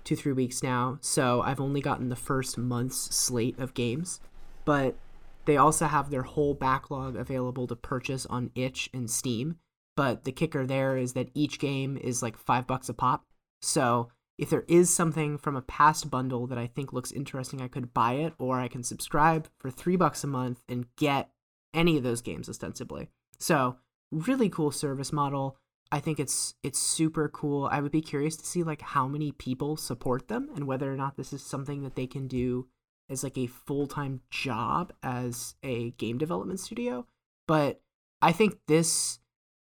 two 0.05 0.17
three 0.17 0.33
weeks 0.33 0.63
now, 0.63 0.99
so 1.01 1.43
I've 1.43 1.61
only 1.61 1.81
gotten 1.81 2.09
the 2.09 2.17
first 2.17 2.59
month's 2.59 3.15
slate 3.15 3.59
of 3.59 3.75
games. 3.75 4.21
But 4.65 4.97
they 5.45 5.57
also 5.57 5.87
have 5.87 6.11
their 6.11 6.23
whole 6.23 6.55
backlog 6.55 7.17
available 7.17 7.67
to 7.67 7.77
purchase 7.77 8.27
on 8.27 8.51
itch 8.55 8.89
and 8.95 9.11
steam. 9.11 9.57
But 9.97 10.25
the 10.25 10.33
kicker 10.33 10.67
there 10.67 10.97
is 10.97 11.13
that 11.13 11.31
each 11.35 11.59
game 11.59 11.97
is 11.97 12.23
like 12.23 12.37
five 12.37 12.67
bucks 12.67 12.89
a 12.89 12.95
pop. 12.95 13.25
So 13.61 14.11
if 14.39 14.51
there 14.51 14.65
is 14.69 14.89
something 14.89 15.37
from 15.37 15.57
a 15.57 15.63
past 15.63 16.11
bundle 16.11 16.47
that 16.47 16.57
i 16.57 16.67
think 16.67 16.93
looks 16.93 17.13
interesting 17.13 17.61
i 17.61 17.69
could 17.69 17.93
buy 17.93 18.15
it 18.15 18.33
or 18.39 18.59
i 18.59 18.67
can 18.67 18.83
subscribe 18.83 19.47
for 19.59 19.71
three 19.71 19.95
bucks 19.95 20.25
a 20.25 20.27
month 20.27 20.65
and 20.69 20.87
get 20.97 21.31
any 21.75 21.97
of 21.97 22.03
those 22.03 22.23
games 22.23 22.49
ostensibly. 22.49 23.09
So 23.39 23.77
really 24.11 24.49
cool 24.49 24.71
service 24.71 25.13
model 25.13 25.57
i 25.93 26.01
think 26.01 26.19
it's 26.19 26.55
it's 26.63 26.81
super 26.81 27.29
cool. 27.29 27.69
I 27.71 27.81
would 27.81 27.93
be 27.93 28.01
curious 28.01 28.37
to 28.39 28.47
see 28.47 28.65
like 28.65 28.81
how 28.81 29.07
many 29.07 29.31
people 29.31 29.77
support 29.77 30.27
them 30.27 30.49
and 30.57 30.67
whether 30.67 30.93
or 30.93 30.97
not 30.97 31.17
this 31.17 31.33
is 31.33 31.45
something 31.45 31.83
that 31.83 31.95
they 31.95 32.07
can 32.07 32.27
do 32.27 32.67
as 33.11 33.23
like 33.23 33.37
a 33.37 33.47
full-time 33.47 34.23
job 34.31 34.93
as 35.03 35.55
a 35.63 35.91
game 35.93 36.19
development 36.19 36.59
studio. 36.59 37.07
But 37.47 37.81
i 38.23 38.33
think 38.33 38.57
this 38.67 39.21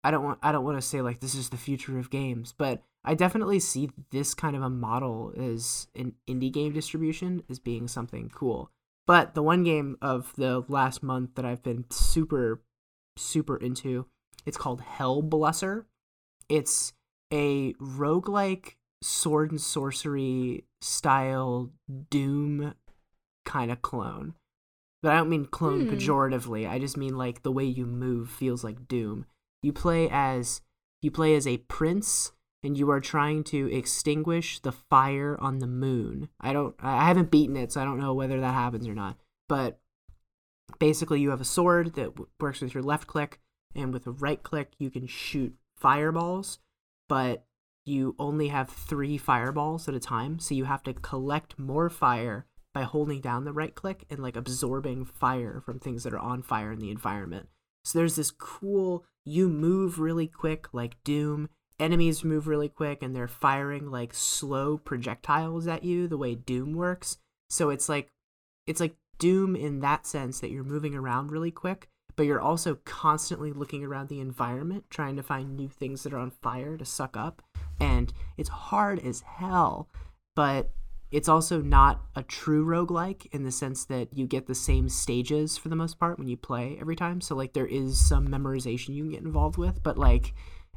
i 0.04 0.12
don't 0.12 0.24
want 0.24 0.40
i 0.42 0.52
don't 0.52 0.64
want 0.64 0.78
to 0.78 0.82
say 0.82 1.02
like 1.02 1.20
this 1.20 1.36
is 1.36 1.50
the 1.50 1.58
future 1.58 1.98
of 1.98 2.12
games 2.12 2.54
but 2.56 2.84
i 3.04 3.16
definitely 3.16 3.60
see 3.60 3.90
this 4.12 4.34
kind 4.34 4.56
of 4.56 4.62
a 4.62 4.70
model 4.70 5.34
as 5.38 5.88
an 5.96 6.14
indie 6.28 6.54
game 6.54 6.72
distribution 6.72 7.44
as 7.50 7.60
being 7.60 7.88
something 7.88 8.30
cool. 8.34 8.72
But 9.06 9.34
the 9.34 9.44
one 9.44 9.66
game 9.66 9.98
of 10.02 10.32
the 10.38 10.64
last 10.70 11.04
month 11.04 11.36
that 11.36 11.44
i've 11.44 11.64
been 11.64 11.84
super 11.90 12.62
super 13.18 13.58
into 13.58 14.06
it's 14.46 14.58
called 14.58 14.82
Hellblesser 14.82 15.86
it's 16.54 16.94
a 17.34 17.74
roguelike 17.74 18.76
sword 19.02 19.50
and 19.50 19.60
sorcery 19.60 20.66
style 20.82 21.72
doom 22.12 22.76
kind 23.44 23.72
of 23.72 23.82
clone. 23.82 24.36
But 25.02 25.14
I 25.14 25.18
don't 25.18 25.30
mean 25.30 25.46
clone 25.46 25.88
hmm. 25.88 25.94
pejoratively. 25.94 26.70
I 26.70 26.78
just 26.78 26.96
mean 26.96 27.18
like 27.18 27.42
the 27.42 27.52
way 27.52 27.66
you 27.66 27.86
move 27.86 28.30
feels 28.30 28.64
like 28.64 28.88
Doom. 28.88 29.26
You 29.64 29.74
play 29.74 30.08
as 30.10 30.62
you 31.02 31.12
play 31.12 31.36
as 31.36 31.48
a 31.48 31.58
prince 31.58 32.32
and 32.64 32.78
you 32.78 32.90
are 32.92 33.02
trying 33.02 33.44
to 33.46 33.70
extinguish 33.74 34.60
the 34.60 34.72
fire 34.72 35.38
on 35.42 35.58
the 35.58 35.68
moon. 35.68 36.30
I 36.40 36.54
don't 36.54 36.76
I 36.80 37.08
haven't 37.08 37.32
beaten 37.32 37.58
it, 37.58 37.72
so 37.72 37.82
I 37.82 37.84
don't 37.84 38.00
know 38.00 38.14
whether 38.14 38.40
that 38.40 38.54
happens 38.54 38.88
or 38.88 38.94
not. 38.94 39.18
But 39.50 39.80
basically 40.80 41.20
you 41.20 41.32
have 41.32 41.42
a 41.42 41.46
sword 41.46 41.96
that 41.96 42.14
works 42.40 42.62
with 42.62 42.74
your 42.74 42.84
left 42.84 43.08
click 43.08 43.40
and 43.76 43.92
with 43.92 44.06
a 44.06 44.12
right 44.12 44.42
click 44.42 44.74
you 44.78 44.90
can 44.90 45.08
shoot 45.08 45.56
fireballs, 45.84 46.58
but 47.08 47.46
you 47.86 48.16
only 48.18 48.48
have 48.48 48.70
3 48.70 49.18
fireballs 49.18 49.88
at 49.88 49.94
a 49.94 50.00
time, 50.00 50.40
so 50.40 50.56
you 50.56 50.64
have 50.64 50.82
to 50.84 50.94
collect 50.94 51.60
more 51.60 51.90
fire 51.90 52.48
by 52.74 52.84
holding 52.84 53.22
down 53.22 53.44
the 53.44 53.54
right 53.54 53.76
click 53.76 54.06
and 54.10 54.20
like 54.20 54.36
absorbing 54.36 55.06
fire 55.06 55.62
from 55.64 55.80
things 55.80 56.04
that 56.04 56.14
are 56.14 56.20
on 56.20 56.42
fire 56.42 56.72
in 56.72 56.80
the 56.80 56.90
environment. 56.90 57.50
So 57.84 58.00
there's 58.00 58.16
this 58.16 58.32
cool, 58.32 59.04
you 59.26 59.50
move 59.50 60.00
really 60.00 60.28
quick 60.28 60.74
like 60.74 60.96
Doom. 61.04 61.50
Enemies 61.80 62.24
move 62.24 62.48
really 62.48 62.70
quick 62.70 63.04
and 63.04 63.14
they're 63.14 63.28
firing 63.28 63.92
like 63.92 64.14
slow 64.14 64.78
projectiles 64.78 65.68
at 65.68 65.84
you 65.84 66.08
the 66.08 66.18
way 66.18 66.34
Doom 66.34 66.74
works. 66.74 67.18
So 67.50 67.70
it's 67.70 67.90
like 67.90 68.10
it's 68.66 68.80
like 68.80 68.96
Doom 69.20 69.56
in 69.56 69.82
that 69.82 70.08
sense 70.08 70.40
that 70.40 70.50
you're 70.50 70.64
moving 70.64 70.96
around 70.96 71.32
really 71.32 71.52
quick, 71.52 71.90
but 72.16 72.26
you're 72.26 72.42
also 72.42 72.76
constantly 72.86 73.52
looking 73.52 73.84
around 73.84 74.10
the 74.10 74.20
environment 74.20 74.86
trying 74.90 75.16
to 75.16 75.24
find 75.24 75.56
new 75.56 75.70
things 75.70 76.04
that 76.04 76.14
are 76.14 76.20
on 76.20 76.32
fire 76.32 76.78
to 76.78 76.86
suck 76.86 77.18
up. 77.18 77.42
And 77.80 78.14
it's 78.38 78.50
hard 78.50 79.00
as 79.00 79.22
hell, 79.22 79.90
but 80.36 80.72
it's 81.12 81.30
also 81.30 81.62
not 81.62 82.02
a 82.16 82.24
true 82.24 82.66
roguelike 82.66 83.28
in 83.32 83.44
the 83.44 83.52
sense 83.52 83.86
that 83.86 84.10
you 84.18 84.26
get 84.26 84.48
the 84.48 84.56
same 84.56 84.90
stages 84.90 85.58
for 85.58 85.70
the 85.70 85.76
most 85.76 86.00
part 86.00 86.18
when 86.18 86.28
you 86.28 86.36
play 86.36 86.78
every 86.82 86.96
time. 86.96 87.22
So 87.22 87.36
like 87.36 87.54
there 87.54 87.68
is 87.68 88.00
some 88.00 88.28
memorization 88.28 88.96
you 88.96 89.04
can 89.04 89.12
get 89.12 89.22
involved 89.22 89.58
with, 89.58 89.84
but 89.84 89.98
like 89.98 90.34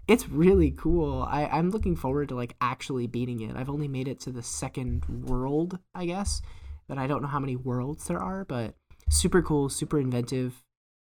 it's 0.08 0.28
really 0.28 0.70
cool. 0.72 1.22
I, 1.22 1.46
I'm 1.46 1.70
looking 1.70 1.96
forward 1.96 2.28
to 2.28 2.34
like 2.34 2.54
actually 2.60 3.06
beating 3.06 3.40
it. 3.40 3.56
I've 3.56 3.70
only 3.70 3.88
made 3.88 4.08
it 4.08 4.20
to 4.20 4.30
the 4.30 4.42
second 4.42 5.04
world, 5.26 5.78
I 5.94 6.06
guess. 6.06 6.42
But 6.86 6.98
I 6.98 7.06
don't 7.06 7.22
know 7.22 7.28
how 7.28 7.40
many 7.40 7.56
worlds 7.56 8.06
there 8.06 8.20
are, 8.20 8.44
but 8.44 8.74
super 9.10 9.42
cool, 9.42 9.68
super 9.68 9.98
inventive. 9.98 10.62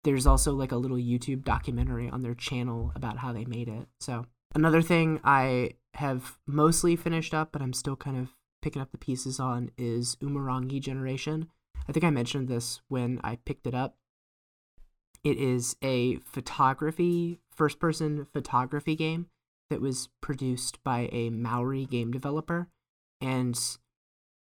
There's 0.05 0.27
also 0.27 0.53
like 0.53 0.73
a 0.73 0.77
little 0.77 0.97
YouTube 0.97 1.45
documentary 1.45 2.09
on 2.09 2.23
their 2.23 2.35
channel 2.35 2.93
about 2.95 3.19
how 3.19 3.33
they 3.33 3.45
made 3.45 3.69
it. 3.69 3.87
So 4.01 4.27
another 4.55 4.83
thing 4.83 5.21
I 5.25 5.73
have 5.95 6.39
mostly 6.47 6.97
finished 6.97 7.35
up, 7.35 7.53
but 7.53 7.63
I'm 7.63 7.73
still 7.73 7.97
kind 7.97 8.17
of 8.17 8.29
picking 8.63 8.81
up 8.81 8.93
the 8.93 8.99
pieces 8.99 9.41
on 9.41 9.71
is 9.77 10.17
Umurangi 10.17 10.81
Generation. 10.81 11.49
I 11.89 11.93
think 11.93 12.05
I 12.05 12.11
mentioned 12.11 12.49
this 12.49 12.81
when 12.89 13.21
I 13.25 13.37
picked 13.45 13.67
it 13.67 13.75
up. 13.75 13.97
It 15.23 15.39
is 15.39 15.77
a 15.83 16.17
photography, 16.19 17.41
first 17.55 17.79
person 17.79 18.27
photography 18.33 18.97
game 18.97 19.27
that 19.69 19.81
was 19.81 20.09
produced 20.21 20.83
by 20.83 21.09
a 21.13 21.31
Maori 21.31 21.85
game 21.85 22.11
developer. 22.11 22.69
And 23.21 23.59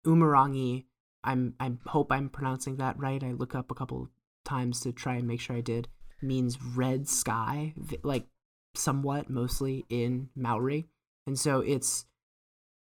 Umurangi, 0.07 0.85
I'm 1.25 1.55
I 1.59 1.73
hope 1.87 2.13
I'm 2.13 2.29
pronouncing 2.29 2.77
that 2.77 2.99
right. 2.99 3.23
I 3.23 3.33
look 3.33 3.55
up 3.55 3.71
a 3.71 3.75
couple 3.75 4.11
times 4.51 4.81
to 4.81 4.93
try 4.93 5.15
and 5.15 5.27
make 5.27 5.41
sure 5.41 5.57
I 5.57 5.61
did. 5.61 5.89
Means 6.21 6.63
red 6.63 7.09
sky, 7.09 7.75
like 8.03 8.27
somewhat 8.75 9.31
mostly 9.31 9.87
in 9.89 10.29
Maori. 10.37 10.89
And 11.27 11.39
so 11.39 11.61
it's 11.61 12.05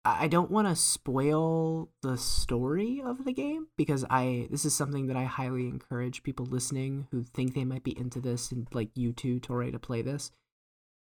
I 0.05 0.27
don't 0.27 0.51
want 0.51 0.67
to 0.67 0.75
spoil 0.75 1.89
the 2.01 2.17
story 2.17 3.01
of 3.05 3.23
the 3.23 3.31
game 3.31 3.67
because 3.77 4.03
I 4.09 4.47
this 4.51 4.65
is 4.65 4.75
something 4.75 5.07
that 5.07 5.15
I 5.15 5.23
highly 5.23 5.67
encourage 5.67 6.23
people 6.23 6.45
listening 6.45 7.07
who 7.11 7.23
think 7.23 7.53
they 7.53 7.63
might 7.63 7.83
be 7.83 7.97
into 7.97 8.19
this 8.19 8.51
and 8.51 8.67
like 8.73 8.89
you 8.95 9.13
too, 9.13 9.39
Tori, 9.39 9.71
to 9.71 9.79
play 9.79 10.01
this. 10.01 10.31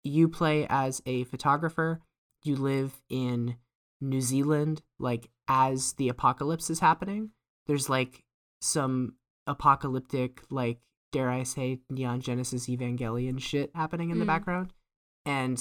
You 0.04 0.28
play 0.28 0.66
as 0.68 1.00
a 1.06 1.24
photographer. 1.24 2.02
You 2.44 2.56
live 2.56 3.00
in 3.08 3.56
New 4.02 4.20
Zealand, 4.20 4.82
like 4.98 5.30
as 5.48 5.94
the 5.94 6.08
apocalypse 6.10 6.68
is 6.68 6.80
happening. 6.80 7.30
There's 7.66 7.88
like 7.88 8.22
some 8.60 9.14
apocalyptic, 9.46 10.42
like 10.50 10.78
dare 11.12 11.30
I 11.30 11.42
say, 11.42 11.80
Neon 11.90 12.20
Genesis 12.20 12.68
Evangelion 12.68 13.40
shit 13.40 13.70
happening 13.74 14.10
in 14.10 14.16
mm. 14.16 14.20
the 14.20 14.26
background, 14.26 14.72
and 15.26 15.60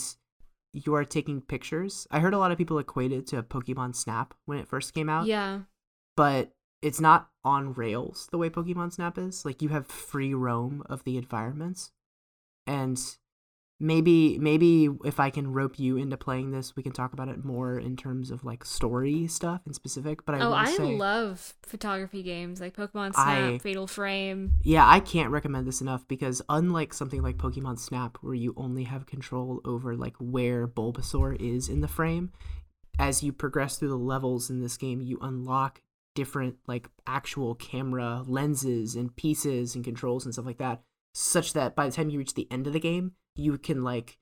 you 0.74 0.94
are 0.96 1.06
taking 1.06 1.42
pictures. 1.42 2.08
I 2.12 2.20
heard 2.20 2.34
a 2.34 2.38
lot 2.38 2.52
of 2.52 2.58
people 2.58 2.80
equate 2.80 3.12
it 3.12 3.28
to 3.28 3.42
Pokemon 3.44 3.96
Snap 3.96 4.34
when 4.46 4.60
it 4.60 4.68
first 4.68 4.94
came 4.94 5.10
out. 5.10 5.26
Yeah. 5.26 5.62
But 6.16 6.52
it's 6.82 7.02
not 7.02 7.30
on 7.44 7.74
rails 7.74 8.28
the 8.32 8.38
way 8.38 8.50
Pokemon 8.50 8.94
Snap 8.94 9.18
is. 9.18 9.46
Like 9.46 9.62
you 9.62 9.70
have 9.70 9.88
free 9.88 10.34
roam 10.34 10.84
of 10.88 11.04
the 11.04 11.18
environments. 11.18 11.92
And 12.68 13.02
maybe 13.80 14.38
maybe 14.40 14.90
if 15.06 15.20
I 15.20 15.30
can 15.30 15.54
rope 15.54 15.80
you 15.80 15.98
into 15.98 16.18
playing 16.18 16.52
this, 16.52 16.76
we 16.76 16.84
can 16.84 16.92
talk 16.92 17.14
about 17.14 17.30
it 17.30 17.46
more 17.46 17.80
in 17.80 17.96
terms 17.96 18.32
of 18.32 18.44
like 18.44 18.66
story 18.66 19.28
stuff 19.28 19.62
in 19.66 19.74
specific. 19.74 20.26
But 20.26 20.36
I 20.36 20.40
oh, 20.40 20.54
I 20.54 20.72
say, 20.72 20.98
love 20.98 21.54
photography 21.64 22.22
games 22.22 22.60
like 22.60 22.76
Pokemon 22.76 23.14
Snap, 23.14 23.54
I, 23.54 23.58
Fatal 23.60 23.88
Frame. 23.88 24.54
Yeah, 24.64 24.88
I 24.88 25.00
can't 25.00 25.32
recommend 25.32 25.68
this 25.68 25.82
enough 25.82 26.08
because 26.08 26.42
unlike 26.50 26.94
something 26.94 27.22
like 27.22 27.38
Pokemon 27.38 27.80
Snap, 27.80 28.18
where 28.22 28.34
you 28.34 28.54
only 28.58 28.84
have 28.84 29.06
control 29.06 29.62
over 29.64 29.96
like 29.96 30.16
where 30.20 30.68
Bulbasaur 30.68 31.40
is 31.40 31.70
in 31.70 31.82
the 31.82 31.88
frame, 31.88 32.32
as 32.98 33.24
you 33.24 33.32
progress 33.32 33.78
through 33.78 33.90
the 33.90 33.98
levels 33.98 34.50
in 34.50 34.62
this 34.62 34.78
game, 34.78 35.02
you 35.02 35.18
unlock 35.22 35.82
different 36.16 36.58
like 36.68 36.90
actual 37.08 37.56
camera 37.56 38.24
lenses 38.28 38.96
and 38.96 39.16
pieces 39.16 39.76
and 39.76 39.86
controls 39.86 40.26
and 40.26 40.34
stuff 40.34 40.46
like 40.46 40.58
that 40.58 40.82
such 41.14 41.54
that 41.54 41.76
by 41.76 41.86
the 41.86 41.92
time 41.92 42.10
you 42.10 42.20
reach 42.20 42.34
the 42.34 42.48
end 42.52 42.68
of 42.68 42.74
the 42.74 42.80
game 42.80 43.14
you 43.36 43.58
can 43.58 43.84
like 43.84 44.18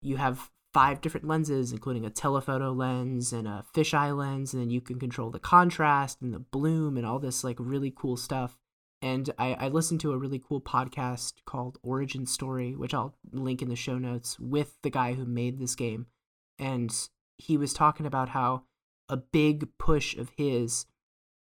you 0.00 0.16
have 0.16 0.50
five 0.72 1.00
different 1.00 1.26
lenses 1.26 1.72
including 1.72 2.04
a 2.04 2.10
telephoto 2.10 2.72
lens 2.72 3.32
and 3.32 3.46
a 3.46 3.64
fisheye 3.74 4.16
lens 4.16 4.54
and 4.54 4.62
then 4.62 4.70
you 4.70 4.80
can 4.80 4.98
control 4.98 5.30
the 5.30 5.38
contrast 5.38 6.22
and 6.22 6.32
the 6.32 6.38
bloom 6.38 6.96
and 6.96 7.06
all 7.06 7.18
this 7.18 7.44
like 7.44 7.56
really 7.58 7.92
cool 7.94 8.16
stuff 8.16 8.58
and 9.02 9.28
I, 9.36 9.54
I 9.54 9.68
listened 9.68 10.00
to 10.02 10.12
a 10.12 10.16
really 10.16 10.38
cool 10.38 10.60
podcast 10.60 11.34
called 11.44 11.78
Origin 11.82 12.24
Story, 12.24 12.76
which 12.76 12.94
I'll 12.94 13.16
link 13.32 13.60
in 13.60 13.68
the 13.68 13.74
show 13.74 13.98
notes 13.98 14.38
with 14.38 14.76
the 14.82 14.90
guy 14.90 15.14
who 15.14 15.24
made 15.24 15.58
this 15.58 15.74
game. 15.74 16.06
And 16.56 16.94
he 17.36 17.56
was 17.56 17.72
talking 17.72 18.06
about 18.06 18.28
how 18.28 18.62
a 19.08 19.16
big 19.16 19.66
push 19.76 20.16
of 20.16 20.30
his, 20.36 20.86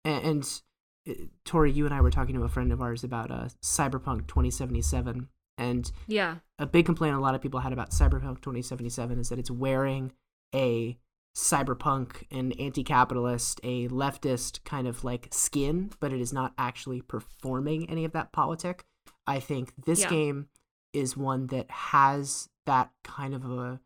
and, 0.05 0.23
and 0.23 0.61
uh, 1.09 1.25
Tori, 1.43 1.73
you 1.73 1.85
and 1.85 1.93
I 1.93 1.99
were 1.99 2.09
talking 2.09 2.35
to 2.35 2.43
a 2.43 2.49
friend 2.49 2.71
of 2.71 2.81
ours 2.81 3.03
about 3.03 3.29
uh, 3.29 3.49
Cyberpunk 3.61 4.27
2077. 4.27 5.27
And 5.61 5.91
Yeah. 6.07 6.37
a 6.57 6.65
big 6.65 6.85
complaint 6.85 7.15
a 7.15 7.19
lot 7.19 7.35
of 7.35 7.41
people 7.41 7.59
had 7.59 7.71
about 7.71 7.91
Cyberpunk 7.91 8.41
2077 8.41 9.19
is 9.19 9.29
that 9.29 9.37
it's 9.39 9.51
wearing 9.51 10.11
a 10.55 10.97
cyberpunk, 11.35 12.25
an 12.31 12.51
anti 12.53 12.83
capitalist, 12.83 13.61
a 13.63 13.87
leftist 13.89 14.63
kind 14.63 14.87
of 14.87 15.03
like 15.03 15.29
skin, 15.31 15.91
but 15.99 16.11
it 16.11 16.19
is 16.19 16.33
not 16.33 16.53
actually 16.57 17.01
performing 17.01 17.89
any 17.89 18.03
of 18.05 18.11
that 18.11 18.31
politic. 18.31 18.83
I 19.27 19.39
think 19.39 19.73
this 19.85 20.01
Yeah. 20.01 20.09
game 20.09 20.49
is 20.93 21.15
one 21.15 21.47
that 21.47 21.69
has 21.71 22.49
that 22.65 22.91
kind 23.03 23.33
of 23.33 23.45
a 23.45 23.79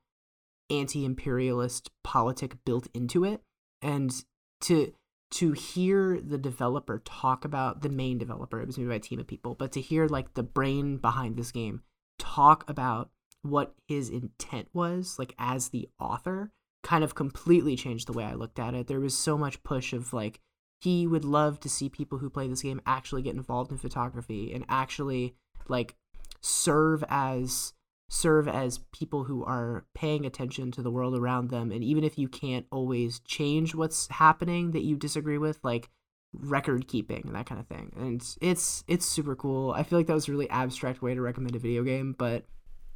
anti 0.70 1.06
imperialist 1.06 1.92
politic 2.04 2.64
built 2.66 2.88
into 2.94 3.24
it. 3.24 3.44
And 3.82 4.26
to 4.62 4.94
to 5.32 5.52
hear 5.52 6.20
the 6.22 6.38
developer 6.38 7.02
talk 7.04 7.46
about 7.46 7.82
the 7.82 7.90
main 7.90 8.18
developer, 8.18 8.62
it 8.62 8.68
was 8.68 8.78
made 8.78 8.88
by 8.88 8.96
a 8.96 9.00
team 9.00 9.20
of 9.20 9.28
people, 9.28 9.56
but 9.56 9.72
to 9.74 9.82
hear 9.82 10.08
like 10.08 10.34
the 10.34 10.44
brain 10.44 10.98
behind 10.98 11.36
this 11.36 11.52
game 11.52 11.82
talk 12.18 12.68
about 12.70 13.10
what 13.42 13.76
his 13.88 14.10
intent 14.10 14.68
was, 14.74 15.18
like 15.20 15.36
as 15.38 15.70
the 15.70 15.90
author, 16.00 16.52
kind 16.84 17.04
of 17.04 17.16
completely 17.16 17.76
changed 17.76 18.08
the 18.08 18.14
way 18.14 18.24
I 18.24 18.34
looked 18.34 18.60
at 18.60 18.74
it. 18.74 18.88
There 18.88 19.00
was 19.00 19.18
so 19.18 19.38
much 19.38 19.64
push 19.64 19.94
of 19.94 20.14
like 20.14 20.40
he 20.82 21.08
would 21.08 21.26
love 21.26 21.60
to 21.62 21.70
see 21.70 21.90
people 21.90 22.20
who 22.20 22.30
play 22.30 22.48
this 22.48 22.62
game 22.62 22.82
actually 22.86 23.22
get 23.22 23.36
involved 23.36 23.72
in 23.72 23.78
photography 23.78 24.54
and 24.54 24.66
actually 24.70 25.36
like 25.68 25.96
serve 26.42 27.04
as 27.10 27.74
serve 28.10 28.47
as 28.47 28.80
people 28.91 29.24
who 29.24 29.43
are 29.43 29.86
paying 29.93 30.26
attention 30.26 30.72
to 30.72 30.82
the 30.82 30.91
world 30.91 31.18
around 31.18 31.49
them 31.49 31.72
and 31.72 31.84
even 31.84 32.03
if 32.03 32.18
you 32.18 32.28
can't 32.28 32.66
always 32.72 33.20
change 33.22 33.74
what's 33.74 34.08
happening 34.10 34.72
that 34.72 34.84
you 34.84 34.95
disagree 34.95 35.38
with 35.38 35.60
like 35.64 35.89
record 36.34 36.88
keeping 36.88 37.24
and 37.26 37.36
that 37.36 37.45
kind 37.45 37.60
of 37.60 37.68
thing 37.68 37.91
and 37.95 38.36
it's 38.41 38.84
it's 38.88 39.06
super 39.06 39.36
cool 39.36 39.72
i 39.72 39.82
feel 39.84 39.97
like 39.97 40.06
that 40.06 40.14
was 40.14 40.28
a 40.28 40.32
really 40.32 40.49
abstract 40.49 41.01
way 41.01 41.16
to 41.16 41.22
recommend 41.22 41.56
a 41.56 41.60
video 41.60 41.82
game 41.84 42.14
but 42.18 42.45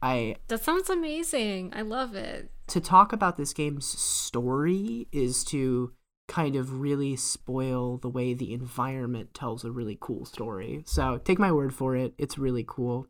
i 0.02 0.36
That 0.48 0.64
sounds 0.64 0.90
amazing. 0.90 1.74
I 1.76 1.82
love 1.82 2.16
it. 2.16 2.52
to 2.68 2.80
talk 2.80 3.12
about 3.12 3.36
this 3.38 3.54
game's 3.54 3.86
story 3.88 5.08
is 5.12 5.44
to 5.46 5.92
kind 6.28 6.56
of 6.56 6.80
really 6.80 7.16
spoil 7.16 7.98
the 7.98 8.08
way 8.10 8.34
the 8.36 8.54
environment 8.54 9.34
tells 9.34 9.66
a 9.66 9.72
really 9.72 9.98
cool 10.00 10.26
story. 10.26 10.84
So 10.86 11.18
take 11.18 11.40
my 11.40 11.52
word 11.52 11.74
for 11.74 11.96
it, 11.96 12.14
it's 12.20 12.38
really 12.38 12.64
cool. 12.68 13.08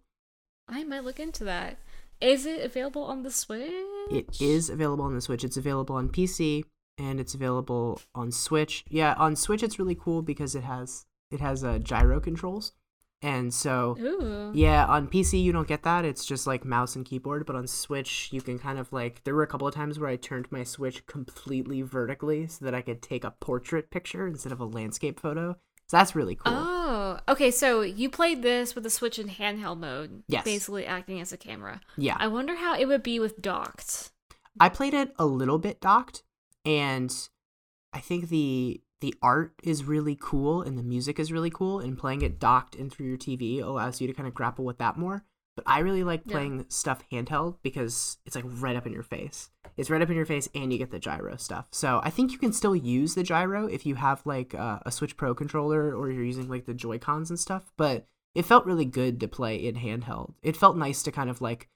I 0.70 0.84
might 0.86 1.04
look 1.04 1.20
into 1.20 1.44
that. 1.44 1.78
Is 2.22 2.46
it 2.46 2.66
available 2.66 3.04
on 3.04 3.24
the 3.24 3.32
Switch? 3.32 3.72
It 4.12 4.42
is 4.42 4.70
available 4.70 5.06
on 5.06 5.16
the 5.16 5.22
Switch. 5.22 5.44
It's 5.44 5.58
available 5.58 5.96
on 5.96 6.10
PC 6.10 6.64
and 6.98 7.20
it's 7.20 7.34
available 7.34 8.02
on 8.14 8.32
Switch. 8.32 8.84
Yeah, 8.90 9.14
on 9.14 9.36
Switch 9.36 9.64
it's 9.64 9.80
really 9.80 9.96
cool 9.96 10.22
because 10.22 10.56
it 10.56 10.64
has 10.64 11.06
it 11.32 11.40
has 11.40 11.64
uh, 11.64 11.80
gyro 11.80 12.20
controls. 12.20 12.74
And 13.22 13.54
so 13.54 13.98
Ooh. 14.00 14.52
Yeah, 14.54 14.86
on 14.86 15.08
PC 15.08 15.42
you 15.42 15.52
don't 15.52 15.68
get 15.68 15.84
that. 15.84 16.06
It's 16.06 16.26
just 16.26 16.48
like 16.48 16.66
mouse 16.66 16.96
and 16.96 17.06
keyboard, 17.06 17.46
but 17.46 17.56
on 17.56 17.68
Switch 17.68 18.30
you 18.32 18.42
can 18.42 18.60
kind 18.60 18.80
of 18.80 18.92
like 18.92 19.24
there 19.24 19.36
were 19.36 19.44
a 19.44 19.48
couple 19.48 19.68
of 19.68 19.74
times 19.74 19.98
where 19.98 20.10
I 20.10 20.16
turned 20.16 20.52
my 20.52 20.64
Switch 20.64 21.06
completely 21.06 21.82
vertically 21.82 22.48
so 22.48 22.66
that 22.66 22.76
I 22.76 22.82
could 22.82 23.02
take 23.02 23.24
a 23.24 23.32
portrait 23.40 23.92
picture 23.92 24.28
instead 24.28 24.52
of 24.52 24.60
a 24.60 24.66
landscape 24.66 25.20
photo. 25.20 25.58
So 25.90 25.98
that's 25.98 26.16
really 26.16 26.36
cool. 26.36 26.54
Oh, 26.56 27.20
okay. 27.28 27.50
So 27.50 27.82
you 27.82 28.10
played 28.10 28.44
this 28.44 28.76
with 28.76 28.84
the 28.84 28.90
Switch 28.92 29.18
in 29.18 29.28
handheld 29.28 29.80
mode, 29.80 30.22
Yes. 30.28 30.44
basically 30.46 30.86
acting 30.86 31.20
as 31.20 31.34
a 31.34 31.38
camera. 31.38 31.82
yeah. 31.98 32.16
I 32.20 32.28
wonder 32.28 32.56
how 32.56 32.76
it 32.76 32.86
would 32.88 33.02
be 33.04 33.20
with 33.20 33.42
docked. 33.42 34.12
I 34.60 34.70
played 34.70 34.94
it 34.94 35.14
a 35.18 35.26
little 35.26 35.58
bit 35.58 35.82
docked 35.82 36.22
and 36.66 37.12
I 37.94 38.00
think 38.00 38.30
the 38.30 38.82
the 39.02 39.16
art 39.22 39.54
is 39.64 39.86
really 39.86 40.18
cool 40.20 40.62
and 40.62 40.78
the 40.78 40.84
music 40.84 41.20
is 41.20 41.32
really 41.32 41.50
cool 41.50 41.80
and 41.80 41.98
playing 41.98 42.22
it 42.22 42.38
docked 42.40 42.76
and 42.76 42.92
through 42.92 43.06
your 43.08 43.18
TV 43.18 43.62
allows 43.64 44.02
you 44.02 44.08
to 44.08 44.14
kind 44.14 44.28
of 44.28 44.34
grapple 44.34 44.66
with 44.66 44.78
that 44.78 44.98
more. 44.98 45.24
But 45.64 45.70
I 45.72 45.80
really 45.80 46.04
like 46.04 46.22
Yeah. 46.26 46.32
playing 46.32 46.66
stuff 46.70 47.04
handheld 47.12 47.58
because 47.64 48.18
it's 48.26 48.36
like 48.36 48.46
right 48.48 48.76
up 48.78 48.88
in 48.88 48.94
your 48.94 49.04
face. 49.04 49.50
It's 49.76 49.90
right 49.90 50.02
up 50.02 50.10
in 50.10 50.16
your 50.16 50.26
face 50.26 50.48
and 50.56 50.72
you 50.72 50.80
get 50.80 50.92
the 50.92 51.00
gyro 51.00 51.36
stuff. 51.36 51.68
So 51.72 52.00
I 52.04 52.10
think 52.10 52.32
you 52.32 52.38
can 52.38 52.54
still 52.54 52.76
use 52.76 53.16
the 53.16 53.24
gyro 53.24 53.66
if 53.68 53.86
you 53.86 53.96
have 53.96 54.26
like 54.26 54.56
uh, 54.56 54.80
a 54.86 54.92
Switch 54.92 55.18
Pro 55.18 55.36
controller 55.36 55.94
or 55.96 56.10
you're 56.10 56.24
using 56.24 56.48
like 56.48 56.66
the 56.66 56.74
Joy 56.74 56.98
Cons 56.98 57.30
and 57.30 57.40
stuff. 57.40 57.72
But 57.78 58.08
it 58.34 58.46
felt 58.46 58.66
really 58.66 58.86
good 58.86 59.20
to 59.20 59.28
play 59.28 59.56
in 59.58 59.76
handheld. 59.76 60.34
It 60.42 60.56
felt 60.56 60.78
nice 60.78 61.04
to 61.04 61.12
kind 61.12 61.30
of 61.30 61.42
like 61.42 61.68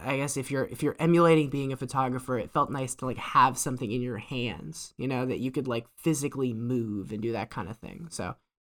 I 0.00 0.16
guess 0.18 0.36
if 0.36 0.50
you're 0.50 0.64
if 0.66 0.82
you're 0.82 0.96
emulating 0.98 1.48
being 1.48 1.72
a 1.72 1.76
photographer, 1.76 2.38
it 2.38 2.52
felt 2.52 2.70
nice 2.70 2.94
to 2.96 3.06
like 3.06 3.16
have 3.16 3.56
something 3.56 3.90
in 3.90 4.02
your 4.02 4.18
hands, 4.18 4.92
you 4.98 5.08
know, 5.08 5.24
that 5.26 5.38
you 5.40 5.50
could 5.50 5.66
like 5.66 5.86
physically 5.96 6.52
move 6.52 7.10
and 7.10 7.22
do 7.22 7.32
that 7.32 7.50
kind 7.50 7.68
of 7.70 7.78
thing. 7.78 8.08
So, 8.10 8.34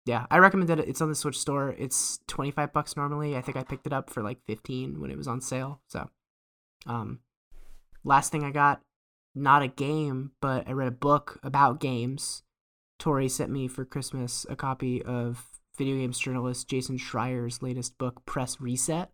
yeah, 0.07 0.27
I 0.31 0.39
recommend 0.39 0.69
that 0.71 0.79
It's 0.81 1.01
on 1.01 1.09
the 1.09 1.15
Switch 1.15 1.39
store. 1.39 1.75
It's 1.79 2.21
25 2.27 2.73
bucks 2.73 2.97
normally. 2.97 3.37
I 3.37 3.43
think 3.43 3.57
I 3.57 3.63
picked 3.63 3.87
it 3.87 3.93
up 3.93 4.11
for 4.11 4.23
like 4.23 4.39
15 4.47 5.01
when 5.01 5.11
it 5.11 5.19
was 5.19 5.29
on 5.29 5.41
sale. 5.41 5.81
So, 5.89 6.09
um 6.87 7.21
last 8.05 8.33
thing 8.33 8.45
I 8.45 8.51
got, 8.51 8.81
not 9.35 9.63
a 9.63 9.69
game, 9.69 10.33
but 10.41 10.69
I 10.69 10.73
read 10.73 10.89
a 10.89 10.93
book 10.93 11.39
about 11.43 11.81
games. 11.81 12.43
Tori 12.99 13.29
sent 13.29 13.51
me 13.51 13.69
for 13.69 13.85
Christmas 13.85 14.45
a 14.49 14.57
copy 14.57 15.03
of 15.03 15.47
video 15.77 15.97
games 15.97 16.19
journalist 16.19 16.69
Jason 16.69 16.99
Schreier's 16.99 17.63
latest 17.63 17.97
book, 17.99 18.25
Press 18.27 18.61
Reset, 18.61 19.11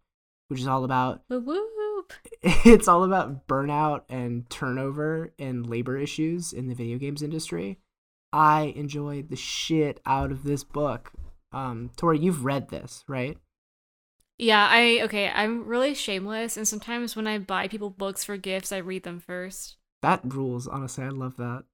which 0.48 0.60
is 0.60 0.66
all 0.66 0.84
about 0.84 1.22
it's 2.42 2.88
all 2.88 3.04
about 3.04 3.46
burnout 3.46 4.02
and 4.08 4.48
turnover 4.50 5.32
and 5.38 5.68
labor 5.68 5.96
issues 5.96 6.52
in 6.52 6.68
the 6.68 6.74
video 6.74 6.98
games 6.98 7.22
industry. 7.22 7.78
I 8.36 8.74
enjoyed 8.76 9.30
the 9.30 9.36
shit 9.36 9.98
out 10.04 10.30
of 10.30 10.44
this 10.44 10.62
book. 10.62 11.10
Um, 11.52 11.90
Tori, 11.96 12.18
you've 12.18 12.44
read 12.44 12.68
this, 12.68 13.02
right? 13.08 13.38
Yeah, 14.36 14.68
I 14.70 15.00
okay. 15.04 15.30
I'm 15.34 15.66
really 15.66 15.94
shameless, 15.94 16.58
and 16.58 16.68
sometimes 16.68 17.16
when 17.16 17.26
I 17.26 17.38
buy 17.38 17.66
people 17.66 17.88
books 17.88 18.24
for 18.24 18.36
gifts, 18.36 18.72
I 18.72 18.76
read 18.76 19.04
them 19.04 19.20
first. 19.20 19.76
That 20.02 20.20
rules. 20.22 20.68
Honestly, 20.68 21.04
I 21.04 21.08
love 21.08 21.38
that. 21.38 21.64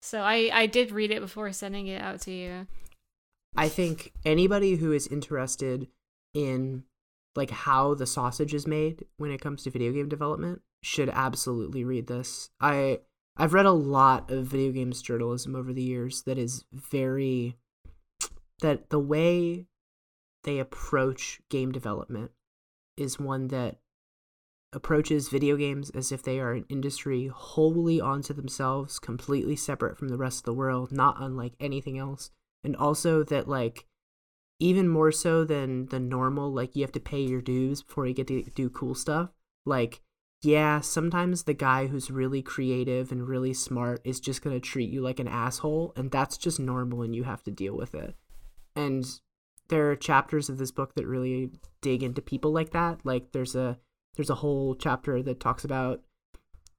So 0.00 0.22
I 0.22 0.48
I 0.50 0.64
did 0.64 0.92
read 0.92 1.10
it 1.10 1.20
before 1.20 1.52
sending 1.52 1.88
it 1.88 2.00
out 2.00 2.22
to 2.22 2.30
you. 2.30 2.66
I 3.54 3.68
think 3.68 4.14
anybody 4.24 4.76
who 4.76 4.92
is 4.92 5.08
interested 5.08 5.88
in 6.32 6.84
like 7.36 7.50
how 7.50 7.92
the 7.92 8.06
sausage 8.06 8.54
is 8.54 8.66
made 8.66 9.04
when 9.18 9.30
it 9.30 9.42
comes 9.42 9.62
to 9.64 9.70
video 9.70 9.92
game 9.92 10.08
development 10.08 10.62
should 10.82 11.10
absolutely 11.10 11.84
read 11.84 12.06
this. 12.06 12.48
I 12.62 13.00
I've 13.40 13.54
read 13.54 13.66
a 13.66 13.72
lot 13.72 14.32
of 14.32 14.46
video 14.46 14.72
games 14.72 15.00
journalism 15.00 15.54
over 15.54 15.72
the 15.72 15.82
years 15.82 16.22
that 16.22 16.38
is 16.38 16.64
very 16.72 17.56
that 18.60 18.90
the 18.90 18.98
way 18.98 19.66
they 20.42 20.58
approach 20.58 21.40
game 21.48 21.70
development 21.70 22.32
is 22.96 23.20
one 23.20 23.46
that 23.48 23.78
approaches 24.72 25.28
video 25.28 25.56
games 25.56 25.90
as 25.90 26.10
if 26.10 26.22
they 26.22 26.40
are 26.40 26.52
an 26.52 26.64
industry 26.68 27.28
wholly 27.32 28.00
onto 28.00 28.34
themselves, 28.34 28.98
completely 28.98 29.54
separate 29.54 29.96
from 29.96 30.08
the 30.08 30.18
rest 30.18 30.40
of 30.40 30.44
the 30.44 30.52
world, 30.52 30.90
not 30.90 31.16
unlike 31.20 31.54
anything 31.60 31.96
else. 31.96 32.32
And 32.64 32.74
also 32.74 33.22
that 33.22 33.48
like 33.48 33.86
even 34.58 34.88
more 34.88 35.12
so 35.12 35.44
than 35.44 35.86
the 35.86 36.00
normal 36.00 36.52
like 36.52 36.74
you 36.74 36.82
have 36.82 36.92
to 36.92 37.00
pay 37.00 37.20
your 37.20 37.40
dues 37.40 37.82
before 37.82 38.06
you 38.06 38.14
get 38.14 38.26
to 38.26 38.42
do 38.42 38.68
cool 38.68 38.96
stuff. 38.96 39.30
Like 39.64 40.02
yeah, 40.42 40.80
sometimes 40.80 41.42
the 41.42 41.54
guy 41.54 41.88
who's 41.88 42.10
really 42.10 42.42
creative 42.42 43.10
and 43.10 43.26
really 43.26 43.52
smart 43.52 44.00
is 44.04 44.20
just 44.20 44.42
going 44.42 44.54
to 44.54 44.60
treat 44.60 44.90
you 44.90 45.00
like 45.00 45.18
an 45.18 45.28
asshole 45.28 45.92
and 45.96 46.10
that's 46.10 46.36
just 46.36 46.60
normal 46.60 47.02
and 47.02 47.14
you 47.14 47.24
have 47.24 47.42
to 47.44 47.50
deal 47.50 47.76
with 47.76 47.94
it. 47.94 48.14
And 48.76 49.04
there 49.68 49.90
are 49.90 49.96
chapters 49.96 50.48
of 50.48 50.58
this 50.58 50.70
book 50.70 50.94
that 50.94 51.06
really 51.06 51.50
dig 51.82 52.02
into 52.02 52.22
people 52.22 52.52
like 52.52 52.70
that. 52.70 53.00
Like 53.04 53.32
there's 53.32 53.56
a 53.56 53.78
there's 54.14 54.30
a 54.30 54.36
whole 54.36 54.74
chapter 54.74 55.22
that 55.22 55.40
talks 55.40 55.64
about 55.64 56.02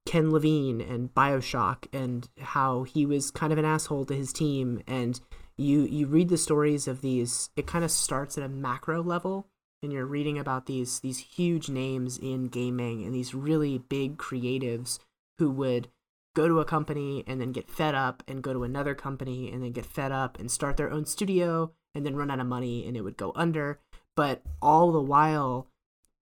Ken 0.06 0.30
Levine 0.30 0.80
and 0.80 1.14
BioShock 1.14 1.86
and 1.92 2.28
how 2.38 2.84
he 2.84 3.04
was 3.04 3.30
kind 3.30 3.52
of 3.52 3.58
an 3.58 3.64
asshole 3.64 4.06
to 4.06 4.14
his 4.14 4.32
team 4.32 4.82
and 4.86 5.20
you 5.58 5.82
you 5.82 6.06
read 6.06 6.30
the 6.30 6.38
stories 6.38 6.88
of 6.88 7.02
these 7.02 7.50
it 7.56 7.66
kind 7.66 7.84
of 7.84 7.90
starts 7.90 8.38
at 8.38 8.44
a 8.44 8.48
macro 8.48 9.02
level 9.02 9.46
and 9.82 9.92
you're 9.92 10.06
reading 10.06 10.38
about 10.38 10.66
these 10.66 11.00
these 11.00 11.18
huge 11.18 11.68
names 11.68 12.18
in 12.18 12.48
gaming 12.48 13.04
and 13.04 13.14
these 13.14 13.34
really 13.34 13.78
big 13.78 14.18
creatives 14.18 14.98
who 15.38 15.50
would 15.50 15.88
go 16.34 16.46
to 16.46 16.60
a 16.60 16.64
company 16.64 17.24
and 17.26 17.40
then 17.40 17.52
get 17.52 17.70
fed 17.70 17.94
up 17.94 18.22
and 18.28 18.42
go 18.42 18.52
to 18.52 18.64
another 18.64 18.94
company 18.94 19.50
and 19.50 19.62
then 19.62 19.72
get 19.72 19.86
fed 19.86 20.12
up 20.12 20.38
and 20.38 20.50
start 20.50 20.76
their 20.76 20.90
own 20.90 21.04
studio 21.04 21.72
and 21.94 22.06
then 22.06 22.16
run 22.16 22.30
out 22.30 22.40
of 22.40 22.46
money 22.46 22.86
and 22.86 22.96
it 22.96 23.02
would 23.02 23.16
go 23.16 23.32
under. 23.34 23.80
But 24.16 24.42
all 24.62 24.92
the 24.92 25.00
while, 25.00 25.66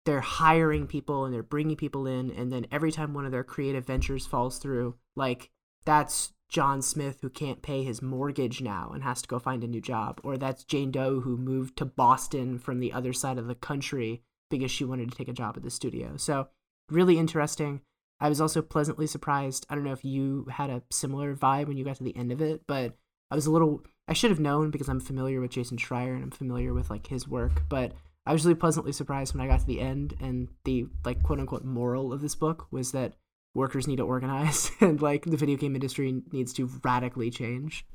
they're 0.05 0.21
hiring 0.21 0.87
people 0.87 1.25
and 1.25 1.33
they're 1.33 1.43
bringing 1.43 1.75
people 1.75 2.05
in. 2.05 2.29
And 2.31 2.51
then 2.51 2.67
every 2.71 2.91
time 2.91 3.13
one 3.13 3.25
of 3.25 3.31
their 3.31 3.43
creative 3.43 3.85
ventures 3.85 4.27
falls 4.27 4.59
through, 4.59 4.95
like 5.15 5.49
that's 5.85 6.33
John 6.49 6.81
Smith 6.81 7.19
who 7.21 7.29
can't 7.29 7.61
pay 7.61 7.83
his 7.83 8.01
mortgage 8.01 8.61
now 8.61 8.91
and 8.93 9.03
has 9.03 9.21
to 9.21 9.27
go 9.27 9.39
find 9.39 9.63
a 9.63 9.67
new 9.67 9.81
job. 9.81 10.21
Or 10.23 10.37
that's 10.37 10.63
Jane 10.63 10.91
Doe 10.91 11.21
who 11.21 11.37
moved 11.37 11.77
to 11.77 11.85
Boston 11.85 12.57
from 12.57 12.79
the 12.79 12.93
other 12.93 13.13
side 13.13 13.37
of 13.37 13.47
the 13.47 13.55
country 13.55 14.23
because 14.49 14.71
she 14.71 14.85
wanted 14.85 15.11
to 15.11 15.17
take 15.17 15.27
a 15.27 15.33
job 15.33 15.57
at 15.57 15.63
the 15.63 15.69
studio. 15.69 16.15
So, 16.17 16.47
really 16.89 17.17
interesting. 17.17 17.81
I 18.19 18.29
was 18.29 18.41
also 18.41 18.61
pleasantly 18.61 19.07
surprised. 19.07 19.65
I 19.69 19.75
don't 19.75 19.83
know 19.83 19.91
if 19.91 20.05
you 20.05 20.47
had 20.49 20.69
a 20.69 20.83
similar 20.89 21.35
vibe 21.35 21.67
when 21.67 21.77
you 21.77 21.85
got 21.85 21.97
to 21.97 22.03
the 22.03 22.15
end 22.15 22.31
of 22.31 22.41
it, 22.41 22.61
but 22.65 22.95
I 23.29 23.35
was 23.35 23.45
a 23.45 23.51
little 23.51 23.83
I 24.07 24.13
should 24.13 24.31
have 24.31 24.39
known 24.39 24.71
because 24.71 24.87
I'm 24.87 25.01
familiar 25.01 25.41
with 25.41 25.51
Jason 25.51 25.77
Schreier 25.77 26.15
and 26.15 26.23
I'm 26.23 26.31
familiar 26.31 26.73
with 26.73 26.89
like 26.89 27.07
his 27.07 27.27
work, 27.27 27.63
but 27.67 27.91
I 28.25 28.33
was 28.33 28.45
really 28.45 28.55
pleasantly 28.55 28.93
surprised 28.93 29.33
when 29.33 29.41
I 29.41 29.49
got 29.49 29.59
to 29.59 29.65
the 29.65 29.81
end 29.81 30.15
and 30.19 30.47
the 30.63 30.87
like 31.05 31.23
quote 31.23 31.39
unquote 31.39 31.65
moral 31.65 32.13
of 32.13 32.21
this 32.21 32.35
book 32.35 32.67
was 32.71 32.91
that 32.93 33.13
workers 33.57 33.87
need 33.87 33.97
to 33.97 34.03
organize 34.03 34.71
and 34.79 35.01
like 35.01 35.25
the 35.25 35.35
video 35.35 35.57
game 35.57 35.75
industry 35.75 36.21
needs 36.31 36.53
to 36.53 36.69
radically 36.83 37.29
change. 37.29 37.85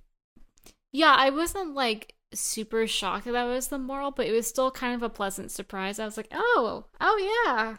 Yeah, 0.93 1.15
I 1.17 1.31
wasn't 1.31 1.75
like 1.75 2.15
super 2.35 2.87
shocked 2.87 3.25
that 3.25 3.33
that 3.33 3.45
was 3.45 3.69
the 3.69 3.79
moral, 3.79 4.11
but 4.11 4.27
it 4.27 4.33
was 4.33 4.47
still 4.47 4.71
kind 4.71 4.95
of 4.95 5.03
a 5.03 5.09
pleasant 5.09 5.51
surprise. 5.51 5.99
I 5.99 6.05
was 6.05 6.19
like, 6.19 6.29
"Oh, 6.33 6.85
oh 7.01 7.45
yeah, 7.47 7.79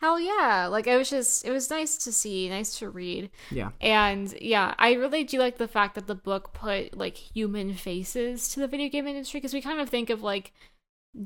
hell 0.00 0.20
yeah!" 0.20 0.66
Like 0.66 0.86
it 0.86 0.96
was 0.96 1.08
just, 1.08 1.46
it 1.46 1.50
was 1.50 1.70
nice 1.70 1.96
to 1.98 2.12
see, 2.12 2.50
nice 2.50 2.78
to 2.80 2.90
read. 2.90 3.30
Yeah, 3.50 3.70
and 3.80 4.34
yeah, 4.40 4.74
I 4.78 4.92
really 4.94 5.24
do 5.24 5.38
like 5.38 5.56
the 5.56 5.68
fact 5.68 5.94
that 5.94 6.06
the 6.06 6.14
book 6.14 6.52
put 6.52 6.96
like 6.96 7.16
human 7.16 7.72
faces 7.72 8.48
to 8.50 8.60
the 8.60 8.68
video 8.68 8.90
game 8.90 9.06
industry 9.06 9.40
because 9.40 9.54
we 9.54 9.62
kind 9.62 9.80
of 9.80 9.88
think 9.88 10.10
of 10.10 10.22
like 10.22 10.52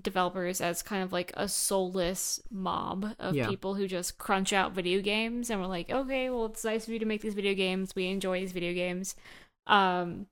developers 0.02 0.60
as 0.60 0.82
kind 0.82 1.02
of 1.02 1.12
like 1.12 1.32
a 1.36 1.48
soulless 1.48 2.40
mob 2.50 3.14
of 3.20 3.34
Yeah. 3.36 3.48
people 3.48 3.74
who 3.74 3.86
just 3.86 4.18
crunch 4.18 4.52
out 4.52 4.72
video 4.72 5.00
games 5.00 5.48
and 5.48 5.60
we're 5.60 5.68
like 5.68 5.90
okay 5.90 6.28
well 6.28 6.46
it's 6.46 6.64
nice 6.64 6.86
of 6.86 6.92
you 6.92 6.98
to 6.98 7.06
make 7.06 7.20
these 7.22 7.34
video 7.34 7.54
games. 7.54 7.94
We 7.94 8.06
enjoy 8.08 8.40
these 8.40 8.52
video 8.52 8.72
games. 8.74 9.14
Um 9.66 10.26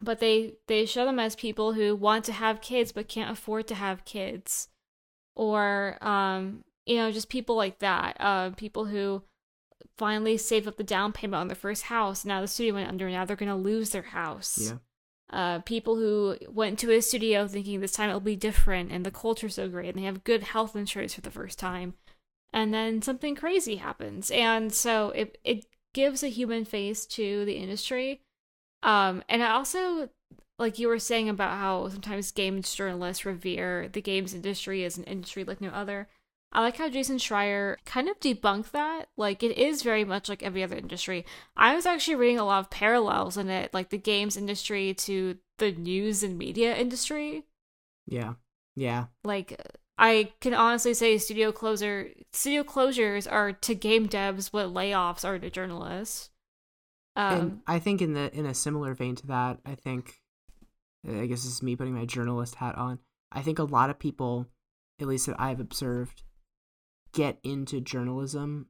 but 0.00 0.18
they 0.20 0.54
they 0.66 0.86
show 0.86 1.04
them 1.04 1.18
as 1.18 1.36
people 1.36 1.74
who 1.74 1.94
want 1.94 2.24
to 2.24 2.32
have 2.32 2.60
kids 2.60 2.90
but 2.92 3.08
can't 3.08 3.30
afford 3.30 3.66
to 3.68 3.74
have 3.74 4.04
kids. 4.06 4.68
Or 5.34 5.98
um 6.00 6.64
you 6.86 6.96
know 6.96 7.12
just 7.12 7.28
people 7.28 7.56
like 7.56 7.80
that 7.80 8.16
uh 8.18 8.50
people 8.50 8.86
who 8.86 9.22
finally 9.98 10.36
save 10.38 10.66
up 10.66 10.76
the 10.76 10.82
down 10.84 11.12
payment 11.12 11.38
on 11.40 11.48
their 11.48 11.54
first 11.54 11.84
house. 11.84 12.24
Now 12.24 12.40
the 12.40 12.48
studio 12.48 12.74
went 12.74 12.88
under. 12.88 13.08
Now 13.10 13.24
they're 13.26 13.36
gonna 13.36 13.56
lose 13.56 13.90
their 13.90 14.02
house. 14.02 14.58
Yeah, 14.58 14.78
uh, 15.34 15.58
people 15.60 15.96
who 15.96 16.36
went 16.48 16.78
to 16.78 16.92
a 16.92 17.02
studio 17.02 17.48
thinking 17.48 17.80
this 17.80 17.90
time 17.90 18.08
it'll 18.08 18.20
be 18.20 18.36
different 18.36 18.92
and 18.92 19.04
the 19.04 19.10
culture's 19.10 19.56
so 19.56 19.68
great 19.68 19.88
and 19.88 19.98
they 19.98 20.06
have 20.06 20.22
good 20.22 20.44
health 20.44 20.76
insurance 20.76 21.12
for 21.12 21.22
the 21.22 21.30
first 21.30 21.58
time. 21.58 21.94
And 22.52 22.72
then 22.72 23.02
something 23.02 23.34
crazy 23.34 23.76
happens. 23.76 24.30
And 24.30 24.72
so 24.72 25.10
it 25.10 25.36
it 25.42 25.66
gives 25.92 26.22
a 26.22 26.28
human 26.28 26.64
face 26.64 27.04
to 27.06 27.44
the 27.44 27.56
industry. 27.56 28.20
Um 28.84 29.24
and 29.28 29.42
i 29.42 29.50
also 29.50 30.08
like 30.58 30.78
you 30.78 30.86
were 30.86 31.00
saying 31.00 31.28
about 31.28 31.58
how 31.58 31.88
sometimes 31.88 32.30
games 32.30 32.72
journalists 32.72 33.26
revere 33.26 33.88
the 33.88 34.00
games 34.00 34.34
industry 34.34 34.84
as 34.84 34.96
an 34.96 35.04
industry 35.04 35.42
like 35.42 35.60
no 35.60 35.70
other 35.70 36.06
I 36.54 36.60
like 36.60 36.76
how 36.76 36.88
Jason 36.88 37.18
Schreier 37.18 37.76
kind 37.84 38.08
of 38.08 38.20
debunked 38.20 38.70
that. 38.70 39.08
Like, 39.16 39.42
it 39.42 39.58
is 39.58 39.82
very 39.82 40.04
much 40.04 40.28
like 40.28 40.42
every 40.42 40.62
other 40.62 40.76
industry. 40.76 41.26
I 41.56 41.74
was 41.74 41.84
actually 41.84 42.14
reading 42.14 42.38
a 42.38 42.44
lot 42.44 42.60
of 42.60 42.70
parallels 42.70 43.36
in 43.36 43.50
it, 43.50 43.74
like 43.74 43.90
the 43.90 43.98
games 43.98 44.36
industry 44.36 44.94
to 44.94 45.36
the 45.58 45.72
news 45.72 46.22
and 46.22 46.38
media 46.38 46.76
industry. 46.76 47.44
yeah, 48.06 48.34
yeah. 48.76 49.06
Like, 49.24 49.60
I 49.98 50.32
can 50.40 50.54
honestly 50.54 50.94
say 50.94 51.18
studio 51.18 51.52
closer 51.52 52.10
studio 52.32 52.64
closures 52.64 53.30
are 53.30 53.52
to 53.52 53.74
game 53.74 54.08
devs 54.08 54.52
what 54.52 54.74
layoffs 54.74 55.24
are 55.24 55.38
to 55.38 55.50
journalists. 55.50 56.30
Um, 57.16 57.40
and 57.40 57.60
I 57.66 57.78
think 57.78 58.02
in 58.02 58.14
the 58.14 58.32
in 58.36 58.46
a 58.46 58.54
similar 58.54 58.94
vein 58.94 59.14
to 59.16 59.26
that, 59.28 59.58
I 59.64 59.76
think 59.76 60.14
I 61.08 61.26
guess 61.26 61.44
this 61.44 61.52
is 61.52 61.62
me 61.62 61.76
putting 61.76 61.94
my 61.94 62.06
journalist 62.06 62.56
hat 62.56 62.76
on. 62.76 62.98
I 63.30 63.42
think 63.42 63.58
a 63.58 63.64
lot 63.64 63.90
of 63.90 63.98
people, 63.98 64.46
at 65.00 65.06
least 65.06 65.26
that 65.26 65.40
I've 65.40 65.60
observed, 65.60 66.22
get 67.14 67.38
into 67.42 67.80
journalism 67.80 68.66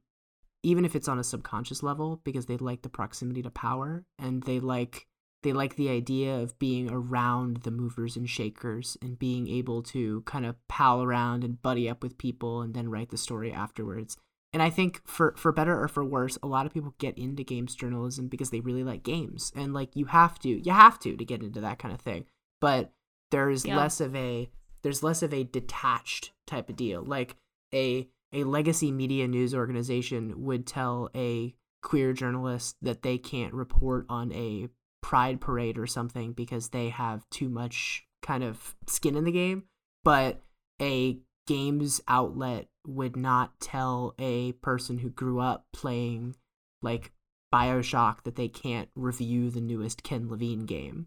even 0.63 0.83
if 0.83 0.95
it's 0.95 1.07
on 1.07 1.19
a 1.19 1.23
subconscious 1.23 1.83
level 1.83 2.21
because 2.23 2.47
they 2.47 2.57
like 2.57 2.81
the 2.81 2.89
proximity 2.89 3.43
to 3.43 3.51
power 3.51 4.03
and 4.17 4.41
they 4.43 4.59
like 4.59 5.07
they 5.43 5.53
like 5.53 5.75
the 5.75 5.89
idea 5.89 6.35
of 6.37 6.57
being 6.57 6.89
around 6.89 7.57
the 7.57 7.69
movers 7.69 8.15
and 8.17 8.27
shakers 8.27 8.97
and 8.99 9.19
being 9.19 9.47
able 9.47 9.83
to 9.83 10.21
kind 10.21 10.43
of 10.43 10.55
pal 10.67 11.03
around 11.03 11.43
and 11.43 11.61
buddy 11.61 11.87
up 11.87 12.01
with 12.01 12.17
people 12.17 12.61
and 12.61 12.73
then 12.73 12.89
write 12.89 13.11
the 13.11 13.17
story 13.17 13.53
afterwards. 13.53 14.17
And 14.53 14.63
I 14.63 14.71
think 14.71 15.01
for 15.05 15.35
for 15.37 15.51
better 15.51 15.79
or 15.79 15.87
for 15.87 16.03
worse, 16.03 16.39
a 16.41 16.47
lot 16.47 16.65
of 16.65 16.73
people 16.73 16.95
get 16.97 17.15
into 17.15 17.43
games 17.43 17.75
journalism 17.75 18.27
because 18.27 18.49
they 18.49 18.61
really 18.61 18.83
like 18.83 19.03
games. 19.03 19.51
And 19.55 19.71
like 19.71 19.95
you 19.95 20.05
have 20.05 20.39
to, 20.39 20.49
you 20.49 20.71
have 20.71 20.97
to 21.01 21.15
to 21.15 21.25
get 21.25 21.43
into 21.43 21.61
that 21.61 21.77
kind 21.77 21.93
of 21.93 22.01
thing. 22.01 22.25
But 22.59 22.91
there's 23.29 23.65
Yeah. 23.65 23.77
less 23.77 24.01
of 24.01 24.15
a 24.15 24.49
there's 24.81 25.03
less 25.03 25.21
of 25.21 25.31
a 25.31 25.43
detached 25.43 26.31
type 26.47 26.69
of 26.71 26.75
deal. 26.75 27.03
Like 27.03 27.35
a 27.71 28.09
a 28.33 28.43
legacy 28.43 28.91
media 28.91 29.27
news 29.27 29.53
organization 29.53 30.33
would 30.43 30.65
tell 30.65 31.09
a 31.15 31.53
queer 31.81 32.13
journalist 32.13 32.75
that 32.81 33.03
they 33.03 33.17
can't 33.17 33.53
report 33.53 34.05
on 34.09 34.31
a 34.33 34.67
pride 35.01 35.39
parade 35.39 35.77
or 35.77 35.85
something 35.85 36.33
because 36.33 36.69
they 36.69 36.89
have 36.89 37.29
too 37.29 37.47
much 37.47 38.03
kind 38.23 38.43
of 38.43 38.75
skin 38.87 39.15
in 39.15 39.23
the 39.23 39.31
game 39.31 39.63
but 40.03 40.41
a 40.81 41.19
games 41.45 42.01
outlet 42.07 42.67
would 42.87 43.15
not 43.15 43.59
tell 43.59 44.15
a 44.17 44.51
person 44.53 44.97
who 44.97 45.09
grew 45.11 45.39
up 45.39 45.65
playing 45.71 46.35
like 46.81 47.11
bioshock 47.53 48.23
that 48.23 48.35
they 48.35 48.47
can't 48.47 48.89
review 48.95 49.51
the 49.51 49.61
newest 49.61 50.01
ken 50.01 50.27
levine 50.27 50.65
game 50.65 51.05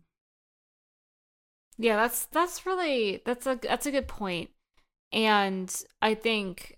Yeah, 1.78 1.96
that's 1.96 2.26
that's 2.26 2.66
really 2.66 3.22
that's 3.24 3.46
a 3.46 3.58
that's 3.62 3.86
a 3.86 3.92
good 3.92 4.08
point. 4.08 4.50
And 5.12 5.74
I 6.02 6.14
think 6.14 6.77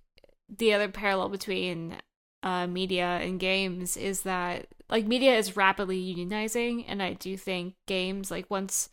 the 0.58 0.72
other 0.74 0.88
parallel 0.88 1.28
between 1.28 1.96
uh 2.42 2.66
media 2.66 3.18
and 3.22 3.38
games 3.38 3.96
is 3.96 4.22
that 4.22 4.66
like 4.88 5.06
media 5.06 5.36
is 5.36 5.56
rapidly 5.56 6.02
unionizing 6.14 6.84
and 6.88 7.02
I 7.02 7.12
do 7.14 7.36
think 7.36 7.74
games 7.86 8.30
like 8.30 8.50
once 8.50 8.88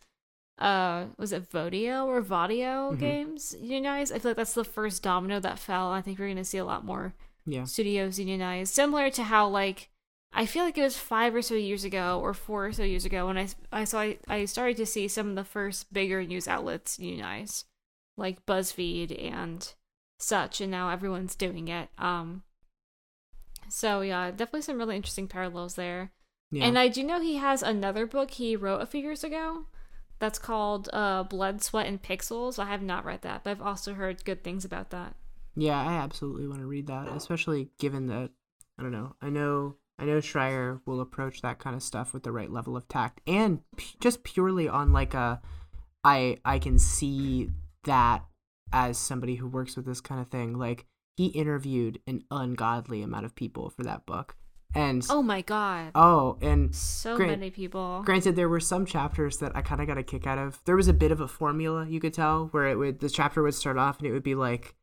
uh 0.59 1.05
was 1.17 1.31
it 1.31 1.49
Vodeo 1.49 2.05
or 2.05 2.21
Vodeo 2.21 2.93
Mhm. 2.95 2.99
games 2.99 3.55
unionized? 3.59 4.11
I 4.13 4.19
feel 4.19 4.31
like 4.31 4.37
that's 4.37 4.53
the 4.53 4.63
first 4.63 5.03
domino 5.03 5.39
that 5.39 5.59
fell. 5.59 5.89
I 5.91 6.01
think 6.01 6.17
we're 6.19 6.27
gonna 6.29 6.43
see 6.43 6.57
a 6.57 6.65
lot 6.65 6.83
more 6.85 7.13
yeah 7.45 7.63
studios 7.63 8.19
unionized, 8.19 8.73
similar 8.73 9.09
to 9.11 9.23
how 9.23 9.47
like 9.47 9.89
I 10.33 10.45
feel 10.45 10.65
like 10.65 10.77
it 10.77 10.83
was 10.83 10.97
five 10.97 11.33
or 11.33 11.41
so 11.41 11.53
years 11.55 11.83
ago 11.85 12.19
or 12.19 12.33
four 12.33 12.67
or 12.67 12.73
so 12.73 12.83
years 12.83 13.05
ago 13.05 13.27
when 13.27 13.37
I 13.37 13.47
I 13.71 13.83
saw 13.85 14.01
I, 14.01 14.17
I 14.27 14.45
started 14.45 14.77
to 14.77 14.85
see 14.85 15.07
some 15.07 15.29
of 15.29 15.35
the 15.35 15.43
first 15.45 15.93
bigger 15.93 16.23
news 16.25 16.47
outlets 16.47 16.99
unionize, 16.99 17.65
like 18.17 18.45
BuzzFeed 18.45 19.31
and 19.31 19.73
such, 20.17 20.61
and 20.61 20.71
now 20.71 20.89
everyone's 20.89 21.35
doing 21.35 21.67
it. 21.67 21.89
Um, 21.97 22.43
so 23.69 24.01
yeah, 24.01 24.31
definitely 24.31 24.61
some 24.61 24.77
really 24.77 24.95
interesting 24.95 25.27
parallels 25.27 25.75
there. 25.75 26.11
yeah 26.51 26.65
And 26.65 26.79
I 26.79 26.87
do 26.87 27.03
know 27.03 27.19
he 27.19 27.37
has 27.37 27.61
another 27.61 28.05
book 28.05 28.31
he 28.31 28.55
wrote 28.55 28.81
a 28.81 28.85
few 28.85 29.01
years 29.01 29.23
ago. 29.23 29.65
That's 30.19 30.39
called 30.39 30.89
uh, 30.93 31.23
Blood, 31.23 31.61
Sweat, 31.61 31.85
and 31.85 32.01
Pixels. 32.01 32.57
I 32.57 32.65
have 32.65 32.81
not 32.81 33.05
read 33.05 33.21
that, 33.21 33.43
but 33.43 33.51
I've 33.51 33.61
also 33.61 33.93
heard 33.93 34.25
good 34.25 34.43
things 34.43 34.65
about 34.65 34.89
that. 34.89 35.15
Yeah, 35.55 35.79
I 35.79 35.93
absolutely 35.93 36.47
want 36.47 36.59
to 36.59 36.67
read 36.67 36.87
that, 36.87 37.07
especially 37.09 37.69
given 37.79 38.07
that 38.07 38.31
I 38.79 38.83
don't 38.83 38.91
know. 38.91 39.15
I 39.21 39.29
know 39.29 39.75
I 39.99 40.05
know 40.05 40.19
Schreier 40.19 40.81
will 40.85 41.01
approach 41.01 41.41
that 41.41 41.59
kind 41.59 41.75
of 41.75 41.81
stuff 41.81 42.13
with 42.13 42.23
the 42.23 42.31
right 42.31 42.51
level 42.51 42.77
of 42.77 42.87
tact 42.87 43.21
and 43.25 43.61
p- 43.75 43.95
just 43.99 44.23
purely 44.23 44.67
on 44.67 44.93
like 44.93 45.13
a 45.13 45.41
I 46.03 46.37
I 46.45 46.59
can 46.59 46.77
see 46.77 47.49
that 47.85 48.23
as 48.71 48.97
somebody 48.97 49.35
who 49.35 49.47
works 49.47 49.75
with 49.75 49.85
this 49.85 50.01
kind 50.01 50.21
of 50.21 50.27
thing. 50.29 50.57
Like 50.57 50.85
he 51.15 51.27
interviewed 51.27 51.99
an 52.07 52.23
ungodly 52.31 53.01
amount 53.01 53.25
of 53.25 53.35
people 53.35 53.69
for 53.69 53.83
that 53.83 54.05
book. 54.05 54.35
And 54.75 55.03
Oh 55.09 55.23
my 55.23 55.41
god. 55.41 55.91
oh, 55.95 56.37
and 56.41 56.75
So 56.75 57.17
many 57.17 57.49
people. 57.49 58.03
Granted, 58.05 58.35
there 58.35 58.49
were 58.49 58.59
some 58.59 58.85
chapters 58.85 59.37
that 59.37 59.55
I 59.55 59.61
kind 59.61 59.81
of 59.81 59.87
got 59.87 59.97
a 59.97 60.03
kick 60.03 60.27
out 60.27 60.37
of. 60.37 60.61
There 60.65 60.75
was 60.75 60.87
a 60.87 60.93
bit 60.93 61.11
of 61.11 61.21
a 61.21 61.27
formula 61.27 61.87
you 61.87 61.99
could 61.99 62.13
tell 62.13 62.47
where 62.51 62.67
it 62.67 62.75
would 62.75 62.99
the 62.99 63.09
chapter 63.09 63.41
would 63.41 63.55
start 63.55 63.77
off 63.77 63.99
and 63.99 64.07
it 64.07 64.11
would 64.11 64.23
be 64.23 64.35
like, 64.35 64.75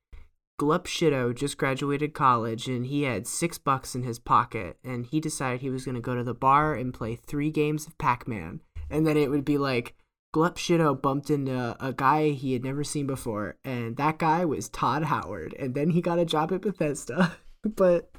Glup 0.58 0.86
Shido 0.86 1.34
just 1.34 1.58
graduated 1.58 2.14
college 2.14 2.68
and 2.68 2.86
he 2.86 3.02
had 3.02 3.26
six 3.26 3.58
bucks 3.58 3.94
in 3.94 4.04
his 4.04 4.18
pocket 4.18 4.78
and 4.84 5.04
he 5.06 5.20
decided 5.20 5.60
he 5.60 5.70
was 5.70 5.84
going 5.84 5.96
to 5.96 6.00
go 6.00 6.14
to 6.14 6.24
the 6.24 6.34
bar 6.34 6.74
and 6.74 6.94
play 6.94 7.16
three 7.16 7.50
games 7.50 7.86
of 7.86 7.98
Pac 7.98 8.26
Man. 8.26 8.62
And 8.88 9.06
then 9.06 9.16
it 9.16 9.30
would 9.30 9.44
be 9.44 9.58
like, 9.58 9.94
Glup 10.34 10.56
Shido 10.58 11.00
bumped 11.00 11.30
into 11.30 11.76
a 11.78 11.92
guy 11.92 12.30
he 12.30 12.54
had 12.54 12.64
never 12.64 12.82
seen 12.82 13.06
before 13.06 13.56
and 13.64 13.96
that 13.98 14.18
guy 14.18 14.44
was 14.44 14.68
Todd 14.68 15.04
Howard. 15.04 15.54
And 15.56 15.76
then 15.76 15.90
he 15.90 16.00
got 16.02 16.18
a 16.18 16.24
job 16.24 16.50
at 16.52 16.60
Bethesda. 16.60 17.36
but 17.76 18.10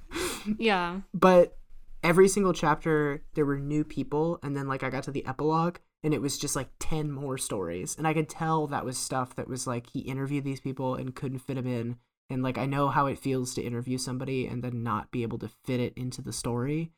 Yeah. 0.58 1.02
but 1.14 1.58
every 2.04 2.30
single 2.30 2.54
chapter 2.54 3.22
there 3.34 3.46
were 3.46 3.60
new 3.60 3.84
people 3.84 4.40
and 4.44 4.56
then 4.56 4.66
like 4.66 4.82
I 4.82 4.90
got 4.90 5.04
to 5.04 5.12
the 5.12 5.26
epilogue 5.26 5.80
and 6.04 6.14
it 6.14 6.22
was 6.22 6.38
just 6.38 6.56
like 6.56 6.70
10 6.80 7.12
more 7.12 7.38
stories 7.38 7.98
and 7.98 8.08
I 8.08 8.14
could 8.14 8.30
tell 8.30 8.68
that 8.68 8.86
was 8.86 8.98
stuff 8.98 9.36
that 9.36 9.50
was 9.50 9.68
like 9.68 9.90
he 9.90 10.00
interviewed 10.00 10.46
these 10.46 10.62
people 10.62 10.96
and 10.96 11.14
couldn't 11.14 11.40
fit 11.40 11.56
them 11.56 11.68
in 11.68 11.98
and 12.30 12.42
like 12.42 12.58
I 12.58 12.66
know 12.66 12.88
how 12.88 13.08
it 13.08 13.20
feels 13.20 13.54
to 13.56 13.62
interview 13.62 13.98
somebody 13.98 14.48
and 14.48 14.64
then 14.64 14.84
not 14.84 15.12
be 15.12 15.24
able 15.24 15.40
to 15.40 15.50
fit 15.66 15.82
it 15.82 15.92
into 15.98 16.22
the 16.22 16.32
story 16.32 16.94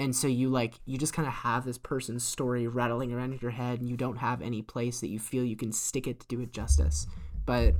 and 0.00 0.16
so 0.16 0.26
you 0.26 0.48
like 0.48 0.80
you 0.86 0.98
just 0.98 1.12
kind 1.12 1.28
of 1.28 1.34
have 1.34 1.64
this 1.64 1.78
person's 1.78 2.24
story 2.24 2.66
rattling 2.66 3.12
around 3.12 3.32
in 3.32 3.38
your 3.40 3.52
head 3.52 3.78
and 3.80 3.88
you 3.88 3.96
don't 3.96 4.16
have 4.16 4.42
any 4.42 4.62
place 4.62 5.00
that 5.00 5.08
you 5.08 5.18
feel 5.20 5.44
you 5.44 5.56
can 5.56 5.70
stick 5.70 6.06
it 6.08 6.18
to 6.20 6.26
do 6.26 6.40
it 6.40 6.52
justice 6.52 7.06
but 7.46 7.74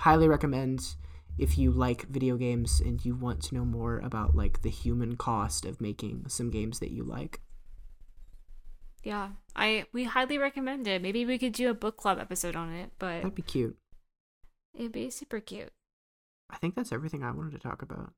highly 0.00 0.26
recommend 0.26 0.96
if 1.38 1.56
you 1.58 1.70
like 1.70 2.02
video 2.08 2.36
games 2.36 2.80
and 2.80 3.04
you 3.04 3.14
want 3.14 3.42
to 3.42 3.54
know 3.54 3.64
more 3.64 3.98
about 4.00 4.34
like 4.34 4.62
the 4.62 4.70
human 4.70 5.16
cost 5.16 5.64
of 5.64 5.80
making 5.80 6.24
some 6.28 6.50
games 6.50 6.80
that 6.80 6.90
you 6.90 7.04
like 7.04 7.40
Yeah, 9.04 9.28
I 9.54 9.84
we 9.92 10.04
highly 10.04 10.38
recommend 10.38 10.86
it. 10.88 11.00
Maybe 11.02 11.24
we 11.24 11.38
could 11.38 11.52
do 11.52 11.70
a 11.70 11.74
book 11.74 11.96
club 11.96 12.18
episode 12.18 12.56
on 12.56 12.72
it, 12.72 12.90
but 12.98 13.22
that'd 13.22 13.34
be 13.34 13.42
cute 13.42 13.76
it'd 14.74 14.92
be 14.92 15.10
super 15.10 15.40
cute. 15.40 15.72
i 16.50 16.56
think 16.56 16.74
that's 16.74 16.92
everything 16.92 17.22
i 17.22 17.30
wanted 17.30 17.52
to 17.52 17.58
talk 17.58 17.82
about 17.82 18.12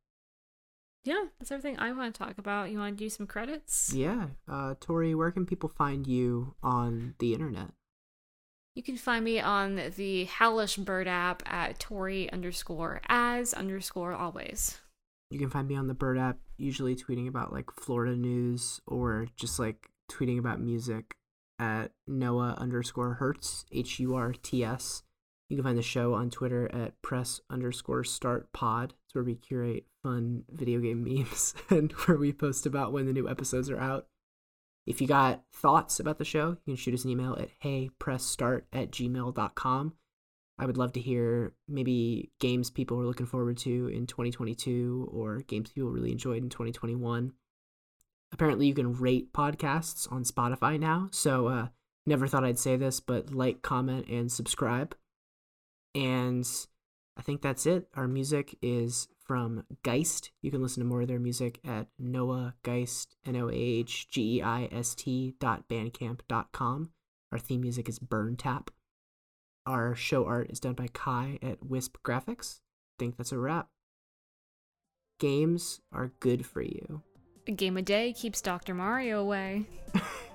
Yeah, 1.04 1.24
that's 1.38 1.50
everything 1.50 1.78
I 1.78 1.92
want 1.92 2.14
to 2.14 2.18
talk 2.18 2.38
about. 2.38 2.70
You 2.70 2.78
want 2.78 2.98
to 2.98 3.04
do 3.04 3.08
some 3.08 3.26
credits? 3.26 3.92
yeah 3.94 4.26
uh 4.48 4.74
tori 4.80 5.14
where 5.14 5.30
can 5.30 5.46
people 5.46 5.68
find 5.68 6.06
you 6.06 6.54
on 6.62 7.14
the 7.18 7.32
internet 7.32 7.70
You 8.74 8.82
can 8.82 8.96
find 8.96 9.24
me 9.24 9.40
on 9.40 9.80
the 9.96 10.24
Hellish 10.24 10.76
Bird 10.76 11.08
app 11.08 11.42
at 11.46 11.78
Tori 11.80 12.30
underscore 12.30 13.00
as 13.08 13.52
underscore 13.54 14.12
always. 14.12 14.78
You 15.30 15.38
can 15.38 15.50
find 15.50 15.66
me 15.68 15.74
on 15.74 15.88
the 15.88 15.94
Bird 15.94 16.16
app, 16.18 16.38
usually 16.56 16.94
tweeting 16.94 17.28
about 17.28 17.52
like 17.52 17.70
Florida 17.72 18.16
news 18.16 18.80
or 18.86 19.26
just 19.36 19.58
like 19.58 19.88
tweeting 20.10 20.38
about 20.38 20.60
music 20.60 21.16
at 21.58 21.90
Noah 22.06 22.54
underscore 22.58 23.14
Hurts, 23.14 23.64
H 23.72 23.98
U 23.98 24.14
R 24.14 24.32
T 24.32 24.62
S. 24.64 25.02
You 25.48 25.56
can 25.56 25.64
find 25.64 25.78
the 25.78 25.82
show 25.82 26.14
on 26.14 26.30
Twitter 26.30 26.70
at 26.72 27.00
press 27.02 27.40
underscore 27.50 28.04
start 28.04 28.52
pod. 28.52 28.94
It's 29.08 29.14
where 29.14 29.24
we 29.24 29.36
curate 29.36 29.86
fun 30.02 30.44
video 30.50 30.80
game 30.80 31.02
memes 31.02 31.54
and 31.70 31.90
where 31.92 32.18
we 32.18 32.30
post 32.30 32.66
about 32.66 32.92
when 32.92 33.06
the 33.06 33.14
new 33.14 33.26
episodes 33.26 33.70
are 33.70 33.80
out. 33.80 34.06
If 34.86 35.00
you 35.00 35.06
got 35.06 35.44
thoughts 35.50 35.98
about 35.98 36.18
the 36.18 36.26
show, 36.26 36.58
you 36.66 36.74
can 36.74 36.76
shoot 36.76 36.92
us 36.92 37.04
an 37.04 37.10
email 37.10 37.34
at 37.40 37.48
heypressstart 37.64 38.64
at 38.70 38.90
gmail.com. 38.90 39.94
I 40.58 40.66
would 40.66 40.76
love 40.76 40.92
to 40.92 41.00
hear 41.00 41.54
maybe 41.66 42.32
games 42.38 42.68
people 42.68 43.00
are 43.00 43.06
looking 43.06 43.24
forward 43.24 43.56
to 43.58 43.86
in 43.88 44.06
2022 44.06 45.08
or 45.10 45.38
games 45.38 45.70
people 45.70 45.88
really 45.88 46.12
enjoyed 46.12 46.42
in 46.42 46.50
2021. 46.50 47.32
Apparently, 48.30 48.66
you 48.66 48.74
can 48.74 48.92
rate 48.92 49.32
podcasts 49.32 50.10
on 50.12 50.24
Spotify 50.24 50.78
now. 50.78 51.08
So, 51.12 51.46
uh, 51.46 51.68
never 52.04 52.26
thought 52.26 52.44
I'd 52.44 52.58
say 52.58 52.76
this, 52.76 53.00
but 53.00 53.32
like, 53.32 53.62
comment, 53.62 54.06
and 54.08 54.30
subscribe. 54.30 54.94
And 55.94 56.46
I 57.18 57.22
think 57.22 57.42
that's 57.42 57.66
it. 57.66 57.88
Our 57.94 58.06
music 58.06 58.56
is 58.62 59.08
from 59.24 59.64
Geist. 59.82 60.30
You 60.40 60.50
can 60.52 60.62
listen 60.62 60.82
to 60.82 60.88
more 60.88 61.02
of 61.02 61.08
their 61.08 61.18
music 61.18 61.58
at 61.66 61.88
Noah 61.98 62.54
Geist, 62.62 63.16
N 63.26 63.36
O 63.36 63.50
A 63.50 63.52
H 63.52 64.08
G 64.08 64.36
E 64.36 64.42
I 64.42 64.68
S 64.70 64.94
T 64.94 65.34
dot 65.40 65.68
bandcamp 65.68 66.20
dot 66.28 66.52
com. 66.52 66.90
Our 67.32 67.38
theme 67.38 67.60
music 67.60 67.88
is 67.88 67.98
Burn 67.98 68.36
Tap. 68.36 68.70
Our 69.66 69.94
show 69.94 70.24
art 70.24 70.50
is 70.50 70.60
done 70.60 70.74
by 70.74 70.86
Kai 70.94 71.38
at 71.42 71.66
Wisp 71.66 71.98
Graphics. 72.04 72.60
I 72.60 72.94
think 73.00 73.16
that's 73.16 73.32
a 73.32 73.38
wrap. 73.38 73.68
Games 75.18 75.80
are 75.92 76.12
good 76.20 76.46
for 76.46 76.62
you. 76.62 77.02
A 77.48 77.52
game 77.52 77.76
a 77.76 77.82
day 77.82 78.12
keeps 78.12 78.40
Dr. 78.40 78.74
Mario 78.74 79.20
away. 79.20 79.66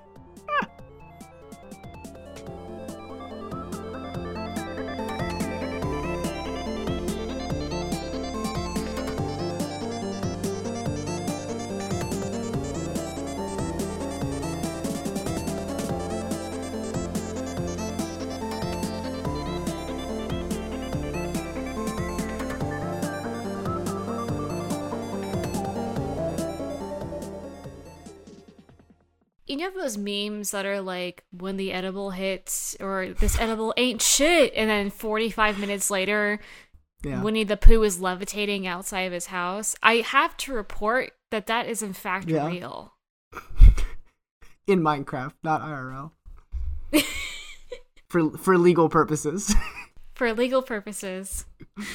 You 29.53 29.59
know 29.59 29.69
those 29.83 29.99
memes 29.99 30.49
that 30.49 30.65
are 30.65 30.81
like 30.81 31.25
when 31.29 31.57
the 31.57 31.71
edible 31.71 32.09
hits 32.09 32.75
or 32.79 33.09
this 33.19 33.39
edible 33.39 33.71
ain't 33.77 34.01
shit 34.01 34.51
and 34.55 34.67
then 34.67 34.89
45 34.89 35.59
minutes 35.59 35.91
later 35.91 36.39
Yeah. 37.03 37.21
Winnie 37.21 37.43
the 37.43 37.55
Pooh 37.55 37.83
is 37.83 37.99
levitating 37.99 38.65
outside 38.65 39.01
of 39.01 39.13
his 39.13 39.27
house. 39.27 39.75
I 39.83 39.97
have 39.97 40.35
to 40.37 40.53
report 40.55 41.11
that 41.29 41.45
that 41.45 41.67
is 41.67 41.83
in 41.83 41.93
fact 41.93 42.27
Yeah. 42.29 42.47
real. 42.47 42.95
In 44.65 44.79
Minecraft, 44.81 45.33
not 45.43 45.61
IRL. 45.61 46.13
for 48.09 48.35
for 48.35 48.57
legal 48.57 48.89
purposes. 48.89 49.53
For 50.15 50.33
legal 50.33 50.63
purposes. 50.63 51.45